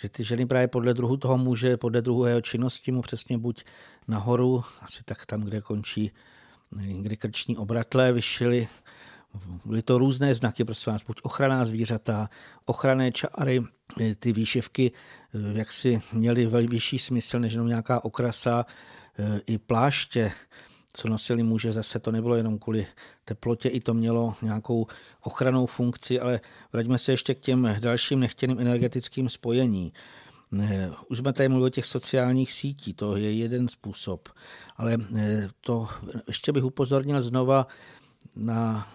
že 0.00 0.08
ty 0.08 0.24
ženy 0.24 0.46
právě 0.46 0.68
podle 0.68 0.94
druhu 0.94 1.16
toho 1.16 1.38
muže, 1.38 1.76
podle 1.76 2.02
druhu 2.02 2.26
jeho 2.26 2.40
činnosti 2.40 2.92
mu 2.92 3.02
přesně 3.02 3.38
buď 3.38 3.64
nahoru, 4.08 4.64
asi 4.82 5.04
tak 5.04 5.26
tam, 5.26 5.40
kde 5.40 5.60
končí 5.60 6.12
kde 7.00 7.16
krční 7.16 7.56
obratlé, 7.56 8.12
vyšily 8.12 8.68
byly 9.64 9.82
to 9.82 9.98
různé 9.98 10.34
znaky, 10.34 10.64
prosím 10.64 10.92
vás, 10.92 11.02
buď 11.02 11.20
ochranná 11.22 11.64
zvířata, 11.64 12.30
ochranné 12.64 13.12
čáry, 13.12 13.62
ty 14.18 14.32
výšivky, 14.32 14.92
eh, 15.34 15.58
jak 15.58 15.72
si 15.72 16.02
měly 16.12 16.46
vyšší 16.46 16.98
smysl 16.98 17.38
než 17.38 17.52
jenom 17.52 17.68
nějaká 17.68 18.04
okrasa, 18.04 18.66
eh, 19.18 19.40
i 19.46 19.58
pláště, 19.58 20.32
co 20.92 21.08
nosili 21.08 21.42
muže, 21.42 21.72
zase 21.72 21.98
to 21.98 22.12
nebylo 22.12 22.36
jenom 22.36 22.58
kvůli 22.58 22.86
teplotě, 23.24 23.68
i 23.68 23.80
to 23.80 23.94
mělo 23.94 24.34
nějakou 24.42 24.86
ochranou 25.20 25.66
funkci, 25.66 26.20
ale 26.20 26.40
vraťme 26.72 26.98
se 26.98 27.12
ještě 27.12 27.34
k 27.34 27.40
těm 27.40 27.76
dalším 27.80 28.20
nechtěným 28.20 28.60
energetickým 28.60 29.28
spojení. 29.28 29.92
Už 31.08 31.18
jsme 31.18 31.32
tady 31.32 31.48
mluvili 31.48 31.66
o 31.66 31.70
těch 31.70 31.86
sociálních 31.86 32.52
sítí, 32.52 32.94
to 32.94 33.16
je 33.16 33.32
jeden 33.32 33.68
způsob, 33.68 34.28
ale 34.76 34.96
eh, 35.16 35.48
to 35.60 35.88
ještě 36.28 36.52
bych 36.52 36.64
upozornil 36.64 37.22
znova 37.22 37.66
na 38.36 38.88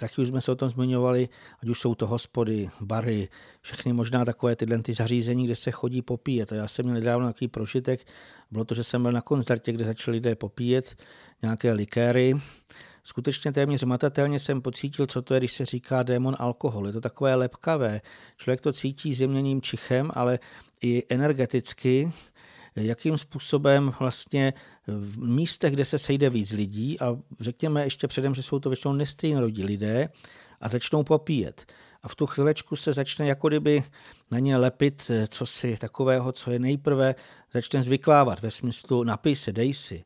taky 0.00 0.22
už 0.22 0.28
jsme 0.28 0.40
se 0.40 0.52
o 0.52 0.54
tom 0.54 0.70
zmiňovali, 0.70 1.28
ať 1.62 1.68
už 1.68 1.80
jsou 1.80 1.94
to 1.94 2.06
hospody, 2.06 2.70
bary, 2.80 3.28
všechny 3.60 3.92
možná 3.92 4.24
takové 4.24 4.56
tyhle 4.56 4.78
ty 4.78 4.94
zařízení, 4.94 5.44
kde 5.44 5.56
se 5.56 5.70
chodí 5.70 6.02
popíjet. 6.02 6.52
A 6.52 6.54
já 6.54 6.68
jsem 6.68 6.84
měl 6.84 6.94
nedávno 6.94 7.26
takový 7.26 7.48
prožitek, 7.48 8.06
bylo 8.50 8.64
to, 8.64 8.74
že 8.74 8.84
jsem 8.84 9.02
byl 9.02 9.12
na 9.12 9.20
koncertě, 9.20 9.72
kde 9.72 9.84
začali 9.84 10.16
lidé 10.16 10.36
popíjet 10.36 10.96
nějaké 11.42 11.72
likéry 11.72 12.34
skutečně 13.02 13.52
téměř 13.52 13.84
matatelně 13.84 14.40
jsem 14.40 14.62
pocítil, 14.62 15.06
co 15.06 15.22
to 15.22 15.34
je, 15.34 15.40
když 15.40 15.52
se 15.52 15.64
říká 15.64 16.02
démon 16.02 16.36
alkohol. 16.38 16.86
Je 16.86 16.92
to 16.92 17.00
takové 17.00 17.34
lepkavé. 17.34 18.00
Člověk 18.36 18.60
to 18.60 18.72
cítí 18.72 19.14
zjemněným 19.14 19.62
čichem, 19.62 20.10
ale 20.14 20.38
i 20.82 21.02
energeticky, 21.08 22.12
jakým 22.76 23.18
způsobem 23.18 23.94
vlastně 24.00 24.52
v 24.86 25.18
místech, 25.18 25.72
kde 25.72 25.84
se 25.84 25.98
sejde 25.98 26.30
víc 26.30 26.52
lidí 26.52 27.00
a 27.00 27.16
řekněme 27.40 27.84
ještě 27.84 28.08
předem, 28.08 28.34
že 28.34 28.42
jsou 28.42 28.58
to 28.58 28.68
většinou 28.68 28.94
nestejnorodí 28.94 29.64
lidé 29.64 30.08
a 30.60 30.68
začnou 30.68 31.02
popíjet. 31.02 31.72
A 32.02 32.08
v 32.08 32.14
tu 32.14 32.26
chvilečku 32.26 32.76
se 32.76 32.92
začne 32.92 33.26
jako 33.26 33.48
kdyby 33.48 33.84
na 34.30 34.38
ně 34.38 34.56
lepit 34.56 35.10
co 35.28 35.46
si 35.46 35.76
takového, 35.76 36.32
co 36.32 36.50
je 36.50 36.58
nejprve 36.58 37.14
začne 37.52 37.82
zvyklávat 37.82 38.40
ve 38.40 38.50
smyslu 38.50 39.04
napij 39.04 39.36
se, 39.36 39.52
dej 39.52 39.74
si. 39.74 40.04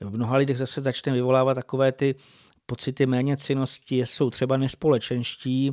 V 0.00 0.16
mnoha 0.16 0.36
lidech 0.36 0.58
zase 0.58 0.80
začne 0.80 1.12
vyvolávat 1.12 1.54
takové 1.54 1.92
ty 1.92 2.14
pocity 2.66 3.06
méněcinosti, 3.06 3.98
jsou 3.98 4.30
třeba 4.30 4.56
nespolečenští 4.56 5.72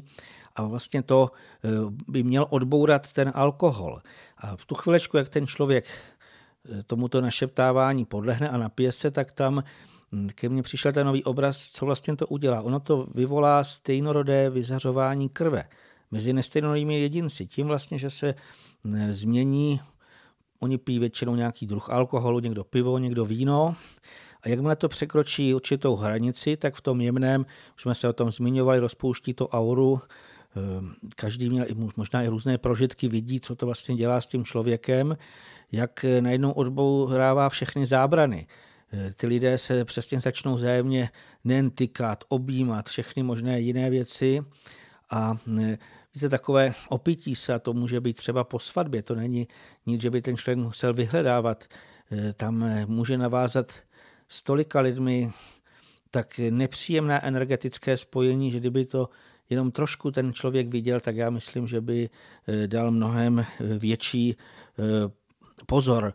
a 0.56 0.64
vlastně 0.64 1.02
to 1.02 1.30
eh, 1.64 1.70
by 2.08 2.24
měl 2.24 2.48
odbourat 2.50 3.12
ten 3.12 3.32
alkohol. 3.36 4.02
A 4.38 4.56
v 4.56 4.66
tu 4.66 4.76
chvilečku, 4.76 5.18
jak 5.18 5.30
ten 5.30 5.48
člověk 5.48 5.86
eh, 5.86 6.84
tomuto 6.84 7.22
našeptávání 7.22 8.06
podlehne 8.06 8.50
a 8.50 8.58
napije 8.58 8.92
se, 8.92 9.12
tak 9.12 9.32
tam 9.32 9.64
hm, 10.12 10.30
ke 10.36 10.50
mně 10.50 10.64
přišel 10.64 10.92
ten 10.92 11.08
nový 11.08 11.24
obraz, 11.24 11.70
co 11.72 11.86
vlastně 11.86 12.16
to 12.16 12.28
udělá. 12.28 12.62
Ono 12.62 12.80
to 12.80 13.08
vyvolá 13.16 13.64
stejnorodé 13.64 14.50
vyzařování 14.50 15.30
krve 15.30 15.64
mezi 16.12 16.34
nestejnorodými 16.34 17.00
jedinci. 17.00 17.46
Tím 17.46 17.68
vlastně, 17.68 18.00
že 18.00 18.10
se 18.10 18.36
hm, 18.84 19.14
změní, 19.14 19.82
oni 20.60 20.78
pijí 20.78 21.00
většinou 21.00 21.36
nějaký 21.36 21.66
druh 21.66 21.90
alkoholu, 21.90 22.40
někdo 22.40 22.64
pivo, 22.64 22.98
někdo 22.98 23.26
víno 23.26 23.76
a 24.44 24.50
jakmile 24.50 24.76
to 24.76 24.90
překročí 24.90 25.54
určitou 25.54 25.96
hranici, 25.96 26.58
tak 26.58 26.76
v 26.76 26.82
tom 26.82 27.02
jemném, 27.02 27.46
už 27.76 27.82
jsme 27.82 27.96
se 27.96 28.10
o 28.10 28.14
tom 28.14 28.32
zmiňovali, 28.32 28.80
rozpouští 28.80 29.34
to 29.34 29.48
auru, 29.48 30.02
každý 31.16 31.50
měl 31.50 31.66
možná 31.96 32.24
i 32.24 32.28
různé 32.28 32.58
prožitky, 32.58 33.08
vidí, 33.08 33.40
co 33.40 33.56
to 33.56 33.66
vlastně 33.66 33.96
dělá 33.96 34.22
s 34.22 34.28
tím 34.28 34.46
člověkem, 34.46 35.18
jak 35.72 36.06
najednou 36.20 36.52
odbourává 36.52 37.50
všechny 37.50 37.86
zábrany. 37.86 38.48
Ehm, 38.92 39.14
ty 39.14 39.28
lidé 39.28 39.58
se 39.58 39.86
přesně 39.86 40.20
začnou 40.20 40.58
zájemně 40.58 41.10
nejen 41.44 41.70
tykat, 41.70 42.24
objímat, 42.28 42.90
všechny 42.90 43.24
možné 43.24 43.60
jiné 43.60 43.90
věci 43.90 44.42
a 45.10 45.38
ehm, 45.48 45.78
víte, 46.16 46.30
takové 46.30 46.74
opití 46.90 47.36
se, 47.36 47.54
a 47.54 47.60
to 47.60 47.74
může 47.74 48.02
být 48.02 48.18
třeba 48.18 48.44
po 48.44 48.60
svatbě, 48.60 49.04
to 49.04 49.16
není 49.16 49.48
nic, 49.86 50.02
že 50.02 50.10
by 50.10 50.22
ten 50.22 50.38
člověk 50.38 50.58
musel 50.58 50.94
vyhledávat, 50.94 51.64
tam 52.34 52.66
může 52.86 53.18
navázat 53.18 53.74
s 54.28 54.42
tolika 54.42 54.80
lidmi 54.82 55.32
tak 56.10 56.40
nepříjemné 56.50 57.20
energetické 57.20 57.98
spojení, 57.98 58.52
že 58.52 58.60
kdyby 58.60 58.86
to 58.86 59.10
jenom 59.52 59.72
trošku 59.72 60.12
ten 60.12 60.34
člověk 60.34 60.68
viděl, 60.68 61.00
tak 61.00 61.16
já 61.16 61.30
myslím, 61.30 61.68
že 61.68 61.82
by 61.82 62.10
eh, 62.48 62.68
dal 62.68 62.92
mnohem 62.92 63.40
eh, 63.40 63.46
větší 63.78 64.36
eh, 64.36 64.84
pozor. 65.66 66.14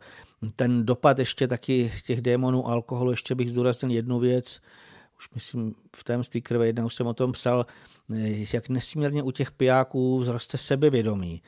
Ten 0.57 0.87
dopad 0.87 1.19
ještě 1.19 1.49
taky 1.49 1.93
těch 2.07 2.21
démonů 2.21 2.69
alkoholu, 2.69 3.11
ještě 3.11 3.35
bych 3.35 3.51
zdůraznil 3.51 3.91
jednu 3.91 4.19
věc, 4.19 4.61
už 5.19 5.31
myslím 5.35 5.75
v 5.97 6.05
témství 6.05 6.43
krve, 6.43 6.67
jednou 6.67 6.89
jsem 6.89 7.07
o 7.07 7.15
tom 7.15 7.33
psal, 7.33 7.67
jak 8.53 8.69
nesmírně 8.69 9.23
u 9.23 9.31
těch 9.31 9.51
pijáků 9.51 10.21
vzroste 10.21 10.59
sebevědomí 10.59 11.43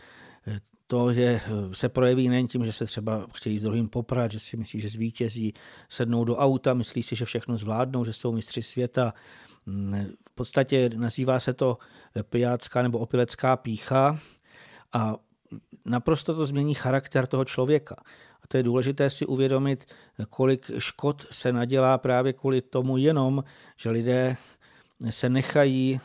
to 0.90 1.10
je, 1.10 1.40
se 1.72 1.88
projeví 1.88 2.28
nejen 2.28 2.48
tím, 2.48 2.64
že 2.64 2.72
se 2.72 2.86
třeba 2.86 3.26
chtějí 3.34 3.58
s 3.58 3.62
druhým 3.62 3.88
poprat, 3.88 4.32
že 4.32 4.38
si 4.38 4.56
myslí, 4.56 4.80
že 4.80 4.88
zvítězí, 4.88 5.54
sednou 5.88 6.24
do 6.24 6.36
auta, 6.36 6.74
myslí 6.74 7.02
si, 7.02 7.16
že 7.16 7.24
všechno 7.24 7.56
zvládnou, 7.56 8.04
že 8.04 8.12
jsou 8.12 8.32
mistři 8.32 8.62
světa. 8.62 9.14
Podstatě 10.38 10.90
nazývá 10.96 11.40
se 11.40 11.52
to 11.52 11.78
pijácká 12.22 12.82
nebo 12.82 12.98
opilecká 12.98 13.56
pícha 13.56 14.18
a 14.92 15.16
naprosto 15.84 16.34
to 16.34 16.46
změní 16.46 16.74
charakter 16.74 17.26
toho 17.26 17.44
člověka. 17.44 17.96
A 18.42 18.46
to 18.48 18.56
je 18.56 18.62
důležité 18.62 19.10
si 19.10 19.26
uvědomit, 19.26 19.84
kolik 20.30 20.70
škod 20.78 21.26
se 21.30 21.52
nadělá 21.52 21.98
právě 21.98 22.32
kvůli 22.32 22.60
tomu 22.62 22.96
jenom, 22.96 23.44
že 23.76 23.90
lidé 23.90 24.36
se 25.10 25.28
nechají 25.28 26.00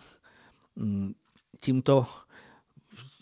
mm, 0.75 1.13
tímto 1.61 2.05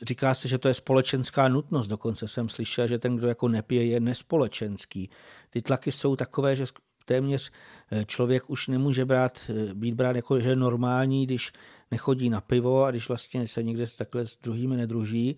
Říká 0.07 0.33
se, 0.33 0.47
že 0.47 0.57
to 0.57 0.67
je 0.67 0.73
společenská 0.73 1.47
nutnost. 1.47 1.87
Dokonce 1.87 2.27
jsem 2.27 2.49
slyšel, 2.49 2.87
že 2.87 2.99
ten, 2.99 3.15
kdo 3.15 3.27
jako 3.27 3.47
nepije, 3.47 3.85
je 3.85 3.99
nespolečenský. 3.99 5.09
Ty 5.49 5.61
tlaky 5.61 5.91
jsou 5.91 6.15
takové, 6.15 6.55
že 6.55 6.65
téměř 7.05 7.51
eh, 7.91 8.05
člověk 8.05 8.49
už 8.49 8.67
nemůže 8.67 9.05
brát, 9.05 9.39
eh, 9.49 9.73
být 9.73 9.95
brát 9.95 10.15
jako, 10.15 10.39
že 10.39 10.55
normální, 10.55 11.25
když 11.25 11.51
nechodí 11.91 12.29
na 12.29 12.41
pivo 12.41 12.83
a 12.83 12.91
když 12.91 13.07
vlastně 13.07 13.47
se 13.47 13.63
někde 13.63 13.85
takhle 13.97 14.25
s 14.25 14.37
druhými 14.37 14.77
nedruží, 14.77 15.37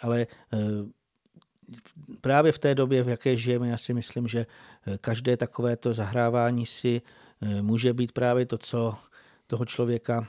ale 0.00 0.20
eh, 0.20 0.58
právě 2.20 2.52
v 2.52 2.58
té 2.58 2.74
době, 2.74 3.02
v 3.02 3.08
jaké 3.08 3.36
žijeme, 3.36 3.68
já 3.68 3.76
si 3.76 3.94
myslím, 3.94 4.28
že 4.28 4.46
každé 5.00 5.36
takovéto 5.36 5.92
zahrávání 5.92 6.66
si 6.66 7.02
může 7.60 7.92
být 7.92 8.12
právě 8.12 8.46
to, 8.46 8.58
co 8.58 8.94
toho 9.46 9.64
člověka 9.64 10.28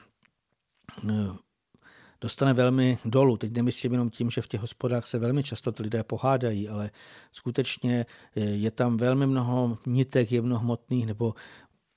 dostane 2.26 2.54
velmi 2.54 2.98
dolů. 3.06 3.38
Teď 3.38 3.52
nemyslím 3.52 3.92
jenom 3.92 4.10
tím, 4.10 4.32
že 4.32 4.42
v 4.42 4.48
těch 4.48 4.62
hospodách 4.62 5.06
se 5.06 5.20
velmi 5.20 5.44
často 5.44 5.72
ty 5.72 5.84
lidé 5.84 6.04
pohádají, 6.04 6.70
ale 6.70 6.92
skutečně 7.32 8.06
je 8.36 8.72
tam 8.72 8.98
velmi 8.98 9.28
mnoho 9.28 9.78
nitek 9.86 10.32
jemnohmotných, 10.32 11.06
nebo 11.06 11.36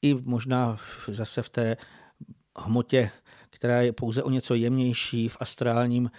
i 0.03 0.15
možná 0.15 0.77
zase 1.09 1.43
v 1.43 1.49
té 1.49 1.77
hmotě, 2.59 3.11
která 3.51 3.81
je 3.83 3.93
pouze 3.93 4.23
o 4.23 4.31
něco 4.31 4.55
jemnější 4.55 5.29
v 5.29 5.37
astrálním 5.41 6.11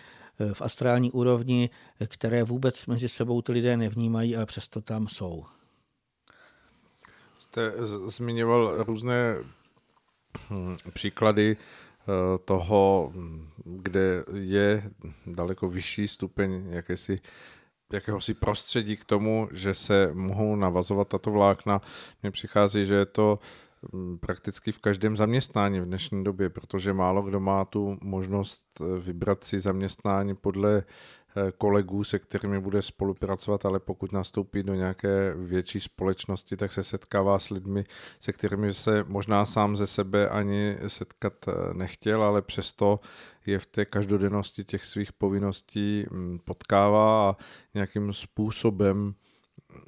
v 0.53 0.61
astrální 0.61 1.11
úrovni, 1.11 1.69
které 2.07 2.43
vůbec 2.43 2.85
mezi 2.85 3.09
sebou 3.09 3.41
ty 3.41 3.51
lidé 3.51 3.77
nevnímají, 3.77 4.35
ale 4.35 4.45
přesto 4.45 4.81
tam 4.81 5.07
jsou. 5.07 5.45
Jste 7.39 7.73
zmiňoval 8.07 8.83
různé 8.83 9.35
hm, 10.49 10.75
příklady 10.93 11.57
Eh, 11.57 11.88
toho, 12.45 13.11
kde 13.65 14.23
je 14.33 14.83
daleko 15.27 15.69
vyšší 15.69 16.07
stupeň 16.07 16.65
jakési 16.69 17.19
jakéhosi 17.93 18.33
prostředí 18.33 18.97
k 18.97 19.05
tomu, 19.05 19.49
že 19.51 19.73
se 19.73 20.09
mohou 20.13 20.55
navazovat 20.55 21.07
tato 21.07 21.31
vlákna. 21.31 21.81
Mně 22.21 22.31
přichází, 22.31 22.85
že 22.85 22.95
je 22.95 23.05
to 23.05 23.39
mm, 23.93 24.17
prakticky 24.17 24.71
v 24.71 24.79
každém 24.79 25.17
zaměstnání 25.17 25.79
v 25.79 25.85
dnešní 25.85 26.23
době, 26.23 26.49
protože 26.49 26.93
málo 26.93 27.21
kdo 27.21 27.39
má 27.39 27.65
tu 27.65 27.97
možnost 28.01 28.65
eh, 28.81 28.99
vybrat 28.99 29.43
si 29.43 29.59
zaměstnání 29.59 30.35
podle 30.35 30.77
Eh, 30.77 30.83
kolegů, 31.57 32.03
se 32.03 32.19
kterými 32.19 32.59
bude 32.59 32.81
spolupracovat, 32.81 33.65
ale 33.65 33.79
pokud 33.79 34.11
nastoupí 34.11 34.63
do 34.63 34.75
nějaké 34.75 35.33
větší 35.35 35.79
společnosti, 35.79 36.57
tak 36.57 36.71
se 36.71 36.83
setkává 36.83 37.39
s 37.39 37.49
lidmi, 37.49 37.83
se 38.19 38.33
kterými 38.33 38.73
se 38.73 39.05
možná 39.07 39.45
sám 39.45 39.77
ze 39.77 39.87
sebe 39.87 40.29
ani 40.29 40.77
setkat 40.87 41.33
eh, 41.47 41.73
nechtěl, 41.73 42.23
ale 42.23 42.41
přesto 42.41 42.99
je 43.45 43.59
v 43.59 43.65
té 43.65 43.85
každodennosti 43.85 44.63
těch 44.63 44.85
svých 44.85 45.13
povinností 45.13 46.05
hm, 46.11 46.39
potkává 46.45 47.29
a 47.29 47.35
nějakým 47.73 48.13
způsobem 48.13 49.13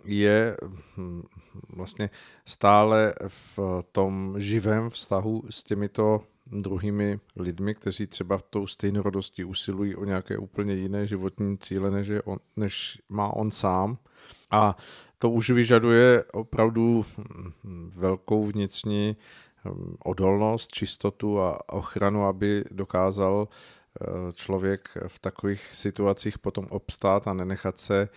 je 0.03 0.57
hm, 0.97 1.23
vlastně 1.69 2.09
stále 2.45 3.13
v 3.27 3.59
tom 3.91 4.35
živém 4.37 4.89
vztahu 4.89 5.43
s 5.49 5.63
těmito 5.63 6.23
druhými 6.51 7.19
lidmi, 7.35 7.75
kteří 7.75 8.07
třeba 8.07 8.37
v 8.37 8.43
tou 8.43 8.67
stejnorodostí 8.67 9.43
usilují 9.43 9.95
o 9.95 10.05
nějaké 10.05 10.37
úplně 10.37 10.73
jiné 10.73 11.07
životní 11.07 11.57
cíle, 11.57 11.91
než, 11.91 12.07
je 12.07 12.21
on, 12.21 12.37
než 12.55 13.01
má 13.09 13.33
on 13.33 13.51
sám. 13.51 13.97
A 14.51 14.77
to 15.17 15.29
už 15.29 15.49
vyžaduje 15.49 16.23
opravdu 16.33 17.05
velkou 17.97 18.45
vnitřní 18.45 19.17
hm, 19.65 19.95
odolnost, 20.03 20.71
čistotu 20.71 21.39
a 21.39 21.69
ochranu, 21.69 22.25
aby 22.25 22.63
dokázal 22.71 23.47
eh, 23.47 24.05
člověk 24.33 24.97
v 25.07 25.19
takových 25.19 25.61
situacích 25.61 26.39
potom 26.39 26.65
obstát 26.69 27.27
a 27.27 27.33
nenechat 27.33 27.77
se 27.77 28.09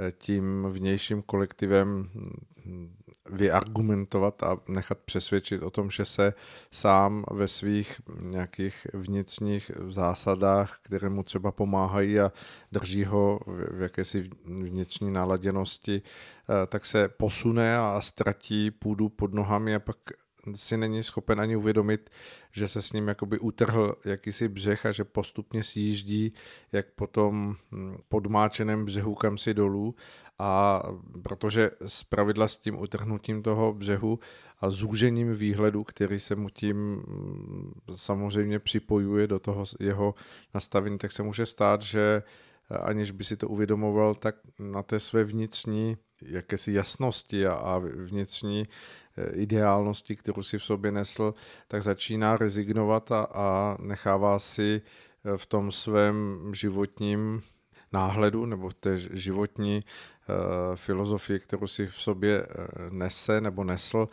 eh, 0.00 0.12
tím 0.12 0.66
vnějším 0.70 1.22
kolektivem 1.22 2.10
hm, 2.14 2.30
vyargumentovat 3.30 4.42
a 4.42 4.58
nechat 4.68 4.98
přesvědčit 4.98 5.62
o 5.62 5.70
tom, 5.70 5.90
že 5.90 6.04
se 6.04 6.34
sám 6.70 7.24
ve 7.30 7.48
svých 7.48 8.00
nějakých 8.20 8.86
vnitřních 8.94 9.70
zásadách, 9.88 10.78
které 10.82 11.08
mu 11.08 11.22
třeba 11.22 11.52
pomáhají 11.52 12.20
a 12.20 12.32
drží 12.72 13.04
ho 13.04 13.40
v 13.46 13.80
jakési 13.82 14.30
vnitřní 14.44 15.10
naladěnosti, 15.10 16.02
eh, 16.02 16.66
tak 16.66 16.84
se 16.84 17.08
posune 17.08 17.78
a 17.78 18.00
ztratí 18.00 18.70
půdu 18.70 19.08
pod 19.08 19.34
nohami 19.34 19.74
a 19.74 19.78
pak 19.78 19.96
si 20.54 20.76
není 20.76 21.02
schopen 21.02 21.40
ani 21.40 21.56
uvědomit, 21.56 22.10
že 22.52 22.68
se 22.68 22.82
s 22.82 22.92
ním 22.92 23.08
jakoby 23.08 23.38
utrhl 23.38 23.94
jakýsi 24.04 24.48
břeh 24.48 24.86
a 24.86 24.92
že 24.92 25.04
postupně 25.04 25.62
si 25.62 25.80
jíždí 25.80 26.32
jak 26.72 26.86
po 26.94 27.06
tom 27.06 27.56
hm, 27.72 27.96
podmáčeném 28.08 28.84
břehu 28.84 29.14
kam 29.14 29.38
si 29.38 29.54
dolů. 29.54 29.94
A 30.38 30.82
protože 31.22 31.70
z 31.86 32.04
pravidla 32.04 32.48
s 32.48 32.56
tím 32.56 32.80
utrhnutím 32.80 33.42
toho 33.42 33.74
břehu 33.74 34.18
a 34.60 34.70
zúžením 34.70 35.34
výhledu, 35.34 35.84
který 35.84 36.20
se 36.20 36.36
mu 36.36 36.48
tím 36.48 36.76
hm, 36.76 37.72
samozřejmě 37.94 38.58
připojuje 38.58 39.26
do 39.26 39.38
toho 39.38 39.64
jeho 39.80 40.14
nastavení, 40.54 40.98
tak 40.98 41.12
se 41.12 41.22
může 41.22 41.46
stát, 41.46 41.82
že 41.82 42.22
aniž 42.70 43.10
by 43.10 43.24
si 43.24 43.36
to 43.36 43.48
uvědomoval, 43.48 44.14
tak 44.14 44.36
na 44.58 44.82
té 44.82 45.00
své 45.00 45.24
vnitřní 45.24 45.96
jakési 46.22 46.72
jasnosti 46.72 47.46
a, 47.46 47.82
vnitřní 47.94 48.64
eh, 49.16 49.30
ideálnosti, 49.30 50.16
kterou 50.16 50.42
si 50.42 50.58
v 50.58 50.64
sobě 50.64 50.92
nesl, 50.92 51.34
tak 51.68 51.82
začíná 51.82 52.36
rezignovat 52.36 53.12
a, 53.12 53.22
a 53.34 53.76
nechává 53.80 54.38
si 54.38 54.82
eh, 55.24 55.38
v 55.38 55.46
tom 55.46 55.72
svém 55.72 56.50
životním 56.54 57.40
náhledu 57.92 58.46
nebo 58.46 58.68
v 58.68 58.74
té 58.74 58.98
životní 58.98 59.80
uh, 59.80 60.76
filozofii, 60.76 61.40
kterou 61.40 61.66
si 61.66 61.86
v 61.86 62.00
sobě 62.00 62.46
nese 62.90 63.40
nebo 63.40 63.64
nesl, 63.64 64.08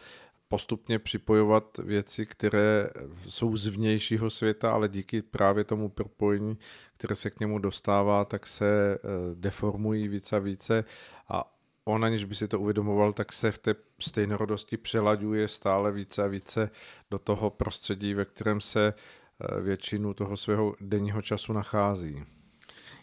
postupně 0.48 1.00
připojovat 1.00 1.78
věci, 1.78 2.26
které 2.26 2.90
jsou 3.30 3.58
z 3.58 3.68
vnějšího 3.68 4.30
světa, 4.30 4.72
ale 4.74 4.90
díky 4.90 5.22
právě 5.22 5.64
tomu 5.64 5.90
propojení, 5.90 6.58
které 6.98 7.16
se 7.16 7.30
k 7.30 7.40
němu 7.40 7.60
dostává, 7.60 8.26
tak 8.26 8.48
se 8.48 8.98
deformují 9.34 10.08
více 10.08 10.36
a 10.36 10.40
více 10.40 10.84
a 11.30 11.57
on, 11.88 12.06
aniž 12.06 12.24
by 12.24 12.36
si 12.36 12.48
to 12.48 12.60
uvědomoval, 12.60 13.14
tak 13.14 13.34
se 13.34 13.52
v 13.52 13.58
té 13.58 13.76
stejnorodosti 14.00 14.78
přelaďuje 14.78 15.48
stále 15.48 15.92
více 15.92 16.24
a 16.24 16.28
více 16.28 16.70
do 17.12 17.20
toho 17.20 17.50
prostředí, 17.50 18.14
ve 18.14 18.26
kterém 18.26 18.62
se 18.62 18.94
eh, 18.94 19.62
většinu 19.62 20.14
toho 20.14 20.38
svého 20.38 20.76
denního 20.82 21.22
času 21.22 21.54
nachází. 21.54 22.24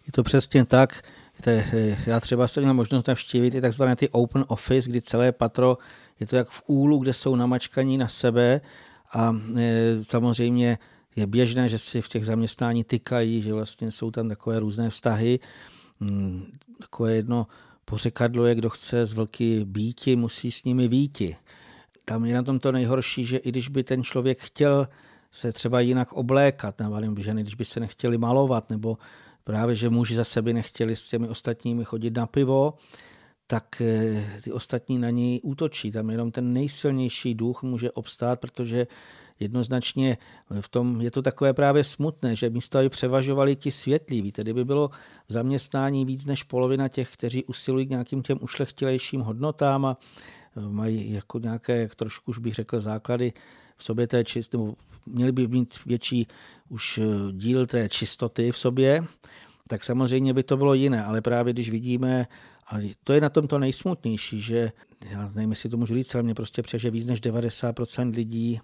Je 0.06 0.12
to 0.12 0.22
přesně 0.22 0.64
tak. 0.64 1.02
Víte, 1.38 1.64
eh, 1.72 1.98
já 2.06 2.20
třeba 2.20 2.48
jsem 2.48 2.62
měl 2.62 2.74
možnost 2.74 3.08
navštívit 3.08 3.54
i 3.54 3.60
takzvané 3.60 3.96
ty 3.96 4.08
open 4.08 4.44
office, 4.48 4.90
kdy 4.90 5.00
celé 5.02 5.32
patro 5.32 5.78
je 6.20 6.26
to 6.26 6.36
jak 6.36 6.50
v 6.50 6.62
úlu, 6.66 6.98
kde 6.98 7.12
jsou 7.12 7.36
namačkaní 7.36 7.98
na 7.98 8.08
sebe 8.08 8.60
a 9.12 9.36
e, 9.56 10.04
samozřejmě 10.04 10.78
je 11.16 11.26
běžné, 11.26 11.68
že 11.68 11.78
si 11.78 12.02
v 12.02 12.08
těch 12.08 12.26
zaměstnání 12.26 12.84
tykají, 12.84 13.42
že 13.42 13.52
vlastně 13.52 13.90
jsou 13.90 14.10
tam 14.10 14.28
takové 14.28 14.58
různé 14.58 14.90
vztahy. 14.90 15.40
Hmm, 16.00 16.52
takové 16.80 17.14
jedno 17.14 17.46
pořekadlo 17.84 18.46
je, 18.46 18.54
kdo 18.54 18.70
chce 18.70 19.06
z 19.06 19.12
vlky 19.12 19.64
býti, 19.64 20.16
musí 20.16 20.50
s 20.50 20.64
nimi 20.64 20.88
výti. 20.88 21.36
Tam 22.04 22.24
je 22.24 22.34
na 22.34 22.42
tom 22.42 22.58
to 22.58 22.72
nejhorší, 22.72 23.24
že 23.24 23.36
i 23.36 23.48
když 23.48 23.68
by 23.68 23.84
ten 23.84 24.02
člověk 24.04 24.38
chtěl 24.38 24.88
se 25.30 25.52
třeba 25.52 25.80
jinak 25.80 26.12
oblékat, 26.12 26.78
nebo 26.78 27.20
ženy, 27.20 27.42
když 27.42 27.54
by 27.54 27.64
se 27.64 27.80
nechtěli 27.80 28.18
malovat, 28.18 28.70
nebo 28.70 28.98
právě, 29.44 29.76
že 29.76 29.90
muži 29.90 30.14
za 30.14 30.24
sebe 30.24 30.52
nechtěli 30.52 30.96
s 30.96 31.08
těmi 31.08 31.28
ostatními 31.28 31.84
chodit 31.84 32.16
na 32.16 32.26
pivo, 32.26 32.74
tak 33.46 33.80
eh, 33.80 34.40
ty 34.42 34.52
ostatní 34.52 34.98
na 34.98 35.10
něj 35.10 35.40
útočí. 35.42 35.90
Tam 35.90 36.10
jenom 36.10 36.30
ten 36.30 36.52
nejsilnější 36.52 37.34
duch 37.34 37.62
může 37.62 37.90
obstát, 37.90 38.40
protože 38.40 38.86
jednoznačně 39.40 40.18
v 40.60 40.68
tom 40.68 41.00
je 41.00 41.10
to 41.10 41.22
takové 41.22 41.52
právě 41.52 41.84
smutné, 41.84 42.36
že 42.36 42.50
místo 42.50 42.78
aby 42.78 42.88
převažovali 42.88 43.56
ti 43.56 43.70
světlí, 43.70 44.32
tedy 44.32 44.54
by 44.54 44.64
bylo 44.64 44.90
zaměstnání 45.28 46.04
víc 46.04 46.26
než 46.26 46.42
polovina 46.42 46.88
těch, 46.88 47.12
kteří 47.12 47.44
usilují 47.44 47.86
k 47.86 47.90
nějakým 47.90 48.22
těm 48.22 48.38
ušlechtilejším 48.40 49.20
hodnotám 49.20 49.86
a 49.86 49.96
mají 50.60 51.12
jako 51.12 51.38
nějaké, 51.38 51.80
jak 51.80 51.94
trošku 51.94 52.30
už 52.30 52.38
bych 52.38 52.54
řekl, 52.54 52.80
základy 52.80 53.32
v 53.76 53.84
sobě 53.84 54.06
té 54.06 54.24
čist, 54.24 54.52
nebo 54.52 54.74
měli 55.06 55.32
by 55.32 55.48
mít 55.48 55.78
větší 55.86 56.26
už 56.68 56.98
eh, 56.98 57.32
díl 57.32 57.66
té 57.66 57.88
čistoty 57.88 58.52
v 58.52 58.58
sobě, 58.58 59.04
tak 59.68 59.84
samozřejmě 59.84 60.34
by 60.34 60.42
to 60.42 60.56
bylo 60.56 60.74
jiné, 60.74 61.04
ale 61.04 61.20
právě 61.20 61.52
když 61.52 61.70
vidíme, 61.70 62.26
a 62.66 62.76
to 63.04 63.12
je 63.12 63.20
na 63.20 63.28
tom 63.28 63.46
to 63.46 63.58
nejsmutnější, 63.58 64.40
že 64.40 64.72
já 65.10 65.30
nevím, 65.34 65.50
jestli 65.50 65.68
to 65.68 65.76
můžu 65.76 65.94
říct, 65.94 66.14
ale 66.14 66.22
mě 66.22 66.34
prostě 66.34 66.62
přeže 66.62 66.90
víc 66.90 67.06
než 67.06 67.20
90% 67.20 68.14
lidí 68.14 68.60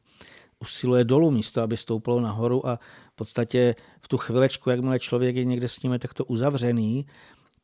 usiluje 0.60 1.04
dolů 1.04 1.30
místo, 1.30 1.62
aby 1.62 1.76
stouplo 1.76 2.20
nahoru 2.20 2.68
a 2.68 2.78
v 3.12 3.16
podstatě 3.16 3.74
v 4.00 4.08
tu 4.08 4.18
chvilečku, 4.18 4.70
jakmile 4.70 4.98
člověk 4.98 5.36
je 5.36 5.44
někde 5.44 5.68
s 5.68 5.82
ním 5.82 5.98
takto 5.98 6.24
uzavřený, 6.24 7.06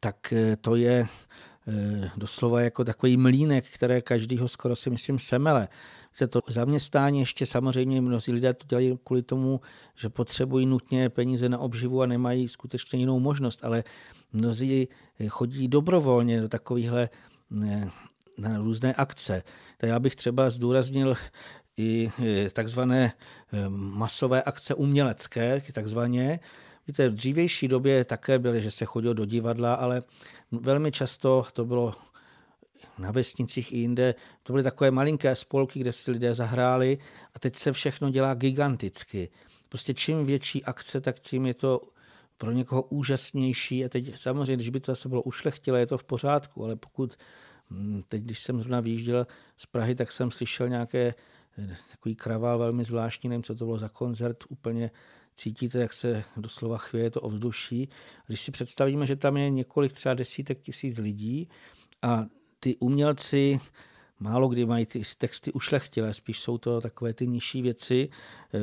tak 0.01 0.33
eh, 0.33 0.57
to 0.57 0.77
je 0.77 1.07
eh, 1.69 2.11
doslova 2.17 2.61
jako 2.61 2.85
takový 2.85 3.17
mlínek, 3.17 3.65
které 3.75 4.01
každýho 4.01 4.49
skoro 4.49 4.77
si 4.77 4.91
myslím 4.91 5.19
semele. 5.19 5.69
To 6.29 6.41
zaměstnání 6.49 7.21
ještě 7.21 7.47
samozřejmě 7.47 8.01
mnozí 8.01 8.33
lidé 8.33 8.55
to 8.55 8.67
dělají 8.67 8.99
kvůli 9.05 9.23
tomu, 9.23 9.61
že 9.95 10.09
potřebují 10.09 10.67
nutně 10.67 11.09
peníze 11.09 11.49
na 11.49 11.59
obživu 11.59 12.03
a 12.03 12.07
nemají 12.07 12.49
skutečně 12.49 12.99
jinou 12.99 13.21
možnost, 13.21 13.65
ale 13.65 13.85
mnozí 14.33 14.89
chodí 15.29 15.69
dobrovolně 15.69 16.41
do 16.41 16.49
takovýchhle 16.49 17.09
eh, 17.65 17.91
na 18.39 18.59
různé 18.59 18.95
akce. 18.95 19.43
Tak 19.79 19.91
já 19.91 19.99
bych 20.01 20.17
třeba 20.17 20.51
zdůraznil 20.51 21.15
i 21.77 22.11
takzvané 22.53 23.13
eh, 23.53 23.69
masové 23.69 24.43
akce 24.43 24.75
umělecké, 24.75 25.63
takzvaně. 25.73 26.41
Víte, 26.87 27.09
v 27.09 27.15
dřívější 27.15 27.69
době 27.69 28.05
také 28.05 28.39
byly, 28.39 28.63
že 28.63 28.71
se 28.71 28.85
chodilo 28.85 29.15
do 29.15 29.25
divadla, 29.25 29.75
ale 29.75 30.03
velmi 30.53 30.93
často 30.93 31.47
to 31.53 31.65
bylo 31.65 31.95
na 32.99 33.11
vesnicích 33.11 33.73
i 33.73 33.77
jinde. 33.77 34.15
To 34.43 34.53
byly 34.53 34.63
takové 34.63 34.91
malinké 34.91 35.37
spolky, 35.37 35.81
kde 35.81 35.93
si 35.93 36.11
lidé 36.11 36.35
zahráli 36.35 36.99
a 37.35 37.39
teď 37.39 37.57
se 37.57 37.73
všechno 37.73 38.11
dělá 38.11 38.35
giganticky. 38.35 39.29
Prostě 39.69 39.95
čím 39.95 40.27
větší 40.27 40.65
akce, 40.65 41.01
tak 41.01 41.19
tím 41.19 41.47
je 41.47 41.55
to 41.55 41.81
pro 42.39 42.53
někoho 42.53 42.83
úžasnější. 42.83 43.85
A 43.85 43.89
teď 43.89 44.19
samozřejmě, 44.19 44.57
když 44.57 44.69
by 44.69 44.81
to 44.81 44.93
zase 44.93 45.09
bylo 45.09 45.23
ušlechtilé, 45.23 45.81
je 45.81 45.87
to 45.87 45.99
v 45.99 46.05
pořádku, 46.05 46.65
ale 46.65 46.77
pokud 46.77 47.17
hm, 47.71 48.03
teď, 48.09 48.23
když 48.23 48.43
jsem 48.43 48.59
zrovna 48.59 48.81
vyjížděl 48.81 49.27
z 49.57 49.67
Prahy, 49.67 49.95
tak 49.95 50.13
jsem 50.13 50.31
slyšel 50.31 50.69
nějaké 50.69 51.15
takový 51.91 52.15
kravál 52.15 52.59
velmi 52.59 52.85
zvláštní, 52.85 53.29
nevím, 53.29 53.43
co 53.43 53.55
to 53.55 53.65
bylo 53.65 53.79
za 53.79 53.89
koncert, 53.89 54.45
úplně 54.49 54.91
cítíte, 55.35 55.79
jak 55.79 55.93
se 55.93 56.25
doslova 56.37 56.79
chvěje 56.79 57.11
to 57.11 57.21
ovzduší. 57.21 57.89
Když 58.27 58.41
si 58.41 58.51
představíme, 58.51 59.07
že 59.07 59.17
tam 59.17 59.37
je 59.37 59.51
několik 59.51 59.93
třeba 59.93 60.15
desítek 60.15 60.61
tisíc 60.61 60.99
lidí 60.99 61.49
a 62.03 62.27
ty 62.61 62.77
umělci 62.77 63.61
málo 64.19 64.49
kdy 64.49 64.67
mají 64.67 64.87
ty 64.87 65.03
texty 65.19 65.53
ušlechtilé, 65.53 66.15
spíš 66.15 66.41
jsou 66.41 66.59
to 66.59 66.81
takové 66.81 67.15
ty 67.15 67.27
nižší 67.27 67.63
věci. 67.63 68.09
E, 68.55 68.59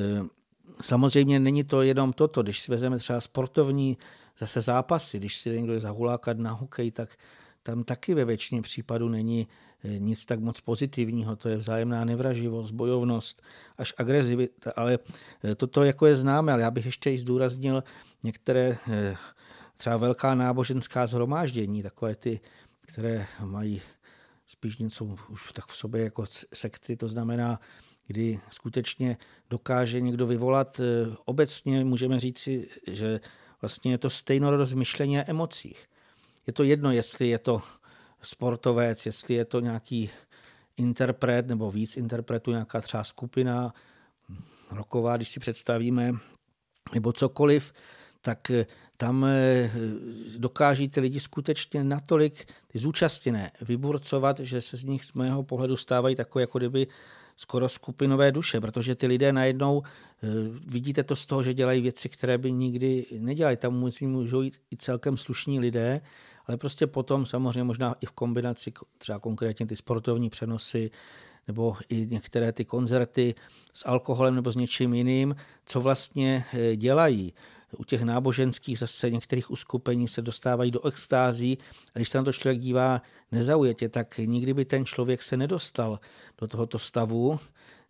samozřejmě 0.81 1.39
není 1.39 1.63
to 1.63 1.81
jenom 1.81 2.13
toto, 2.13 2.43
když 2.43 2.59
si 2.59 2.71
vezmeme 2.71 2.97
třeba 2.97 3.21
sportovní 3.21 3.97
zase 4.39 4.61
zápasy, 4.61 5.17
když 5.19 5.37
si 5.37 5.49
někdo 5.49 5.79
zahulákat 5.79 6.37
na 6.37 6.51
hokej, 6.51 6.91
tak 6.91 7.17
tam 7.63 7.83
taky 7.83 8.13
ve 8.13 8.25
většině 8.25 8.61
případů 8.61 9.09
není 9.09 9.47
eh, 9.47 9.72
nic 9.83 10.25
tak 10.25 10.39
moc 10.39 10.61
pozitivního, 10.61 11.35
to 11.35 11.49
je 11.49 11.57
vzájemná 11.57 12.05
nevraživost, 12.05 12.71
bojovnost, 12.71 13.41
až 13.77 13.93
agresivita, 13.97 14.71
ale 14.75 14.99
eh, 15.43 15.55
toto 15.55 15.83
jako 15.83 16.05
je 16.05 16.17
známe, 16.17 16.53
ale 16.53 16.61
já 16.61 16.71
bych 16.71 16.85
ještě 16.85 17.11
i 17.11 17.17
zdůraznil 17.17 17.83
některé 18.23 18.77
eh, 18.91 19.15
třeba 19.77 19.97
velká 19.97 20.35
náboženská 20.35 21.07
zhromáždění, 21.07 21.83
takové 21.83 22.15
ty, 22.15 22.39
které 22.81 23.25
mají 23.39 23.81
spíš 24.45 24.77
něco 24.77 25.05
už 25.29 25.51
tak 25.51 25.65
v 25.67 25.75
sobě 25.75 26.03
jako 26.03 26.25
sekty, 26.53 26.95
to 26.95 27.07
znamená, 27.07 27.59
kdy 28.07 28.39
skutečně 28.49 29.17
dokáže 29.49 30.01
někdo 30.01 30.27
vyvolat, 30.27 30.81
obecně 31.25 31.85
můžeme 31.85 32.19
říci, 32.19 32.67
že 32.87 33.19
vlastně 33.61 33.91
je 33.91 33.97
to 33.97 34.09
stejnorodost 34.09 34.73
myšlení 34.73 35.19
a 35.19 35.29
emocích. 35.29 35.85
Je 36.47 36.53
to 36.53 36.63
jedno, 36.63 36.91
jestli 36.91 37.27
je 37.27 37.39
to 37.39 37.61
sportovec, 38.25 39.05
jestli 39.05 39.33
je 39.35 39.45
to 39.45 39.59
nějaký 39.59 40.09
interpret 40.77 41.47
nebo 41.47 41.71
víc 41.71 41.97
interpretů, 41.97 42.51
nějaká 42.51 42.81
třeba 42.81 43.03
skupina 43.03 43.73
roková, 44.71 45.17
když 45.17 45.29
si 45.29 45.39
představíme, 45.39 46.11
nebo 46.93 47.13
cokoliv, 47.13 47.73
tak 48.21 48.51
eh, 48.51 48.65
tam 48.97 49.25
eh, 49.25 49.71
dokáží 50.37 50.89
ty 50.89 50.99
lidi 50.99 51.19
skutečně 51.19 51.83
natolik 51.83 52.47
ty 52.67 52.79
zúčastněné 52.79 53.51
vyburcovat, 53.61 54.39
že 54.39 54.61
se 54.61 54.77
z 54.77 54.83
nich 54.83 55.05
z 55.05 55.13
mého 55.13 55.43
pohledu 55.43 55.77
stávají 55.77 56.15
takové, 56.15 56.41
jako 56.41 56.57
kdyby 56.57 56.87
skoro 57.37 57.69
skupinové 57.69 58.31
duše, 58.31 58.61
protože 58.61 58.95
ty 58.95 59.07
lidé 59.07 59.33
najednou, 59.33 59.83
eh, 59.83 60.27
vidíte 60.67 61.03
to 61.03 61.15
z 61.15 61.25
toho, 61.25 61.43
že 61.43 61.53
dělají 61.53 61.81
věci, 61.81 62.09
které 62.09 62.37
by 62.37 62.51
nikdy 62.51 63.05
nedělali. 63.19 63.57
Tam 63.57 63.73
můžou 64.01 64.41
jít 64.41 64.57
i 64.71 64.77
celkem 64.77 65.17
slušní 65.17 65.59
lidé, 65.59 66.01
ale 66.47 66.57
prostě 66.57 66.87
potom 66.87 67.25
samozřejmě 67.25 67.63
možná 67.63 67.95
i 68.01 68.05
v 68.05 68.11
kombinaci 68.11 68.73
třeba 68.97 69.19
konkrétně 69.19 69.65
ty 69.65 69.75
sportovní 69.75 70.29
přenosy 70.29 70.91
nebo 71.47 71.75
i 71.89 72.07
některé 72.07 72.51
ty 72.51 72.65
koncerty 72.65 73.35
s 73.73 73.87
alkoholem 73.87 74.35
nebo 74.35 74.51
s 74.51 74.55
něčím 74.55 74.93
jiným, 74.93 75.35
co 75.65 75.81
vlastně 75.81 76.45
eh, 76.53 76.75
dělají. 76.75 77.33
U 77.77 77.83
těch 77.83 78.01
náboženských 78.01 78.79
zase 78.79 79.09
některých 79.09 79.51
uskupení 79.51 80.07
se 80.07 80.21
dostávají 80.21 80.71
do 80.71 80.85
extází 80.85 81.57
a 81.95 81.99
když 81.99 82.09
se 82.09 82.17
na 82.17 82.23
to 82.23 82.33
člověk 82.33 82.59
dívá 82.59 83.01
nezaujatě, 83.31 83.89
tak 83.89 84.17
nikdy 84.17 84.53
by 84.53 84.65
ten 84.65 84.85
člověk 84.85 85.23
se 85.23 85.37
nedostal 85.37 85.99
do 86.37 86.47
tohoto 86.47 86.79
stavu, 86.79 87.39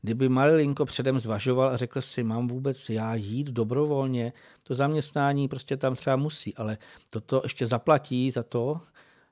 kdyby 0.03 0.29
malinko 0.29 0.85
předem 0.85 1.19
zvažoval 1.19 1.69
a 1.69 1.77
řekl 1.77 2.01
si, 2.01 2.23
mám 2.23 2.47
vůbec 2.47 2.89
já 2.89 3.15
jít 3.15 3.47
dobrovolně, 3.47 4.33
to 4.63 4.75
zaměstnání 4.75 5.47
prostě 5.47 5.77
tam 5.77 5.95
třeba 5.95 6.15
musí, 6.15 6.55
ale 6.55 6.77
toto 7.09 7.41
ještě 7.43 7.67
zaplatí 7.67 8.31
za 8.31 8.43
to, 8.43 8.81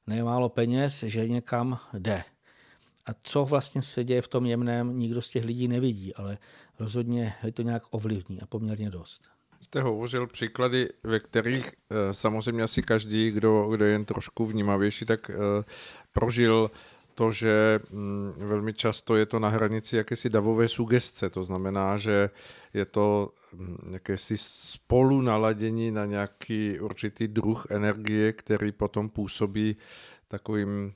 nemálo 0.07 0.49
peněz, 0.49 1.03
že 1.03 1.28
někam 1.28 1.80
jde. 1.93 2.24
A 3.05 3.13
co 3.22 3.45
vlastně 3.45 3.82
se 3.82 4.03
děje 4.03 4.22
v 4.22 4.28
tom 4.28 4.45
jemném, 4.45 4.99
nikdo 4.99 5.22
z 5.22 5.30
těch 5.30 5.45
lidí 5.45 5.67
nevidí, 5.67 6.15
ale 6.15 6.38
rozhodně 6.80 7.34
je 7.43 7.51
to 7.51 7.61
nějak 7.61 7.84
ovlivní 7.89 8.41
a 8.41 8.45
poměrně 8.45 8.89
dost. 8.89 9.30
Jste 9.61 9.82
hovořil 9.82 10.28
příklady, 10.28 10.89
ve 11.03 11.19
kterých 11.19 11.65
eh, 11.67 12.13
samozřejmě 12.13 12.63
asi 12.63 12.82
každý, 12.82 13.32
kdo, 13.32 13.67
kdo 13.67 13.86
je 13.86 13.91
jen 13.91 14.05
trošku 14.05 14.45
vnímavější, 14.45 15.05
tak 15.05 15.30
eh, 15.30 15.63
prožil 16.13 16.72
to, 17.22 17.32
že 17.32 17.80
mm, 17.89 18.34
velmi 18.38 18.74
často 18.74 19.15
je 19.15 19.26
to 19.26 19.39
na 19.39 19.49
hranici 19.49 19.95
jakési 19.97 20.30
davové 20.30 20.67
sugestce, 20.67 21.30
to 21.30 21.43
znamená, 21.43 21.97
že 21.97 22.30
je 22.74 22.86
to 22.86 23.34
mm, 23.53 23.89
jakési 23.93 24.38
spolu 24.38 25.22
naladění 25.22 25.91
na 25.91 26.05
nějaký 26.05 26.80
určitý 26.80 27.28
druh 27.28 27.65
energie, 27.69 28.34
který 28.34 28.72
potom 28.72 29.09
působí 29.09 29.76
takovým 30.28 30.69
mm, 30.69 30.93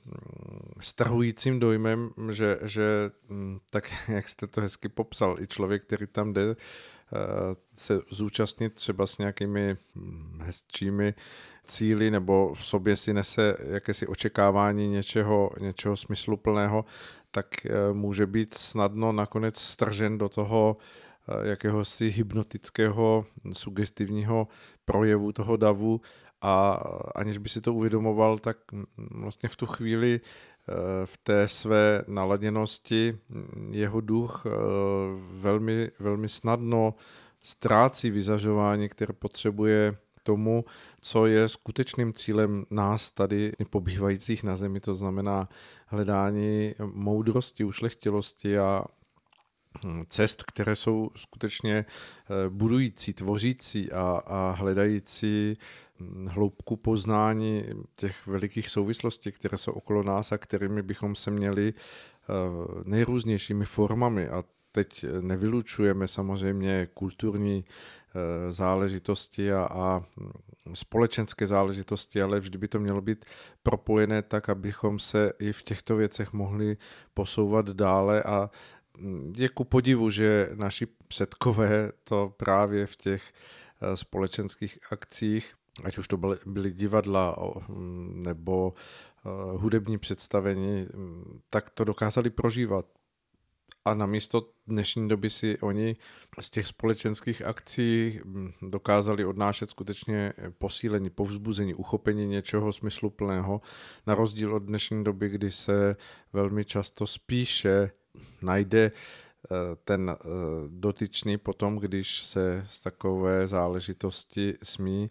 strhujícím 0.80 1.58
dojmem, 1.58 2.10
že, 2.30 2.58
že 2.62 3.08
tak, 3.70 4.08
jak 4.08 4.28
jste 4.28 4.46
to 4.46 4.60
hezky 4.60 4.88
popsal, 4.88 5.36
i 5.40 5.46
člověk, 5.46 5.82
který 5.82 6.06
tam 6.06 6.32
jde, 6.32 6.56
Eh, 7.12 7.56
se 7.74 8.00
zúčastnit 8.10 8.74
třeba 8.74 9.06
s 9.06 9.18
nějakými 9.18 9.76
hezčími 10.40 11.14
cíly 11.66 12.10
nebo 12.10 12.54
v 12.54 12.66
sobě 12.66 12.96
si 12.96 13.12
nese 13.12 13.56
jakési 13.60 14.06
očekávání 14.06 14.88
něčeho, 14.88 15.50
něčeho 15.60 15.96
smysluplného, 15.96 16.84
tak 17.30 17.46
eh, 17.66 17.92
může 17.92 18.26
být 18.26 18.54
snadno 18.54 19.12
nakonec 19.12 19.60
stržen 19.60 20.18
do 20.18 20.28
toho 20.28 20.76
eh, 21.28 21.48
jakéhosi 21.48 22.08
hypnotického, 22.08 23.24
sugestivního 23.52 24.48
projevu 24.84 25.32
toho 25.32 25.56
davu. 25.56 26.00
A 26.42 26.82
aniž 27.14 27.38
by 27.38 27.48
si 27.48 27.60
to 27.60 27.74
uvědomoval, 27.74 28.38
tak 28.38 28.56
vlastně 28.96 29.48
v 29.48 29.56
tu 29.56 29.66
chvíli 29.66 30.20
v 31.04 31.18
té 31.18 31.48
své 31.48 32.04
naladěnosti 32.06 33.18
jeho 33.70 34.00
duch 34.00 34.42
eh, 34.46 34.50
velmi, 35.30 35.90
velmi 35.98 36.28
snadno 36.28 36.94
ztrácí 37.42 38.10
vyzažování, 38.10 38.88
které 38.88 39.12
potřebuje 39.12 39.94
tomu, 40.26 40.64
co 41.00 41.26
je 41.26 41.48
skutečným 41.48 42.12
cílem 42.12 42.66
nás 42.70 43.12
tady 43.12 43.52
pobývajících 43.70 44.44
na 44.44 44.56
zemi, 44.56 44.80
to 44.80 44.94
znamená 44.94 45.48
hledání 45.86 46.74
moudrosti, 46.94 47.64
ušlechtilosti 47.64 48.58
a 48.58 48.84
hm, 49.84 50.02
cest, 50.08 50.42
které 50.42 50.76
jsou 50.76 51.10
skutečně 51.16 51.76
eh, 51.76 52.48
budující, 52.48 53.12
tvořící 53.12 53.92
a, 53.92 54.22
a 54.26 54.50
hledající 54.58 55.54
hloubku 56.28 56.76
poznání 56.76 57.64
těch 57.96 58.26
velikých 58.26 58.68
souvislostí, 58.68 59.32
které 59.32 59.58
jsou 59.58 59.72
okolo 59.72 60.02
nás 60.02 60.32
a 60.32 60.38
kterými 60.38 60.82
bychom 60.82 61.14
se 61.14 61.30
měli 61.30 61.74
eh, 61.74 62.32
nejrůznějšími 62.84 63.64
formami. 63.64 64.28
A 64.28 64.44
teď 64.72 65.04
nevylučujeme 65.20 66.08
samozřejmě 66.08 66.88
kulturní 66.94 67.64
záležitosti 68.50 69.52
a, 69.52 69.68
a 69.70 70.02
společenské 70.74 71.46
záležitosti, 71.46 72.22
ale 72.22 72.40
vždy 72.40 72.58
by 72.58 72.68
to 72.68 72.78
mělo 72.78 73.00
být 73.00 73.24
propojené 73.62 74.22
tak, 74.22 74.48
abychom 74.48 74.98
se 74.98 75.32
i 75.38 75.52
v 75.52 75.62
těchto 75.62 75.96
věcech 75.96 76.32
mohli 76.32 76.76
posouvat 77.14 77.70
dále 77.70 78.22
a 78.22 78.50
hm, 78.98 79.32
je 79.36 79.48
ku 79.48 79.64
podivu, 79.64 80.10
že 80.10 80.50
naši 80.54 80.86
předkové 81.08 81.92
to 82.04 82.34
právě 82.36 82.86
v 82.86 82.96
těch 82.96 83.32
eh, 83.80 83.96
společenských 83.96 84.78
akcích 84.90 85.54
ať 85.84 85.98
už 85.98 86.08
to 86.08 86.16
byly, 86.16 86.36
byly 86.46 86.72
divadla 86.72 87.36
hm, 87.68 88.22
nebo 88.24 88.74
eh, 88.74 89.28
hudební 89.56 89.98
představení, 89.98 90.88
hm, 90.94 91.40
tak 91.50 91.70
to 91.70 91.84
dokázali 91.84 92.30
prožívat. 92.30 92.86
A 93.84 93.94
namísto 93.94 94.48
dnešní 94.66 95.08
doby 95.08 95.30
si 95.30 95.58
oni 95.58 95.96
z 96.40 96.50
těch 96.50 96.66
společenských 96.66 97.42
akcí 97.42 98.20
hm, 98.24 98.52
dokázali 98.62 99.24
odnášet 99.24 99.70
skutečně 99.70 100.32
posílení, 100.58 101.10
povzbuzení, 101.10 101.74
uchopení 101.74 102.26
něčeho 102.26 102.72
smysluplného, 102.72 103.60
na 104.06 104.14
rozdíl 104.14 104.54
od 104.54 104.62
dnešní 104.62 105.04
doby, 105.04 105.28
kdy 105.28 105.50
se 105.50 105.96
velmi 106.32 106.64
často 106.64 107.06
spíše 107.06 107.90
najde 108.42 108.90
eh, 108.90 109.56
ten 109.84 110.10
eh, 110.10 110.28
dotyčný 110.68 111.38
potom, 111.38 111.76
když 111.76 112.22
se 112.22 112.64
z 112.66 112.80
takové 112.80 113.48
záležitosti 113.48 114.54
smí 114.62 115.10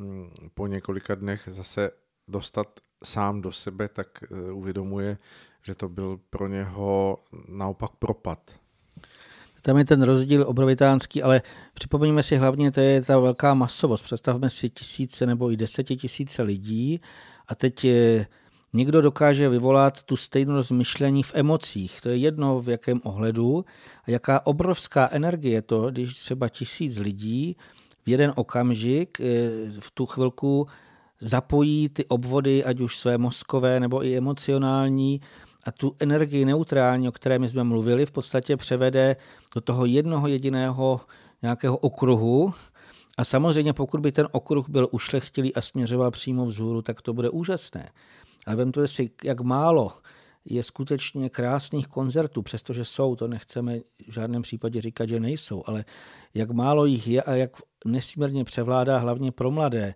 Mm, 0.00 0.30
po 0.54 0.66
několika 0.66 1.14
dnech 1.14 1.42
zase 1.46 1.90
dostat 2.28 2.80
sám 3.04 3.40
do 3.40 3.52
sebe, 3.52 3.88
tak 3.88 4.08
eh, 4.22 4.52
uvědomuje, 4.52 5.18
že 5.62 5.74
to 5.74 5.88
byl 5.88 6.20
pro 6.30 6.48
něho 6.48 7.18
naopak 7.48 7.90
propad. 7.98 8.38
Tam 9.62 9.78
je 9.78 9.84
ten 9.84 10.02
rozdíl 10.02 10.44
obrovitánský, 10.48 11.22
ale 11.22 11.42
připomeňme 11.74 12.22
si 12.22 12.36
hlavně, 12.36 12.70
to 12.70 12.80
je 12.80 13.02
ta 13.02 13.18
velká 13.18 13.54
masovost. 13.54 14.04
Představme 14.04 14.50
si 14.50 14.70
tisíce 14.70 15.26
nebo 15.26 15.52
i 15.52 15.56
desetitisíce 15.56 16.42
lidí 16.42 17.00
a 17.48 17.54
teď 17.54 17.84
je, 17.84 18.26
někdo 18.72 19.00
dokáže 19.00 19.48
vyvolat 19.48 20.02
tu 20.02 20.16
stejnost 20.16 20.70
myšlení 20.70 21.22
v 21.22 21.32
emocích. 21.34 22.00
To 22.00 22.08
je 22.08 22.16
jedno 22.16 22.60
v 22.60 22.68
jakém 22.68 23.00
ohledu. 23.04 23.64
A 24.04 24.10
jaká 24.10 24.46
obrovská 24.46 25.08
energie 25.12 25.62
to, 25.62 25.90
když 25.90 26.14
třeba 26.14 26.48
tisíc 26.48 26.98
lidí 26.98 27.56
v 28.06 28.08
jeden 28.08 28.32
okamžik, 28.36 29.20
eh, 29.20 29.24
v 29.80 29.90
tu 29.94 30.06
chvilku 30.06 30.66
zapojí 31.20 31.88
ty 31.88 32.04
obvody, 32.06 32.64
ať 32.64 32.80
už 32.80 32.96
své 32.96 33.18
mozkové 33.18 33.80
nebo 33.80 34.04
i 34.04 34.16
emocionální, 34.16 35.20
a 35.66 35.72
tu 35.72 35.96
energii 36.00 36.44
neutrální, 36.44 37.08
o 37.08 37.12
které 37.12 37.38
my 37.38 37.48
jsme 37.48 37.64
mluvili, 37.64 38.06
v 38.06 38.10
podstatě 38.10 38.56
převede 38.56 39.16
do 39.54 39.60
toho 39.60 39.86
jednoho 39.86 40.28
jediného 40.28 41.00
nějakého 41.42 41.76
okruhu. 41.76 42.54
A 43.18 43.24
samozřejmě, 43.24 43.72
pokud 43.72 44.00
by 44.00 44.12
ten 44.12 44.28
okruh 44.32 44.68
byl 44.68 44.88
ušlechtilý 44.90 45.54
a 45.54 45.60
směřoval 45.60 46.10
přímo 46.10 46.46
vzhůru, 46.46 46.82
tak 46.82 47.02
to 47.02 47.12
bude 47.12 47.30
úžasné. 47.30 47.90
Ale 48.46 48.56
vemte 48.56 48.88
si, 48.88 49.10
jak 49.24 49.40
málo 49.40 49.92
je 50.44 50.62
skutečně 50.62 51.28
krásných 51.28 51.86
koncertů, 51.86 52.42
přestože 52.42 52.84
jsou, 52.84 53.16
to 53.16 53.28
nechceme 53.28 53.78
v 54.08 54.12
žádném 54.12 54.42
případě 54.42 54.80
říkat, 54.80 55.08
že 55.08 55.20
nejsou, 55.20 55.62
ale 55.66 55.84
jak 56.34 56.50
málo 56.50 56.84
jich 56.84 57.08
je 57.08 57.22
a 57.22 57.34
jak 57.34 57.50
nesmírně 57.84 58.44
převládá 58.44 58.98
hlavně 58.98 59.32
pro 59.32 59.50
mladé, 59.50 59.94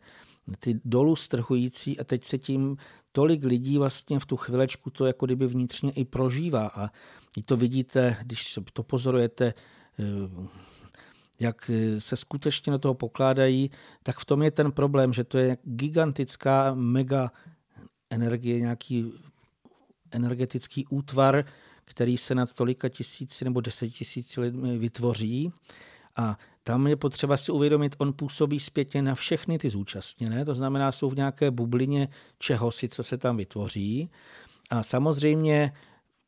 ty 0.59 0.81
dolů 0.85 1.17
strhující 1.17 2.01
a 2.01 2.05
teď 2.05 2.25
se 2.25 2.39
tím 2.39 2.77
tolik 3.13 3.45
lidí 3.45 3.79
vlastně 3.79 4.19
v 4.19 4.27
tu 4.27 4.37
chvilečku 4.37 4.91
to 4.91 5.07
jako 5.07 5.27
kdyby 5.27 5.47
vnitřně 5.47 5.91
i 5.91 6.05
prožívá. 6.05 6.67
A 6.67 6.91
i 7.37 7.43
to 7.43 7.57
vidíte, 7.57 8.17
když 8.23 8.59
to 8.73 8.83
pozorujete, 8.83 9.55
eh, 9.99 10.05
jak 11.41 11.71
se 11.99 12.17
skutečně 12.17 12.73
na 12.73 12.79
toho 12.79 12.95
pokládají, 12.95 13.71
tak 14.03 14.19
v 14.19 14.25
tom 14.25 14.43
je 14.43 14.51
ten 14.51 14.73
problém, 14.73 15.13
že 15.13 15.25
to 15.25 15.39
je 15.39 15.57
gigantická 15.65 16.75
mega 16.75 17.31
energie, 18.11 18.61
nějaký 18.61 19.13
energetický 20.11 20.87
útvar, 20.87 21.45
který 21.85 22.19
se 22.19 22.35
nad 22.35 22.53
tolika 22.53 22.89
tisíci 22.89 23.45
nebo 23.45 23.61
deset 23.61 23.89
tisíci 23.89 24.41
lidmi 24.41 24.79
vytvoří 24.79 25.53
a 26.17 26.39
tam 26.63 26.87
je 26.87 26.97
potřeba 26.97 27.37
si 27.37 27.53
uvědomit, 27.53 27.97
on 27.99 28.13
působí 28.13 28.61
zpětně 28.61 29.03
na 29.03 29.15
všechny 29.15 29.59
ty 29.59 29.71
zúčastněné, 29.71 30.45
to 30.45 30.55
znamená, 30.55 30.93
jsou 30.93 31.11
v 31.11 31.17
nějaké 31.17 31.51
bublině 31.51 32.09
čehosi, 32.39 32.89
co 32.89 33.03
se 33.03 33.19
tam 33.19 33.37
vytvoří. 33.37 34.11
A 34.71 34.83
samozřejmě, 34.83 35.73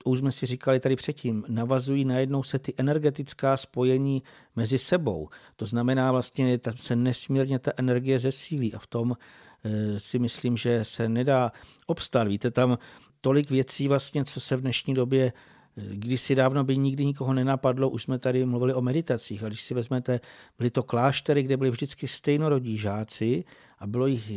už 0.05 0.19
jsme 0.19 0.33
si 0.33 0.47
říkali 0.47 0.81
tady 0.81 0.97
předtím, 0.97 1.45
navazují 1.49 2.05
najednou 2.05 2.43
se 2.43 2.59
ty 2.59 2.75
energetická 2.77 3.57
spojení 3.57 4.23
mezi 4.57 4.79
sebou. 4.79 5.29
To 5.57 5.67
znamená 5.67 6.13
vlastně, 6.13 6.59
tam 6.59 6.77
se 6.77 6.97
nesmírně 6.97 7.59
ta 7.59 7.73
energie 7.77 8.19
zesílí 8.19 8.75
a 8.75 8.79
v 8.79 8.87
tom 8.87 9.17
e, 9.65 10.01
si 10.01 10.19
myslím, 10.19 10.57
že 10.57 10.85
se 10.85 11.09
nedá 11.09 11.53
obstát. 11.87 12.29
Víte, 12.29 12.51
tam 12.51 12.79
tolik 13.21 13.51
věcí 13.51 13.89
vlastně, 13.89 14.25
co 14.25 14.41
se 14.41 14.57
v 14.57 14.61
dnešní 14.61 14.95
době 14.95 15.33
když 15.77 16.21
si 16.21 16.35
dávno 16.35 16.65
by 16.65 16.77
nikdy 16.77 17.05
nikoho 17.05 17.33
nenapadlo, 17.33 17.89
už 17.89 18.03
jsme 18.03 18.19
tady 18.19 18.47
mluvili 18.47 18.75
o 18.75 18.81
meditacích, 18.81 19.43
ale 19.43 19.51
když 19.51 19.63
si 19.63 19.75
vezmete, 19.75 20.21
byly 20.59 20.71
to 20.71 20.83
kláštery, 20.83 21.43
kde 21.43 21.57
byli 21.57 21.71
vždycky 21.71 22.09
stejnorodí 22.09 22.79
žáci 22.79 23.45
a 23.79 23.87
bylo 23.87 24.07
jich 24.07 24.33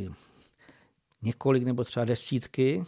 několik 1.21 1.63
nebo 1.63 1.83
třeba 1.83 2.05
desítky 2.05 2.85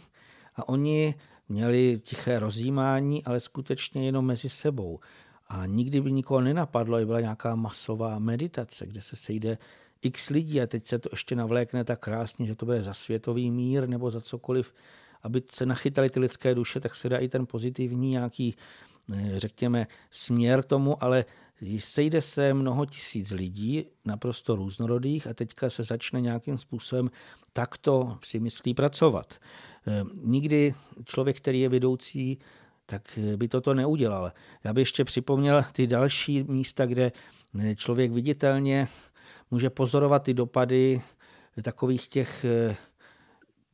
a 0.56 0.68
oni 0.68 1.14
měli 1.48 2.00
tiché 2.04 2.38
rozjímání, 2.38 3.24
ale 3.24 3.40
skutečně 3.40 4.06
jenom 4.06 4.26
mezi 4.26 4.48
sebou. 4.48 5.00
A 5.48 5.66
nikdy 5.66 6.00
by 6.00 6.12
nikoho 6.12 6.40
nenapadlo, 6.40 7.00
že 7.00 7.06
byla 7.06 7.20
nějaká 7.20 7.54
masová 7.54 8.18
meditace, 8.18 8.86
kde 8.86 9.02
se 9.02 9.16
sejde 9.16 9.58
x 10.02 10.30
lidí 10.30 10.60
a 10.60 10.66
teď 10.66 10.86
se 10.86 10.98
to 10.98 11.08
ještě 11.12 11.36
navlékne 11.36 11.84
tak 11.84 12.00
krásně, 12.00 12.46
že 12.46 12.54
to 12.54 12.66
bude 12.66 12.82
za 12.82 12.94
světový 12.94 13.50
mír 13.50 13.88
nebo 13.88 14.10
za 14.10 14.20
cokoliv 14.20 14.74
aby 15.22 15.42
se 15.50 15.66
nachytali 15.66 16.10
ty 16.10 16.20
lidské 16.20 16.54
duše, 16.54 16.80
tak 16.80 16.96
se 16.96 17.08
dá 17.08 17.18
i 17.18 17.28
ten 17.28 17.46
pozitivní 17.46 18.10
nějaký 18.10 18.54
řekněme, 19.36 19.86
směr 20.10 20.62
tomu, 20.62 21.04
ale 21.04 21.24
sejde 21.78 22.22
se 22.22 22.54
mnoho 22.54 22.86
tisíc 22.86 23.30
lidí, 23.30 23.84
naprosto 24.04 24.56
různorodých 24.56 25.26
a 25.26 25.34
teďka 25.34 25.70
se 25.70 25.84
začne 25.84 26.20
nějakým 26.20 26.58
způsobem 26.58 27.10
takto 27.52 28.18
si 28.24 28.40
myslí 28.40 28.74
pracovat. 28.74 29.34
Nikdy 30.14 30.74
člověk, 31.04 31.36
který 31.36 31.60
je 31.60 31.68
vedoucí, 31.68 32.38
tak 32.86 33.18
by 33.36 33.48
toto 33.48 33.74
neudělal. 33.74 34.32
Já 34.64 34.72
bych 34.72 34.82
ještě 34.82 35.04
připomněl 35.04 35.64
ty 35.72 35.86
další 35.86 36.44
místa, 36.48 36.86
kde 36.86 37.12
člověk 37.76 38.12
viditelně 38.12 38.88
může 39.50 39.70
pozorovat 39.70 40.22
ty 40.22 40.34
dopady 40.34 41.02
takových 41.62 42.08
těch 42.08 42.44
eh, 42.44 42.76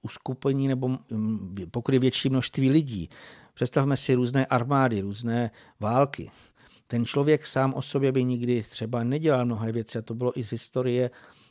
uskupení 0.03 0.68
nebo 0.68 0.88
mm, 0.88 1.57
pokry 1.70 1.99
větší 1.99 2.28
množství 2.28 2.70
lidí. 2.70 3.09
Představme 3.55 3.96
si 3.96 4.14
různé 4.14 4.46
armády, 4.46 5.01
různé 5.01 5.51
války. 5.80 6.30
Ten 6.86 7.07
člověk 7.07 7.46
sám 7.46 7.74
o 7.74 7.82
sobě 7.82 8.12
by 8.12 8.24
nikdy 8.24 8.62
třeba 8.62 9.05
nedělal 9.05 9.44
mnohé 9.44 9.72
věci 9.72 9.99
a 9.99 10.03
to 10.03 10.14
bylo 10.14 10.38
i 10.38 10.42
z 10.42 10.51
historie, 10.51 11.11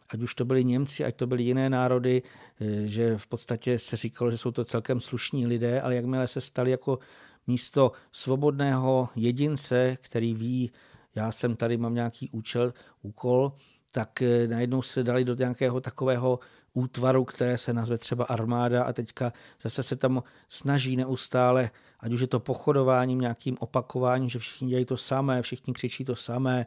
ať 0.10 0.22
už 0.22 0.36
to 0.36 0.45
byli 0.45 0.64
Němci, 0.64 1.06
ať 1.06 1.16
to 1.16 1.28
byly 1.28 1.43
jiné 1.43 1.70
národy, 1.70 2.24
eh, 2.62 2.88
že 2.88 3.18
v 3.18 3.28
podstatě 3.28 3.80
se 3.80 3.98
říkalo, 3.98 4.32
že 4.32 4.38
jsou 4.38 4.52
to 4.52 4.66
celkem 4.66 5.02
slušní 5.02 5.48
lidé, 5.48 5.82
ale 5.82 5.95
jakmile 5.95 6.28
se 6.28 6.41
stali 6.41 6.72
jako 6.72 7.00
místo 7.48 7.91
svobodného 8.12 9.10
jedince, 9.16 9.98
který 10.02 10.34
ví, 10.34 10.72
já 11.16 11.32
jsem 11.32 11.56
tady, 11.56 11.78
mám 11.78 11.93
nějaký 11.93 12.30
účel, 12.30 12.74
úkol, 13.02 13.54
tak 13.91 14.22
eh, 14.22 14.48
najednou 14.48 14.82
se 14.82 15.04
dali 15.04 15.24
do 15.24 15.36
nějakého 15.36 15.82
takového 15.82 16.39
útvaru, 16.74 17.26
které 17.26 17.57
se 17.57 17.74
nazve 17.74 17.97
třeba 17.97 18.26
armáda 18.26 18.84
a 18.84 18.93
teďka 18.93 19.34
zase 19.61 19.84
se 19.84 19.95
tam 19.95 20.24
snaží 20.47 20.97
neustále, 20.97 21.70
ať 21.99 22.13
už 22.13 22.22
je 22.22 22.28
to 22.28 22.39
pochodováním, 22.39 23.22
nějakým 23.22 23.57
opakováním, 23.59 24.30
že 24.30 24.39
všichni 24.39 24.68
dělají 24.68 24.86
to 24.86 24.97
samé, 24.97 25.41
všichni 25.41 25.74
křičí 25.74 26.05
to 26.05 26.15
samé, 26.15 26.65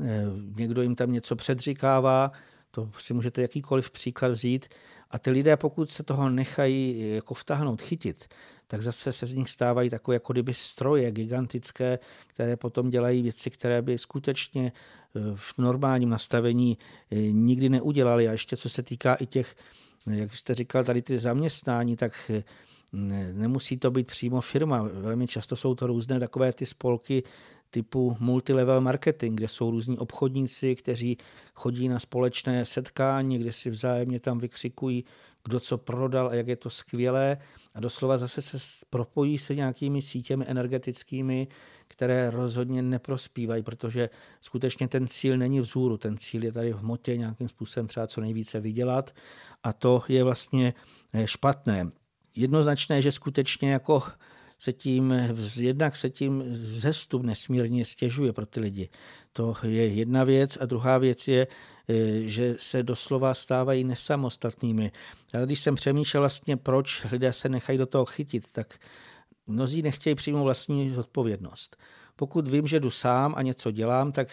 eh, 0.00 0.24
někdo 0.56 0.82
jim 0.82 0.94
tam 0.94 1.12
něco 1.12 1.36
předříkává, 1.36 2.32
to 2.74 2.90
si 2.98 3.14
můžete 3.14 3.42
jakýkoliv 3.42 3.90
příklad 3.90 4.28
vzít. 4.28 4.68
A 5.10 5.18
ty 5.18 5.30
lidé, 5.30 5.56
pokud 5.56 5.90
se 5.90 6.02
toho 6.02 6.30
nechají 6.30 7.10
jako 7.14 7.34
vtáhnout, 7.34 7.82
chytit, 7.82 8.34
tak 8.66 8.82
zase 8.82 9.12
se 9.12 9.26
z 9.26 9.34
nich 9.34 9.50
stávají 9.50 9.90
takové 9.90 10.14
jako 10.14 10.32
kdyby 10.32 10.54
stroje 10.54 11.12
gigantické, 11.12 11.98
které 12.26 12.56
potom 12.56 12.90
dělají 12.90 13.22
věci, 13.22 13.50
které 13.50 13.82
by 13.82 13.98
skutečně 13.98 14.72
eh, 14.72 15.01
v 15.34 15.58
normálním 15.58 16.08
nastavení 16.08 16.78
eh, 17.10 17.16
nikdy 17.16 17.68
neudělali. 17.68 18.28
A 18.28 18.32
ještě 18.32 18.56
co 18.56 18.68
se 18.68 18.82
týká 18.82 19.14
i 19.14 19.26
těch, 19.26 19.56
eh, 20.08 20.16
jak 20.16 20.36
jste 20.36 20.54
říkal, 20.54 20.84
tady 20.84 21.02
ty 21.02 21.18
zaměstnání, 21.18 21.96
tak 21.96 22.30
nemusí 23.32 23.76
to 23.76 23.90
být 23.90 24.06
přímo 24.06 24.40
firma. 24.40 24.82
Velmi 24.82 25.26
často 25.26 25.56
jsou 25.56 25.74
to 25.74 25.86
různé 25.86 26.20
takové 26.20 26.52
ty 26.52 26.66
spolky 26.66 27.22
typu 27.70 28.16
multilevel 28.20 28.80
marketing, 28.80 29.38
kde 29.38 29.48
jsou 29.48 29.70
různí 29.70 29.98
obchodníci, 29.98 30.76
kteří 30.76 31.16
chodí 31.54 31.88
na 31.88 31.98
společné 31.98 32.64
setkání, 32.64 33.38
kde 33.38 33.52
si 33.52 33.70
vzájemně 33.70 34.20
tam 34.20 34.38
vykřikují, 34.38 35.04
kdo 35.44 35.60
co 35.60 35.78
prodal 35.78 36.28
a 36.28 36.34
jak 36.34 36.48
je 36.48 36.56
to 36.56 36.70
skvělé. 36.70 37.38
A 37.74 37.80
doslova 37.80 38.18
zase 38.18 38.42
se 38.42 38.58
propojí 38.90 39.38
se 39.38 39.54
nějakými 39.54 40.02
sítěmi 40.02 40.44
energetickými, 40.48 41.48
které 41.92 42.30
rozhodně 42.30 42.82
neprospívají, 42.82 43.62
protože 43.62 44.10
skutečně 44.40 44.88
ten 44.88 45.08
cíl 45.08 45.36
není 45.36 45.60
vzhůru, 45.60 45.98
ten 45.98 46.16
cíl 46.16 46.44
je 46.44 46.52
tady 46.52 46.72
v 46.72 46.78
hmotě 46.78 47.16
nějakým 47.16 47.48
způsobem 47.48 47.86
třeba 47.86 48.06
co 48.06 48.20
nejvíce 48.20 48.60
vydělat 48.60 49.14
a 49.62 49.72
to 49.72 50.02
je 50.08 50.24
vlastně 50.24 50.74
eh, 51.12 51.26
špatné. 51.26 51.90
Jednoznačné, 52.36 53.02
že 53.02 53.12
skutečně 53.12 53.72
jako 53.72 54.02
se 54.58 54.72
tím, 54.72 55.14
jednak 55.56 55.96
se 55.96 56.10
tím 56.10 56.44
zestup 56.54 57.22
nesmírně 57.22 57.84
stěžuje 57.84 58.32
pro 58.32 58.46
ty 58.46 58.60
lidi. 58.60 58.88
To 59.32 59.56
je 59.62 59.86
jedna 59.86 60.24
věc 60.24 60.58
a 60.60 60.66
druhá 60.66 60.98
věc 60.98 61.28
je, 61.28 61.46
e, 61.88 62.20
že 62.28 62.54
se 62.58 62.82
doslova 62.82 63.34
stávají 63.34 63.84
nesamostatnými. 63.84 64.92
Já 65.32 65.44
když 65.44 65.60
jsem 65.60 65.74
přemýšlel 65.74 66.22
vlastně, 66.22 66.56
proč 66.56 67.06
lidé 67.12 67.32
se 67.32 67.48
nechají 67.48 67.78
do 67.78 67.86
toho 67.86 68.04
chytit, 68.04 68.52
tak 68.52 68.78
mnozí 69.46 69.82
nechtějí 69.82 70.14
přijmout 70.14 70.44
vlastní 70.44 70.96
odpovědnost. 70.96 71.76
Pokud 72.16 72.48
vím, 72.48 72.66
že 72.66 72.80
jdu 72.80 72.90
sám 72.90 73.34
a 73.36 73.42
něco 73.42 73.70
dělám, 73.70 74.12
tak 74.12 74.28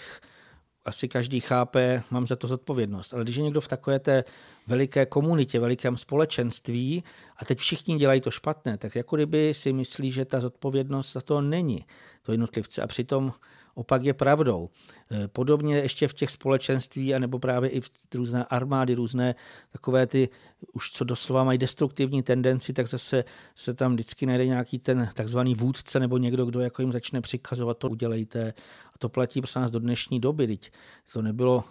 asi 0.86 1.08
každý 1.08 1.40
chápe, 1.40 2.04
mám 2.12 2.28
za 2.28 2.36
to 2.36 2.48
zodpovědnost. 2.48 3.14
Ale 3.14 3.24
když 3.24 3.36
je 3.36 3.44
někdo 3.44 3.62
v 3.62 3.68
takové 3.68 4.00
té 4.00 4.24
veliké 4.68 5.06
komunitě, 5.06 5.60
velikém 5.60 5.98
společenství 5.98 7.04
a 7.38 7.46
teď 7.46 7.60
všichni 7.60 7.98
dělají 7.98 8.22
to 8.22 8.32
špatné, 8.32 8.78
tak 8.78 8.96
jako 8.96 9.16
kdyby 9.16 9.54
si 9.54 9.74
myslí, 9.74 10.12
že 10.12 10.26
ta 10.26 10.40
zodpovědnost 10.40 11.14
za 11.14 11.22
to 11.22 11.42
není, 11.42 11.86
to 12.30 12.34
jednotlivce. 12.34 12.82
A 12.82 12.88
přitom 12.88 13.34
opak 13.74 14.04
je 14.04 14.14
pravdou. 14.14 14.70
E, 15.12 15.28
podobně 15.28 15.76
ještě 15.76 16.08
v 16.08 16.14
těch 16.14 16.30
společenství, 16.30 17.16
anebo 17.16 17.40
právě 17.40 17.70
i 17.70 17.82
v 17.82 17.90
různé 18.16 18.46
armády, 18.46 18.96
různé 18.96 19.36
takové 19.72 20.08
ty, 20.08 20.30
už 20.74 20.92
co 20.92 21.04
doslova 21.04 21.44
mají 21.44 21.58
destruktivní 21.58 22.24
tendenci, 22.24 22.74
tak 22.74 22.88
zase 22.88 23.24
se 23.56 23.74
tam 23.74 23.94
vždycky 23.94 24.26
najde 24.26 24.46
nějaký 24.46 24.80
ten 24.80 25.10
takzvaný 25.14 25.56
vůdce 25.56 26.00
nebo 26.00 26.18
někdo, 26.18 26.46
kdo 26.46 26.60
jako 26.60 26.82
jim 26.82 26.92
začne 26.92 27.22
přikazovat, 27.22 27.78
to 27.78 27.90
udělejte. 27.90 28.54
A 28.94 28.98
to 29.00 29.10
platí 29.10 29.42
prostě 29.42 29.60
nás 29.60 29.72
do 29.72 29.80
dnešní 29.80 30.20
doby. 30.20 30.48
Teď 30.48 30.72
to 31.14 31.22
nebylo 31.22 31.64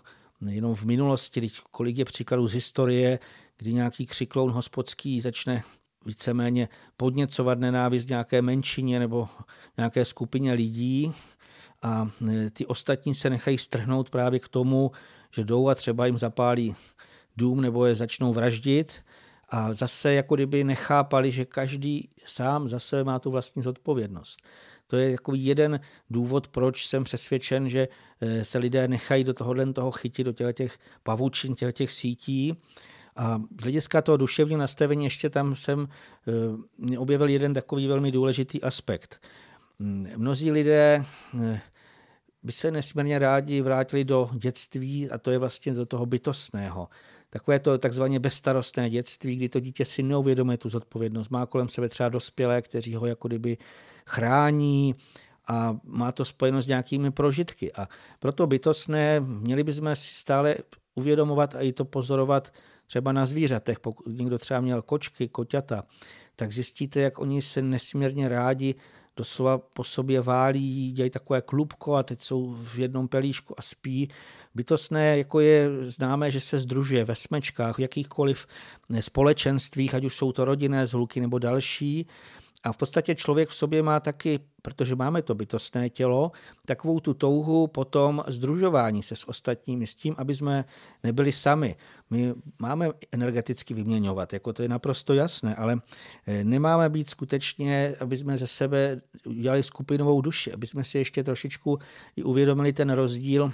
jenom 0.50 0.74
v 0.74 0.84
minulosti, 0.84 1.40
teď 1.40 1.52
kolik 1.70 1.98
je 1.98 2.04
příkladů 2.04 2.48
z 2.48 2.52
historie, 2.52 3.18
kdy 3.58 3.72
nějaký 3.72 4.06
křikloun 4.06 4.50
hospodský 4.50 5.20
začne 5.20 5.62
víceméně 6.06 6.68
podněcovat 6.96 7.58
nenávist 7.58 8.08
nějaké 8.08 8.42
menšině 8.42 8.98
nebo 8.98 9.28
nějaké 9.76 10.04
skupině 10.04 10.52
lidí 10.52 11.14
a 11.82 12.10
e, 12.28 12.50
ty 12.50 12.66
ostatní 12.66 13.14
se 13.14 13.30
nechají 13.30 13.58
strhnout 13.58 14.10
právě 14.10 14.40
k 14.40 14.48
tomu, 14.48 14.90
že 15.30 15.44
jdou 15.44 15.68
a 15.68 15.74
třeba 15.74 16.06
jim 16.06 16.18
zapálí 16.18 16.76
dům 17.36 17.60
nebo 17.60 17.86
je 17.86 17.94
začnou 17.94 18.32
vraždit 18.32 19.02
a 19.48 19.74
zase 19.74 20.12
jako 20.12 20.34
kdyby 20.34 20.64
nechápali, 20.64 21.32
že 21.32 21.44
každý 21.44 22.08
sám 22.24 22.68
zase 22.68 23.04
má 23.04 23.18
tu 23.18 23.30
vlastní 23.30 23.62
zodpovědnost. 23.62 24.42
To 24.86 24.96
je 24.96 25.10
jako 25.10 25.32
jeden 25.34 25.80
důvod, 26.10 26.48
proč 26.48 26.86
jsem 26.86 27.04
přesvědčen, 27.04 27.68
že 27.68 27.88
e, 28.20 28.44
se 28.44 28.58
lidé 28.58 28.88
nechají 28.88 29.24
do 29.24 29.34
tohohle 29.34 29.72
toho 29.72 29.90
chytit, 29.90 30.26
do 30.26 30.52
těch, 30.52 30.78
pavučin, 31.02 31.54
těch 31.54 31.92
sítí. 31.92 32.56
A 33.18 33.42
z 33.60 33.62
hlediska 33.62 34.02
toho 34.02 34.16
duševního 34.16 34.60
nastavení 34.60 35.04
ještě 35.04 35.30
tam 35.30 35.54
jsem 35.54 35.88
e, 36.92 36.98
objevil 36.98 37.28
jeden 37.28 37.54
takový 37.54 37.86
velmi 37.86 38.12
důležitý 38.12 38.62
aspekt. 38.62 39.20
Mnozí 40.16 40.50
lidé 40.50 41.04
eh, 41.40 41.60
by 42.42 42.52
se 42.52 42.70
nesmírně 42.70 43.18
rádi 43.18 43.62
vrátili 43.62 44.04
do 44.04 44.30
dětství 44.32 45.10
a 45.10 45.18
to 45.18 45.30
je 45.30 45.38
vlastně 45.38 45.74
do 45.74 45.86
toho 45.86 46.06
bytostného. 46.06 46.88
Takové 47.30 47.58
to 47.58 47.78
takzvaně 47.78 48.20
bezstarostné 48.20 48.90
dětství, 48.90 49.36
kdy 49.36 49.48
to 49.48 49.60
dítě 49.60 49.84
si 49.84 50.02
neuvědomuje 50.02 50.58
tu 50.58 50.68
zodpovědnost. 50.68 51.28
Má 51.28 51.46
kolem 51.46 51.68
sebe 51.68 51.88
třeba 51.88 52.08
dospělé, 52.08 52.62
kteří 52.62 52.94
ho 52.94 53.06
jako 53.06 53.28
kdyby 53.28 53.56
chrání 54.06 54.94
a 55.48 55.76
má 55.84 56.12
to 56.12 56.24
spojeno 56.24 56.62
s 56.62 56.66
nějakými 56.66 57.10
prožitky. 57.10 57.72
A 57.72 57.88
proto 58.18 58.46
bytostné 58.46 59.20
měli 59.20 59.64
bychom 59.64 59.96
si 59.96 60.14
stále 60.14 60.56
uvědomovat 60.94 61.54
a 61.54 61.60
i 61.60 61.72
to 61.72 61.84
pozorovat 61.84 62.52
třeba 62.88 63.12
na 63.12 63.26
zvířatech. 63.26 63.80
Pokud 63.80 64.06
někdo 64.06 64.38
třeba 64.38 64.60
měl 64.60 64.82
kočky, 64.82 65.28
koťata, 65.28 65.84
tak 66.36 66.52
zjistíte, 66.52 67.00
jak 67.00 67.18
oni 67.18 67.42
se 67.42 67.62
nesmírně 67.62 68.28
rádi 68.28 68.74
doslova 69.16 69.58
po 69.58 69.84
sobě 69.84 70.20
válí, 70.20 70.92
dělají 70.92 71.10
takové 71.10 71.42
klubko 71.42 71.94
a 71.94 72.02
teď 72.02 72.22
jsou 72.22 72.54
v 72.54 72.78
jednom 72.78 73.08
pelíšku 73.08 73.54
a 73.58 73.62
spí. 73.62 74.08
Bytostné 74.54 75.18
jako 75.18 75.40
je 75.40 75.68
známé, 75.80 76.30
že 76.30 76.40
se 76.40 76.58
združuje 76.58 77.04
ve 77.04 77.14
smečkách, 77.14 77.76
v 77.76 77.80
jakýchkoliv 77.80 78.46
společenstvích, 79.00 79.94
ať 79.94 80.04
už 80.04 80.16
jsou 80.16 80.32
to 80.32 80.44
rodinné 80.44 80.86
zhluky 80.86 81.20
nebo 81.20 81.38
další. 81.38 82.06
A 82.64 82.72
v 82.72 82.76
podstatě 82.76 83.14
člověk 83.14 83.48
v 83.48 83.54
sobě 83.54 83.82
má 83.82 84.00
taky, 84.00 84.40
protože 84.62 84.96
máme 84.96 85.22
to 85.22 85.34
bytostné 85.34 85.90
tělo, 85.90 86.32
takovou 86.66 87.00
tu 87.00 87.14
touhu 87.14 87.66
potom 87.66 88.24
združování 88.26 89.02
se 89.02 89.16
s 89.16 89.28
ostatními, 89.28 89.86
s 89.86 89.94
tím, 89.94 90.14
aby 90.18 90.34
jsme 90.34 90.64
nebyli 91.02 91.32
sami. 91.32 91.76
My 92.10 92.34
máme 92.58 92.88
energeticky 93.12 93.74
vyměňovat, 93.74 94.32
jako 94.32 94.52
to 94.52 94.62
je 94.62 94.68
naprosto 94.68 95.14
jasné, 95.14 95.54
ale 95.54 95.80
eh, 96.26 96.44
nemáme 96.44 96.88
být 96.88 97.10
skutečně, 97.10 97.94
aby 98.00 98.16
jsme 98.16 98.38
ze 98.38 98.46
sebe 98.46 99.00
udělali 99.26 99.62
skupinovou 99.62 100.20
duši, 100.20 100.52
aby 100.52 100.66
jsme 100.66 100.84
si 100.84 100.98
ještě 100.98 101.24
trošičku 101.24 101.78
i 102.16 102.22
uvědomili 102.22 102.72
ten 102.72 102.90
rozdíl 102.90 103.52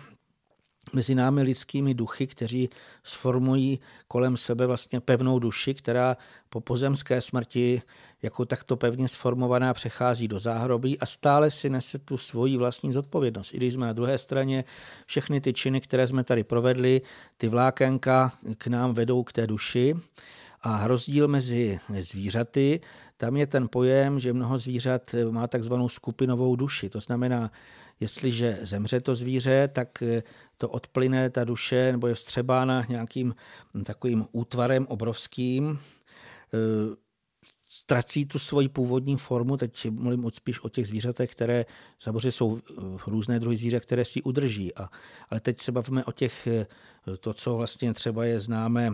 mezi 0.92 1.14
námi 1.14 1.42
lidskými 1.42 1.94
duchy, 1.94 2.26
kteří 2.26 2.68
sformují 3.02 3.80
kolem 4.08 4.36
sebe 4.36 4.66
vlastně 4.66 5.00
pevnou 5.00 5.38
duši, 5.38 5.74
která 5.74 6.16
po 6.48 6.60
pozemské 6.60 7.20
smrti 7.20 7.82
jako 8.24 8.44
takto 8.44 8.76
pevně 8.76 9.08
sformovaná 9.08 9.74
přechází 9.74 10.28
do 10.28 10.38
záhrobí 10.38 10.98
a 10.98 11.06
stále 11.06 11.50
si 11.50 11.70
nese 11.70 11.98
tu 11.98 12.18
svoji 12.18 12.56
vlastní 12.56 12.92
zodpovědnost. 12.92 13.54
I 13.54 13.56
když 13.56 13.74
jsme 13.74 13.86
na 13.86 13.92
druhé 13.92 14.18
straně, 14.18 14.64
všechny 15.06 15.40
ty 15.40 15.52
činy, 15.52 15.80
které 15.80 16.08
jsme 16.08 16.24
tady 16.24 16.44
provedli, 16.44 17.02
ty 17.36 17.48
vlákenka 17.48 18.32
k 18.58 18.66
nám 18.66 18.94
vedou 18.94 19.22
k 19.22 19.32
té 19.32 19.46
duši 19.46 19.94
a 20.60 20.86
rozdíl 20.86 21.28
mezi 21.28 21.78
zvířaty, 22.00 22.80
tam 23.16 23.36
je 23.36 23.46
ten 23.46 23.68
pojem, 23.68 24.20
že 24.20 24.32
mnoho 24.32 24.58
zvířat 24.58 25.14
má 25.30 25.46
takzvanou 25.46 25.88
skupinovou 25.88 26.56
duši. 26.56 26.88
To 26.88 27.00
znamená, 27.00 27.52
jestliže 28.00 28.58
zemře 28.62 29.00
to 29.00 29.14
zvíře, 29.14 29.68
tak 29.72 30.02
to 30.58 30.68
odplyne 30.68 31.30
ta 31.30 31.44
duše 31.44 31.92
nebo 31.92 32.06
je 32.06 32.14
vstřebána 32.14 32.86
nějakým 32.88 33.34
takovým 33.84 34.26
útvarem 34.32 34.86
obrovským, 34.86 35.78
ztrací 37.74 38.26
tu 38.26 38.38
svoji 38.38 38.68
původní 38.68 39.16
formu, 39.16 39.56
teď 39.56 39.90
mluvím 39.90 40.30
spíš 40.34 40.64
o 40.64 40.68
těch 40.68 40.86
zvířatech, 40.86 41.32
které 41.32 41.64
samozřejmě 41.98 42.32
jsou 42.32 42.58
eh, 42.58 42.72
různé 43.06 43.40
druhy 43.40 43.56
zvířat, 43.56 43.82
které 43.82 44.04
si 44.04 44.22
udrží. 44.22 44.74
A, 44.74 44.88
ale 45.30 45.40
teď 45.40 45.60
se 45.60 45.72
bavíme 45.72 46.04
o 46.04 46.12
těch, 46.12 46.46
eh, 46.46 46.66
to, 47.20 47.34
co 47.34 47.56
vlastně 47.56 47.94
třeba 47.94 48.24
je 48.24 48.40
známe 48.40 48.90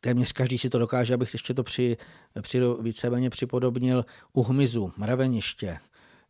téměř 0.00 0.32
každý 0.32 0.58
si 0.58 0.70
to 0.70 0.78
dokáže, 0.78 1.14
abych 1.14 1.32
ještě 1.32 1.54
to 1.54 1.62
při, 1.62 1.96
při 2.40 2.60
víceméně 2.80 3.30
připodobnil 3.30 4.04
u 4.32 4.42
hmyzu, 4.42 4.92
mraveniště, 4.96 5.78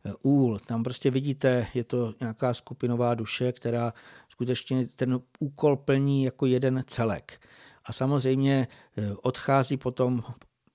eh, 0.05 0.13
úl. 0.21 0.59
Tam 0.59 0.83
prostě 0.83 1.11
vidíte, 1.11 1.67
je 1.73 1.83
to 1.83 2.13
nějaká 2.19 2.53
skupinová 2.53 3.15
duše, 3.15 3.51
která 3.51 3.93
skutečně 4.29 4.87
ten 4.95 5.19
úkol 5.39 5.75
plní 5.75 6.23
jako 6.23 6.45
jeden 6.45 6.83
celek. 6.87 7.41
A 7.85 7.93
samozřejmě 7.93 8.67
odchází 9.21 9.77
potom 9.77 10.23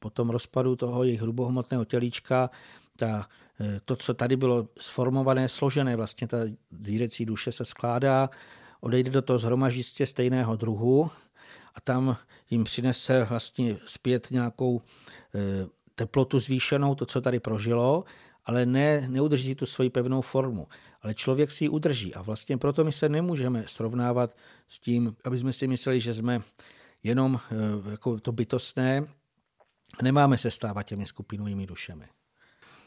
po 0.05 0.11
tom 0.11 0.31
rozpadu 0.31 0.77
toho 0.77 1.05
jejich 1.05 1.21
hrubohmotného 1.21 1.85
tělíčka, 1.85 2.51
ta, 2.97 3.29
e, 3.61 3.81
to, 3.85 3.97
co 3.97 4.15
tady 4.15 4.37
bylo 4.37 4.69
sformované, 4.79 5.49
složené, 5.49 5.97
vlastně 5.97 6.29
ta 6.29 6.39
zvířecí 6.71 7.25
duše 7.25 7.53
se 7.53 7.65
skládá, 7.65 8.31
odejde 8.81 9.11
do 9.11 9.23
toho 9.23 9.39
zhromaždistě 9.39 10.07
stejného 10.07 10.57
druhu 10.57 11.11
a 11.75 11.81
tam 11.81 12.17
jim 12.51 12.65
přinese 12.65 13.25
vlastně 13.25 13.77
zpět 13.87 14.29
nějakou 14.31 14.83
e, 15.35 15.41
teplotu 15.95 16.41
zvýšenou, 16.41 16.95
to, 16.95 17.07
co 17.07 17.21
tady 17.21 17.41
prožilo, 17.41 18.05
ale 18.45 18.67
ne, 18.67 19.09
neudrží 19.09 19.55
tu 19.55 19.67
svoji 19.67 19.91
pevnou 19.91 20.21
formu. 20.21 20.69
Ale 21.03 21.15
člověk 21.15 21.51
si 21.51 21.65
ji 21.65 21.69
udrží 21.69 22.15
a 22.15 22.23
vlastně 22.23 22.59
proto 22.59 22.85
my 22.85 22.93
se 22.93 23.09
nemůžeme 23.09 23.65
srovnávat 23.67 24.37
s 24.69 24.79
tím, 24.79 25.17
aby 25.25 25.39
jsme 25.39 25.53
si 25.53 25.67
mysleli, 25.67 26.01
že 26.01 26.15
jsme 26.15 26.43
jenom 27.03 27.41
e, 27.51 27.91
jako 27.91 28.21
to 28.21 28.33
bytostné, 28.33 29.09
Nemáme 30.03 30.39
se 30.39 30.51
stávat 30.51 30.83
těmi 30.83 31.07
skupinovými 31.07 31.67
dušemi. 31.67 32.05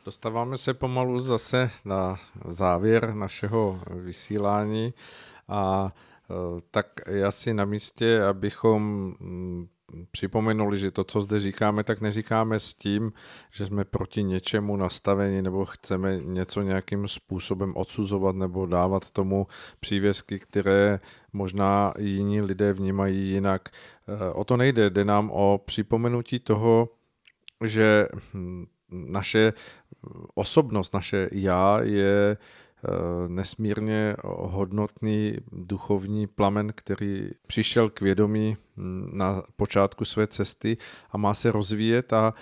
Dostáváme 0.06 0.58
se 0.58 0.74
pomalu 0.74 1.20
zase 1.20 1.72
na 1.86 2.20
závěr 2.46 3.14
našeho 3.14 3.82
vysílání 3.90 4.94
a 5.48 5.92
e, 6.30 6.62
tak 6.72 6.88
já 7.08 7.32
si 7.32 7.54
na 7.54 7.66
místě, 7.66 8.24
abychom 8.24 8.82
mm, 9.20 9.68
připomenuli, 10.12 10.80
že 10.80 10.92
to, 10.92 11.04
co 11.04 11.22
zde 11.22 11.40
říkáme, 11.40 11.84
tak 11.84 12.02
neříkáme 12.02 12.60
s 12.60 12.74
tím, 12.74 13.14
že 13.52 13.66
jsme 13.66 13.86
proti 13.86 14.24
něčemu 14.24 14.76
nastaveni 14.76 15.42
nebo 15.42 15.66
chceme 15.66 16.20
něco 16.24 16.62
nějakým 16.62 17.08
způsobem 17.08 17.74
odsuzovat 17.76 18.36
nebo 18.36 18.66
dávat 18.66 19.12
tomu 19.12 19.48
přívězky, 19.80 20.40
které 20.40 21.00
možná 21.34 21.94
jiní 21.98 22.42
lidé 22.42 22.74
vnímají 22.74 23.30
jinak. 23.30 23.70
E, 24.08 24.34
o 24.34 24.44
to 24.44 24.58
nejde, 24.58 24.90
jde 24.90 25.06
nám 25.06 25.32
o 25.32 25.62
připomenutí 25.66 26.40
toho, 26.40 26.90
že 27.64 28.08
hm, 28.34 28.66
naše 28.92 29.54
osobnost, 30.36 30.94
naše 30.94 31.30
já 31.32 31.80
je 31.82 32.38
eh, 32.38 32.90
nesmírně 33.28 34.16
hodnotný 34.24 35.38
duchovní 35.52 36.28
plamen, 36.28 36.72
který 36.76 37.30
přišel 37.48 37.90
k 37.90 38.02
vědomí 38.02 38.58
hm, 38.78 39.10
na 39.14 39.44
počátku 39.56 40.06
své 40.06 40.28
cesty 40.28 40.78
a 41.12 41.18
má 41.18 41.34
se 41.34 41.52
rozvíjet 41.52 42.14
a 42.14 42.34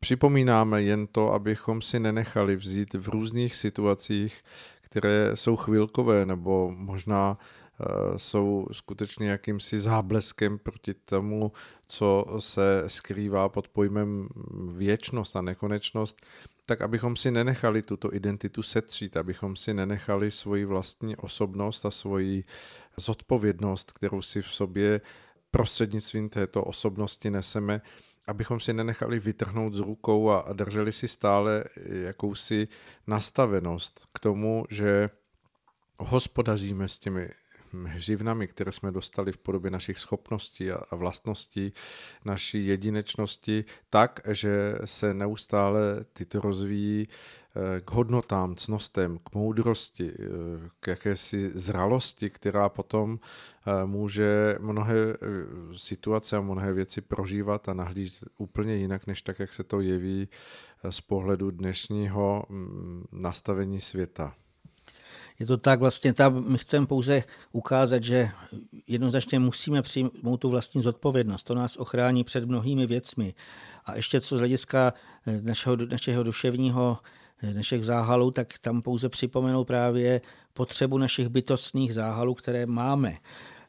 připomínáme 0.00 0.82
jen 0.82 1.06
to, 1.06 1.32
abychom 1.32 1.82
si 1.82 2.00
nenechali 2.00 2.56
vzít 2.56 2.94
v 2.94 3.08
různých 3.08 3.56
situacích, 3.56 4.42
které 4.80 5.30
jsou 5.34 5.56
chvilkové 5.56 6.26
nebo 6.26 6.72
možná 6.76 7.38
jsou 8.16 8.66
skutečně 8.72 9.30
jakýmsi 9.30 9.78
zábleskem 9.78 10.58
proti 10.58 10.94
tomu, 10.94 11.52
co 11.86 12.26
se 12.38 12.84
skrývá 12.86 13.48
pod 13.48 13.68
pojmem 13.68 14.28
věčnost 14.76 15.36
a 15.36 15.42
nekonečnost, 15.42 16.26
tak 16.66 16.82
abychom 16.82 17.16
si 17.16 17.30
nenechali 17.30 17.82
tuto 17.82 18.14
identitu 18.14 18.62
setřít, 18.62 19.16
abychom 19.16 19.56
si 19.56 19.74
nenechali 19.74 20.30
svoji 20.30 20.64
vlastní 20.64 21.16
osobnost 21.16 21.86
a 21.86 21.90
svoji 21.90 22.42
zodpovědnost, 22.96 23.92
kterou 23.92 24.22
si 24.22 24.42
v 24.42 24.48
sobě 24.48 25.00
prostřednictvím 25.50 26.28
této 26.28 26.64
osobnosti 26.64 27.30
neseme, 27.30 27.82
abychom 28.26 28.60
si 28.60 28.72
nenechali 28.72 29.20
vytrhnout 29.20 29.74
z 29.74 29.78
rukou 29.78 30.30
a 30.30 30.52
drželi 30.52 30.92
si 30.92 31.08
stále 31.08 31.64
jakousi 31.86 32.68
nastavenost 33.06 34.06
k 34.14 34.18
tomu, 34.18 34.64
že 34.70 35.10
hospodaříme 35.98 36.88
s 36.88 36.98
těmi 36.98 37.28
hřivnami, 37.84 38.46
které 38.46 38.72
jsme 38.72 38.92
dostali 38.92 39.32
v 39.32 39.38
podobě 39.38 39.70
našich 39.70 39.98
schopností 39.98 40.70
a 40.70 40.96
vlastností, 40.96 41.72
naší 42.24 42.66
jedinečnosti, 42.66 43.64
tak, 43.90 44.20
že 44.28 44.78
se 44.84 45.14
neustále 45.14 46.04
tyto 46.12 46.40
rozvíjí 46.40 47.08
eh, 47.08 47.80
k 47.80 47.90
hodnotám, 47.90 48.56
cnostem, 48.56 49.18
k 49.18 49.34
moudrosti, 49.34 50.12
eh, 50.18 50.26
k 50.80 50.86
jakési 50.86 51.50
zralosti, 51.54 52.30
která 52.30 52.68
potom 52.68 53.18
eh, 53.18 53.86
může 53.86 54.56
mnohé 54.60 54.94
situace 55.76 56.36
a 56.36 56.40
mnohé 56.40 56.72
věci 56.72 57.00
prožívat 57.00 57.68
a 57.68 57.74
nahlížet 57.74 58.24
úplně 58.38 58.76
jinak, 58.76 59.06
než 59.06 59.22
tak, 59.22 59.38
jak 59.38 59.52
se 59.52 59.64
to 59.64 59.80
jeví 59.80 60.28
z 60.90 61.00
pohledu 61.00 61.50
dnešního 61.50 62.44
mm, 62.48 63.04
nastavení 63.12 63.80
světa 63.80 64.34
je 65.38 65.46
to 65.46 65.56
tak 65.56 65.80
vlastně, 65.80 66.12
tam 66.12 66.44
my 66.48 66.58
chceme 66.58 66.86
pouze 66.86 67.22
ukázat, 67.52 68.04
že 68.04 68.30
jednoznačně 68.86 69.38
musíme 69.38 69.82
přijmout 69.82 70.36
tu 70.36 70.50
vlastní 70.50 70.82
zodpovědnost. 70.82 71.42
To 71.42 71.54
nás 71.54 71.76
ochrání 71.76 72.24
před 72.24 72.44
mnohými 72.44 72.86
věcmi. 72.86 73.34
A 73.84 73.96
ještě 73.96 74.20
co 74.20 74.36
z 74.36 74.38
hlediska 74.38 74.94
eh, 75.26 75.42
našeho, 75.42 75.76
našeho 75.76 76.22
duševního 76.22 76.98
eh, 77.42 77.54
našich 77.54 77.84
záhalů, 77.84 78.30
tak 78.30 78.58
tam 78.58 78.82
pouze 78.82 79.08
připomenout 79.08 79.64
právě 79.64 80.20
potřebu 80.52 80.98
našich 80.98 81.28
bytostných 81.28 81.94
záhalů, 81.94 82.34
které 82.34 82.66
máme. 82.66 83.16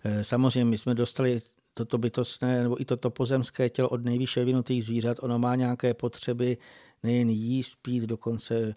Eh, 0.03 0.23
samozřejmě 0.23 0.65
my 0.65 0.77
jsme 0.77 0.95
dostali 0.95 1.41
toto 1.73 1.97
bytostné 1.97 2.63
nebo 2.63 2.81
i 2.81 2.85
toto 2.85 3.09
pozemské 3.09 3.69
tělo 3.69 3.89
od 3.89 4.05
nejvyšší 4.05 4.39
vyvinutých 4.39 4.83
zvířat, 4.83 5.17
ono 5.21 5.39
má 5.39 5.55
nějaké 5.55 5.93
potřeby 5.93 6.57
nejen 7.03 7.29
jíst, 7.29 7.77
pít, 7.81 8.03
dokonce 8.03 8.75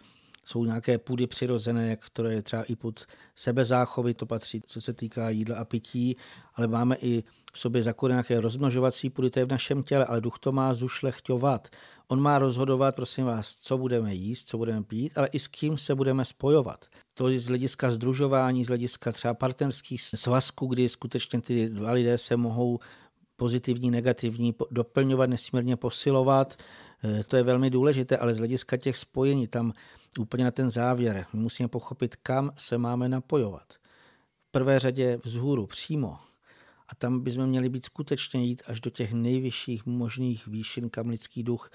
jsou 0.48 0.64
nějaké 0.64 0.98
půdy 0.98 1.26
přirozené, 1.26 1.96
které 1.96 2.34
je 2.34 2.42
třeba 2.42 2.62
i 2.62 2.76
pod 2.76 3.06
sebezáchovy, 3.34 4.14
to 4.14 4.26
patří, 4.26 4.60
co 4.66 4.80
se 4.80 4.92
týká 4.92 5.30
jídla 5.30 5.56
a 5.56 5.64
pití, 5.64 6.16
ale 6.54 6.66
máme 6.66 6.96
i 6.96 7.24
v 7.52 7.58
sobě 7.58 7.82
zakon 7.82 8.10
nějaké 8.10 8.40
rozmnožovací 8.40 9.10
půdy, 9.10 9.30
to 9.30 9.38
je 9.38 9.44
v 9.44 9.50
našem 9.50 9.82
těle, 9.82 10.04
ale 10.04 10.20
duch 10.20 10.38
to 10.38 10.52
má 10.52 10.74
zušlechťovat. 10.74 11.68
On 12.08 12.20
má 12.20 12.38
rozhodovat, 12.38 12.96
prosím 12.96 13.24
vás, 13.24 13.54
co 13.54 13.78
budeme 13.78 14.14
jíst, 14.14 14.48
co 14.48 14.58
budeme 14.58 14.82
pít, 14.82 15.18
ale 15.18 15.28
i 15.32 15.38
s 15.38 15.48
kým 15.48 15.78
se 15.78 15.94
budeme 15.94 16.24
spojovat. 16.24 16.86
To 17.14 17.28
je 17.28 17.40
z 17.40 17.48
hlediska 17.48 17.90
združování, 17.90 18.64
z 18.64 18.68
hlediska 18.68 19.12
třeba 19.12 19.34
partnerských 19.34 20.02
svazků, 20.02 20.66
kdy 20.66 20.88
skutečně 20.88 21.40
ty 21.40 21.68
dva 21.68 21.92
lidé 21.92 22.18
se 22.18 22.36
mohou 22.36 22.78
pozitivní, 23.36 23.90
negativní 23.90 24.54
doplňovat, 24.70 25.30
nesmírně 25.30 25.76
posilovat. 25.76 26.56
Eh, 27.04 27.24
to 27.24 27.36
je 27.36 27.42
velmi 27.42 27.70
důležité, 27.70 28.16
ale 28.16 28.34
z 28.34 28.38
hlediska 28.38 28.76
těch 28.76 28.96
spojení 28.96 29.46
tam 29.46 29.72
úplně 30.18 30.44
na 30.44 30.50
ten 30.50 30.70
závěr. 30.70 31.26
My 31.32 31.40
musíme 31.40 31.68
pochopit, 31.68 32.16
kam 32.16 32.50
se 32.56 32.78
máme 32.78 33.08
napojovat. 33.08 33.72
V 34.48 34.50
prvé 34.50 34.78
řadě 34.78 35.18
vzhůru, 35.24 35.66
přímo. 35.66 36.18
A 36.88 36.94
tam 36.94 37.20
bychom 37.20 37.46
měli 37.46 37.68
být 37.68 37.84
skutečně 37.84 38.44
jít 38.44 38.62
až 38.66 38.80
do 38.80 38.90
těch 38.90 39.12
nejvyšších 39.12 39.86
možných 39.86 40.46
výšin, 40.46 40.90
kam 40.90 41.08
lidský 41.08 41.42
duch, 41.42 41.70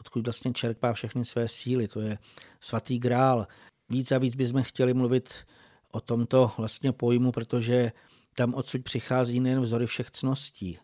odkud 0.00 0.26
vlastně 0.26 0.52
čerpá 0.52 0.92
všechny 0.92 1.24
své 1.24 1.48
síly. 1.48 1.88
To 1.88 2.00
je 2.00 2.18
svatý 2.60 2.98
grál. 2.98 3.46
Víc 3.88 4.12
a 4.12 4.18
víc 4.18 4.34
bychom 4.34 4.62
chtěli 4.62 4.94
mluvit 4.94 5.46
o 5.92 6.00
tomto 6.00 6.52
vlastně 6.58 6.92
pojmu, 6.92 7.32
protože 7.32 7.92
tam 8.36 8.54
odsud 8.54 8.84
přichází 8.84 9.40
nejen 9.40 9.60
vzory 9.60 9.86
všech 9.86 10.10
cností. 10.10 10.78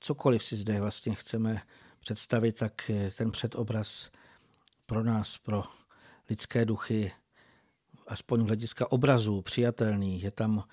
Cokoliv 0.00 0.42
si 0.42 0.56
zde 0.56 0.80
vlastně 0.80 1.14
chceme 1.14 1.62
představit, 2.00 2.52
tak 2.52 2.90
ten 3.16 3.30
předobraz 3.30 4.10
pro 4.86 5.04
nás, 5.04 5.38
pro 5.38 5.62
lidské 6.30 6.64
duchy, 6.64 7.12
aspoň 8.06 8.40
z 8.40 8.46
hlediska 8.46 8.92
obrazů, 8.92 9.42
přijatelný. 9.42 10.22
Je 10.22 10.30
tam 10.30 10.64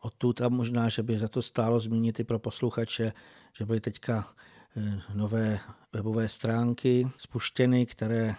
odtud 0.00 0.40
a 0.40 0.48
možná, 0.48 0.88
že 0.88 1.02
by 1.02 1.18
za 1.18 1.28
to 1.28 1.42
stálo 1.42 1.80
zmínit 1.80 2.20
i 2.20 2.24
pro 2.24 2.38
posluchače, 2.38 3.12
že 3.52 3.66
byly 3.66 3.80
teďka 3.80 4.34
eh, 4.76 5.00
nové 5.14 5.60
webové 5.92 6.28
stránky 6.28 7.10
spuštěny, 7.16 7.86
které 7.86 8.34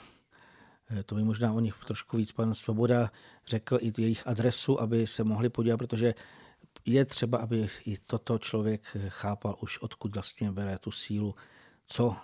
eh, 0.90 1.04
to 1.04 1.16
by 1.16 1.24
možná 1.24 1.54
o 1.54 1.60
nich 1.60 1.76
trošku 1.88 2.18
víc 2.18 2.32
pan 2.32 2.54
Svoboda 2.54 3.12
řekl 3.48 3.78
i 3.82 3.92
jejich 3.98 4.28
adresu, 4.28 4.82
aby 4.82 5.08
se 5.08 5.24
mohli 5.24 5.50
podívat, 5.50 5.78
protože 5.78 6.14
je 6.86 7.06
třeba, 7.06 7.38
aby 7.38 7.68
i 7.86 7.98
toto 7.98 8.38
člověk 8.38 8.98
chápal 9.08 9.56
už, 9.62 9.80
odkud 9.80 10.14
vlastně 10.14 10.52
bere 10.52 10.78
tu 10.78 10.92
sílu, 10.92 11.36
co 11.88 12.16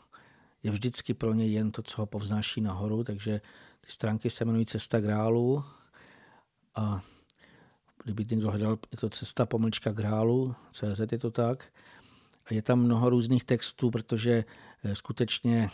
je 0.64 0.72
vždycky 0.72 1.14
pro 1.14 1.34
něj 1.34 1.52
jen 1.52 1.72
to, 1.72 1.82
co 1.82 2.02
ho 2.02 2.06
povznáší 2.06 2.61
nahoru, 2.61 3.03
takže 3.03 3.41
ty 3.88 3.93
stránky 3.93 4.30
se 4.30 4.43
jmenují 4.43 4.65
Cesta 4.65 4.99
grálu 4.99 5.64
a 6.76 7.01
kdyby 8.03 8.26
někdo 8.30 8.51
hledal, 8.51 8.77
je 8.91 8.97
to 8.97 9.09
cesta 9.09 9.45
pomlčka 9.45 9.91
grálu, 9.91 10.55
CZ 10.72 11.11
je 11.11 11.18
to 11.18 11.31
tak. 11.31 11.73
A 12.45 12.53
je 12.53 12.61
tam 12.61 12.80
mnoho 12.80 13.09
různých 13.09 13.43
textů, 13.43 13.91
protože 13.91 14.45
eh, 14.84 14.95
skutečně 14.95 15.69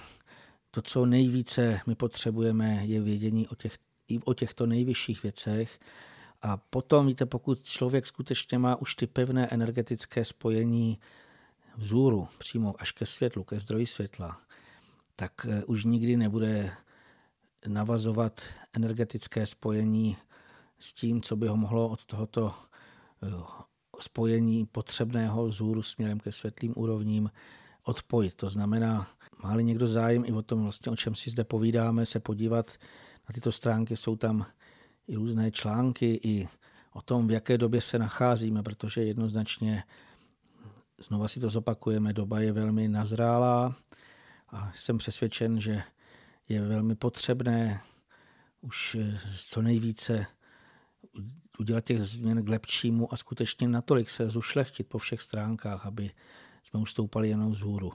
to, 0.72 0.82
co 0.82 1.06
nejvíce 1.06 1.80
my 1.88 1.96
potřebujeme, 1.96 2.86
je 2.86 3.02
vědění 3.02 3.48
o, 3.48 3.56
těch, 3.56 3.78
i 4.08 4.20
o 4.20 4.34
těchto 4.34 4.66
nejvyšších 4.66 5.24
věcech. 5.24 5.80
A 6.42 6.58
potom, 6.58 7.08
víte, 7.08 7.26
pokud 7.26 7.64
člověk 7.64 8.08
skutečně 8.08 8.58
má 8.58 8.76
už 8.76 8.96
ty 8.96 9.08
pevné 9.08 9.48
energetické 9.48 10.26
spojení 10.26 11.00
vzůru, 11.78 12.28
přímo 12.38 12.76
až 12.80 12.92
ke 12.92 13.06
světlu, 13.06 13.44
ke 13.44 13.60
zdroji 13.60 13.88
světla, 13.88 14.42
tak 15.16 15.46
eh, 15.50 15.66
už 15.66 15.86
nikdy 15.86 16.18
nebude 16.18 16.72
navazovat 17.68 18.42
energetické 18.74 19.48
spojení 19.48 20.18
s 20.80 20.94
tím, 20.94 21.22
co 21.22 21.36
by 21.36 21.48
ho 21.48 21.58
mohlo 21.58 21.90
od 21.90 22.06
tohoto 22.06 22.54
eh, 23.24 23.28
spojení 24.00 24.66
potřebného 24.66 25.48
vzůru 25.48 25.84
směrem 25.84 26.20
ke 26.20 26.32
světlým 26.32 26.74
úrovním 26.76 27.30
odpojit. 27.84 28.34
To 28.34 28.50
znamená, 28.50 29.08
má 29.44 29.56
někdo 29.56 29.88
zájem 29.88 30.24
i 30.26 30.32
o 30.32 30.42
tom, 30.42 30.64
vlastně, 30.64 30.92
o 30.92 30.96
čem 30.96 31.16
si 31.16 31.30
zde 31.30 31.44
povídáme, 31.44 32.06
se 32.06 32.20
podívat 32.20 32.72
na 33.30 33.34
tyto 33.34 33.52
stránky, 33.52 33.98
jsou 33.98 34.16
tam 34.16 34.46
i 35.08 35.16
různé 35.16 35.52
články, 35.52 36.20
i 36.24 36.48
o 36.94 37.02
tom, 37.02 37.28
v 37.28 37.32
jaké 37.32 37.58
době 37.58 37.82
se 37.82 38.00
nacházíme, 38.00 38.64
protože 38.64 39.04
jednoznačně, 39.04 39.84
znova 41.08 41.28
si 41.28 41.40
to 41.40 41.50
zopakujeme, 41.50 42.14
doba 42.14 42.40
je 42.40 42.52
velmi 42.52 42.88
nazrálá 42.88 43.76
a 44.50 44.72
jsem 44.76 44.98
přesvědčen, 44.98 45.60
že 45.60 45.84
je 46.50 46.62
velmi 46.62 46.96
potřebné 46.96 47.82
už 48.62 48.98
co 49.46 49.62
nejvíce 49.62 50.26
udělat 51.60 51.86
těch 51.86 52.04
změn 52.04 52.46
k 52.46 52.50
lepšímu 52.50 53.14
a 53.14 53.18
skutečně 53.18 53.68
natolik 53.68 54.10
se 54.10 54.30
zušlechtit 54.30 54.90
po 54.90 54.98
všech 54.98 55.22
stránkách, 55.22 55.86
aby 55.86 56.12
jsme 56.64 56.80
už 56.80 56.92
stoupali 56.92 57.30
jenom 57.30 57.52
vzhůru. 57.52 57.92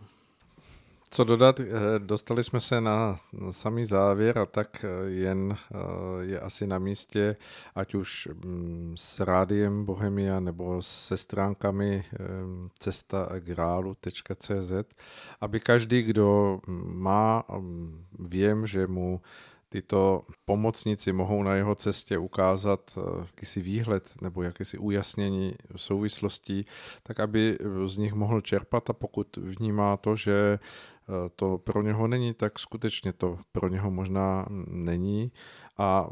Co 1.10 1.24
dodat, 1.24 1.60
eh, 1.60 1.66
dostali 1.98 2.44
jsme 2.44 2.60
se 2.60 2.80
na 2.80 3.18
samý 3.51 3.85
závěr 3.85 4.39
a 4.39 4.47
tak 4.47 4.85
eh, 4.85 4.89
jen 5.10 5.56
eh, 5.56 5.76
je 6.20 6.40
asi 6.40 6.66
na 6.66 6.78
místě, 6.78 7.36
ať 7.74 7.94
už 7.94 8.28
mm, 8.44 8.94
s 8.98 9.20
rádiem 9.20 9.85
Bohemia 9.85 10.40
nebo 10.40 10.82
se 10.82 11.16
stránkami 11.16 12.05
cestagrálu.cz, 12.78 14.72
aby 15.40 15.60
každý, 15.60 16.02
kdo 16.02 16.60
má, 16.85 17.44
mm, 17.59 18.05
vím, 18.18 18.66
že 18.66 18.86
mu 18.86 19.20
tyto 19.69 20.23
pomocníci 20.45 21.12
mohou 21.12 21.43
na 21.43 21.55
jeho 21.55 21.74
cestě 21.74 22.19
ukázat 22.19 22.99
eh, 22.99 23.20
jakýsi 23.20 23.61
výhled 23.61 24.12
nebo 24.23 24.43
jakýsi 24.43 24.78
ujasnění 24.78 25.55
souvislostí, 25.77 26.66
tak 27.03 27.20
aby 27.20 27.59
z 27.86 27.97
nich 27.97 28.15
mohl 28.15 28.40
čerpat 28.40 28.90
a 28.90 28.93
pokud 28.93 29.36
vnímá 29.36 29.97
to, 29.97 30.16
že 30.16 30.59
eh, 30.59 31.12
to 31.36 31.59
pro 31.59 31.82
něho 31.82 32.07
není, 32.07 32.35
tak 32.35 32.59
skutečně 32.59 33.12
to 33.12 33.39
pro 33.53 33.69
něho 33.69 33.90
možná 33.90 34.47
není. 34.66 35.32
A 35.78 36.09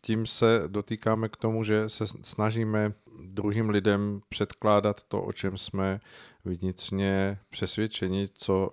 tím 0.00 0.26
se 0.26 0.62
dotýkáme 0.66 1.28
k 1.28 1.36
tomu, 1.36 1.64
že 1.64 1.88
se 1.88 2.06
snažíme 2.06 2.92
druhým 3.22 3.70
lidem 3.70 4.20
předkládat 4.28 5.02
to, 5.02 5.22
o 5.22 5.32
čem 5.32 5.56
jsme 5.56 6.00
vnitřně 6.44 7.38
přesvědčeni, 7.50 8.28
co 8.34 8.70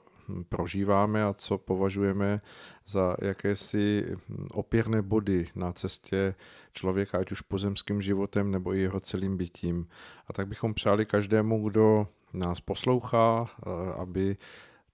prožíváme 0.50 1.24
a 1.24 1.34
co 1.34 1.58
považujeme 1.58 2.42
za 2.86 3.16
jakési 3.22 4.16
opěrné 4.52 5.02
body 5.02 5.46
na 5.56 5.72
cestě 5.72 6.36
člověka, 6.74 7.18
ať 7.18 7.32
už 7.32 7.42
pozemským 7.42 8.02
životem 8.02 8.52
nebo 8.52 8.74
i 8.74 8.80
jeho 8.80 9.00
celým 9.00 9.38
bytím. 9.38 9.88
A 10.28 10.34
tak 10.34 10.48
bychom 10.48 10.74
přáli 10.74 11.06
každému, 11.06 11.70
kdo 11.70 12.08
nás 12.34 12.60
poslouchá, 12.60 13.46
eh, 13.48 13.94
aby 13.98 14.38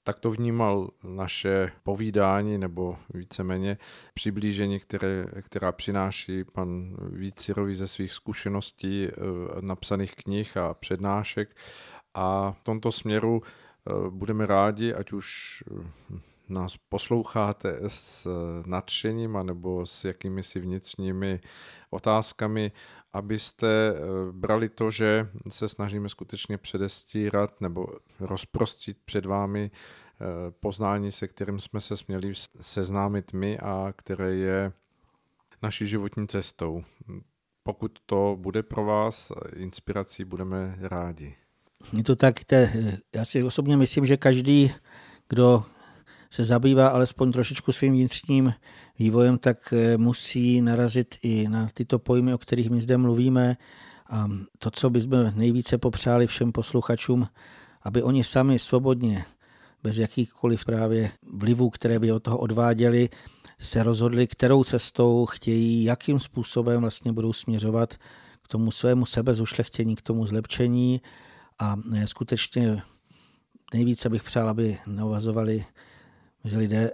tak 0.03 0.19
to 0.19 0.31
vnímal 0.31 0.89
naše 1.03 1.71
povídání 1.83 2.57
nebo 2.57 2.97
víceméně 3.13 3.77
přiblížení, 4.13 4.79
které, 4.79 5.25
která 5.41 5.71
přináší 5.71 6.43
pan 6.43 6.95
Vícirovi 7.11 7.75
ze 7.75 7.87
svých 7.87 8.13
zkušeností, 8.13 9.07
eh, 9.07 9.11
napsaných 9.61 10.15
knih 10.15 10.57
a 10.57 10.73
přednášek. 10.73 11.55
A 12.13 12.51
v 12.51 12.63
tomto 12.63 12.91
směru 12.91 13.41
budeme 14.09 14.45
rádi, 14.45 14.93
ať 14.93 15.11
už 15.11 15.27
eh, 15.71 16.19
nás 16.49 16.77
posloucháte 16.77 17.79
s 17.87 18.27
nadšením 18.65 19.35
anebo 19.35 19.85
s 19.85 20.05
jakými 20.05 20.43
si 20.43 20.59
vnitřními 20.59 21.39
otázkami, 21.89 22.71
abyste 23.13 23.67
eh, 23.67 23.97
brali 24.31 24.69
to, 24.69 24.91
že 24.91 25.29
se 25.49 25.67
snažíme 25.67 26.09
skutečně 26.09 26.57
předestírat 26.57 27.61
nebo 27.61 27.87
rozprostřít 28.19 28.97
před 29.05 29.25
vámi 29.25 29.71
poznání, 30.59 31.11
se 31.11 31.27
kterým 31.27 31.59
jsme 31.59 31.81
se 31.81 31.97
směli 31.97 32.33
seznámit 32.61 33.33
my 33.33 33.59
a 33.59 33.93
které 33.95 34.35
je 34.35 34.71
naší 35.61 35.87
životní 35.87 36.27
cestou. 36.27 36.83
Pokud 37.63 37.99
to 38.05 38.37
bude 38.39 38.63
pro 38.63 38.85
vás 38.85 39.31
inspirací, 39.55 40.25
budeme 40.25 40.77
rádi. 40.81 41.35
Je 41.97 42.03
to 42.03 42.15
tak, 42.15 42.43
te, 42.43 42.73
já 43.15 43.25
si 43.25 43.43
osobně 43.43 43.77
myslím, 43.77 44.05
že 44.05 44.17
každý, 44.17 44.71
kdo 45.29 45.63
se 46.29 46.43
zabývá 46.43 46.87
alespoň 46.87 47.31
trošičku 47.31 47.71
svým 47.71 47.93
vnitřním 47.93 48.53
vývojem, 48.99 49.37
tak 49.37 49.73
eh, 49.73 49.97
musí 49.97 50.61
narazit 50.61 51.15
i 51.21 51.47
na 51.47 51.67
tyto 51.73 51.99
pojmy, 51.99 52.33
o 52.33 52.37
kterých 52.37 52.69
my 52.69 52.81
zde 52.81 52.97
mluvíme. 52.97 53.57
A 54.09 54.27
to, 54.59 54.71
co 54.71 54.89
bychom 54.89 55.33
nejvíce 55.35 55.77
popřáli 55.77 56.27
všem 56.27 56.51
posluchačům, 56.51 57.27
aby 57.83 58.03
oni 58.03 58.23
sami 58.23 58.59
svobodně, 58.59 59.25
bez 59.83 59.97
jakýchkoliv 59.97 60.65
právě 60.65 61.11
vlivů, 61.33 61.69
které 61.69 61.99
by 61.99 62.11
od 62.11 62.23
toho 62.23 62.37
odváděli, 62.37 63.09
se 63.59 63.83
rozhodli, 63.83 64.27
kterou 64.27 64.63
cestou 64.63 65.25
chtějí, 65.25 65.83
jakým 65.83 66.19
způsobem 66.19 66.81
vlastně 66.81 67.13
budou 67.13 67.33
směřovat 67.33 67.93
k 68.41 68.47
tomu 68.47 68.71
svému 68.71 69.05
sebezušlechtění, 69.05 69.95
k 69.95 70.01
tomu 70.01 70.25
zlepšení 70.25 71.01
a 71.59 71.75
e, 71.93 72.07
skutečně 72.07 72.81
nejvíce 73.73 74.09
bych 74.09 74.23
přál, 74.23 74.49
aby 74.49 74.77
navazovali 74.87 75.65
mezi 76.43 76.57
lidé, 76.57 76.91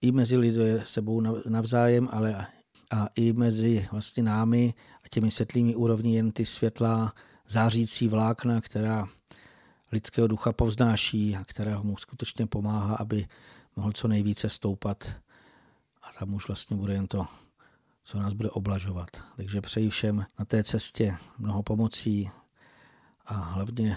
i 0.00 0.12
mezi 0.12 0.36
lidé 0.36 0.82
sebou 0.84 1.20
navzájem, 1.48 2.08
ale 2.12 2.46
a 2.90 3.08
i 3.14 3.32
mezi 3.32 3.88
vlastně 3.92 4.22
námi 4.22 4.74
a 5.04 5.08
těmi 5.08 5.30
světlými 5.30 5.74
úrovní 5.74 6.14
jen 6.14 6.32
ty 6.32 6.46
světlá 6.46 7.12
zářící 7.48 8.08
vlákna, 8.08 8.60
která 8.60 9.08
lidského 9.92 10.28
ducha 10.28 10.52
povznáší 10.52 11.36
a 11.36 11.44
která 11.44 11.82
mu 11.82 11.96
skutečně 11.96 12.46
pomáhá, 12.46 12.94
aby 12.94 13.26
mohl 13.76 13.92
co 13.92 14.08
nejvíce 14.08 14.48
stoupat. 14.48 15.14
A 16.02 16.12
tam 16.18 16.34
už 16.34 16.48
vlastně 16.48 16.76
bude 16.76 16.92
jen 16.92 17.06
to, 17.06 17.26
co 18.02 18.18
nás 18.18 18.32
bude 18.32 18.50
oblažovat. 18.50 19.08
Takže 19.36 19.60
přeji 19.60 19.90
všem 19.90 20.26
na 20.38 20.44
té 20.44 20.64
cestě 20.64 21.16
mnoho 21.38 21.62
pomocí, 21.62 22.30
a 23.26 23.34
hlavně 23.34 23.96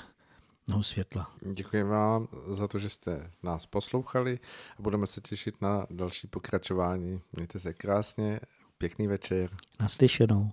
mnoho 0.68 0.84
světla. 0.84 1.32
Děkujeme 1.54 1.90
vám 1.90 2.28
za 2.48 2.68
to, 2.68 2.80
že 2.80 2.90
jste 2.90 3.32
nás 3.44 3.66
poslouchali 3.66 4.40
a 4.80 4.82
budeme 4.82 5.08
se 5.08 5.22
těšit 5.22 5.62
na 5.62 5.86
další 5.90 6.28
pokračování. 6.28 7.22
Mějte 7.34 7.60
se 7.60 7.74
krásně, 7.74 8.40
pěkný 8.78 9.08
večer. 9.08 9.50
Naslyšenou. 9.80 10.52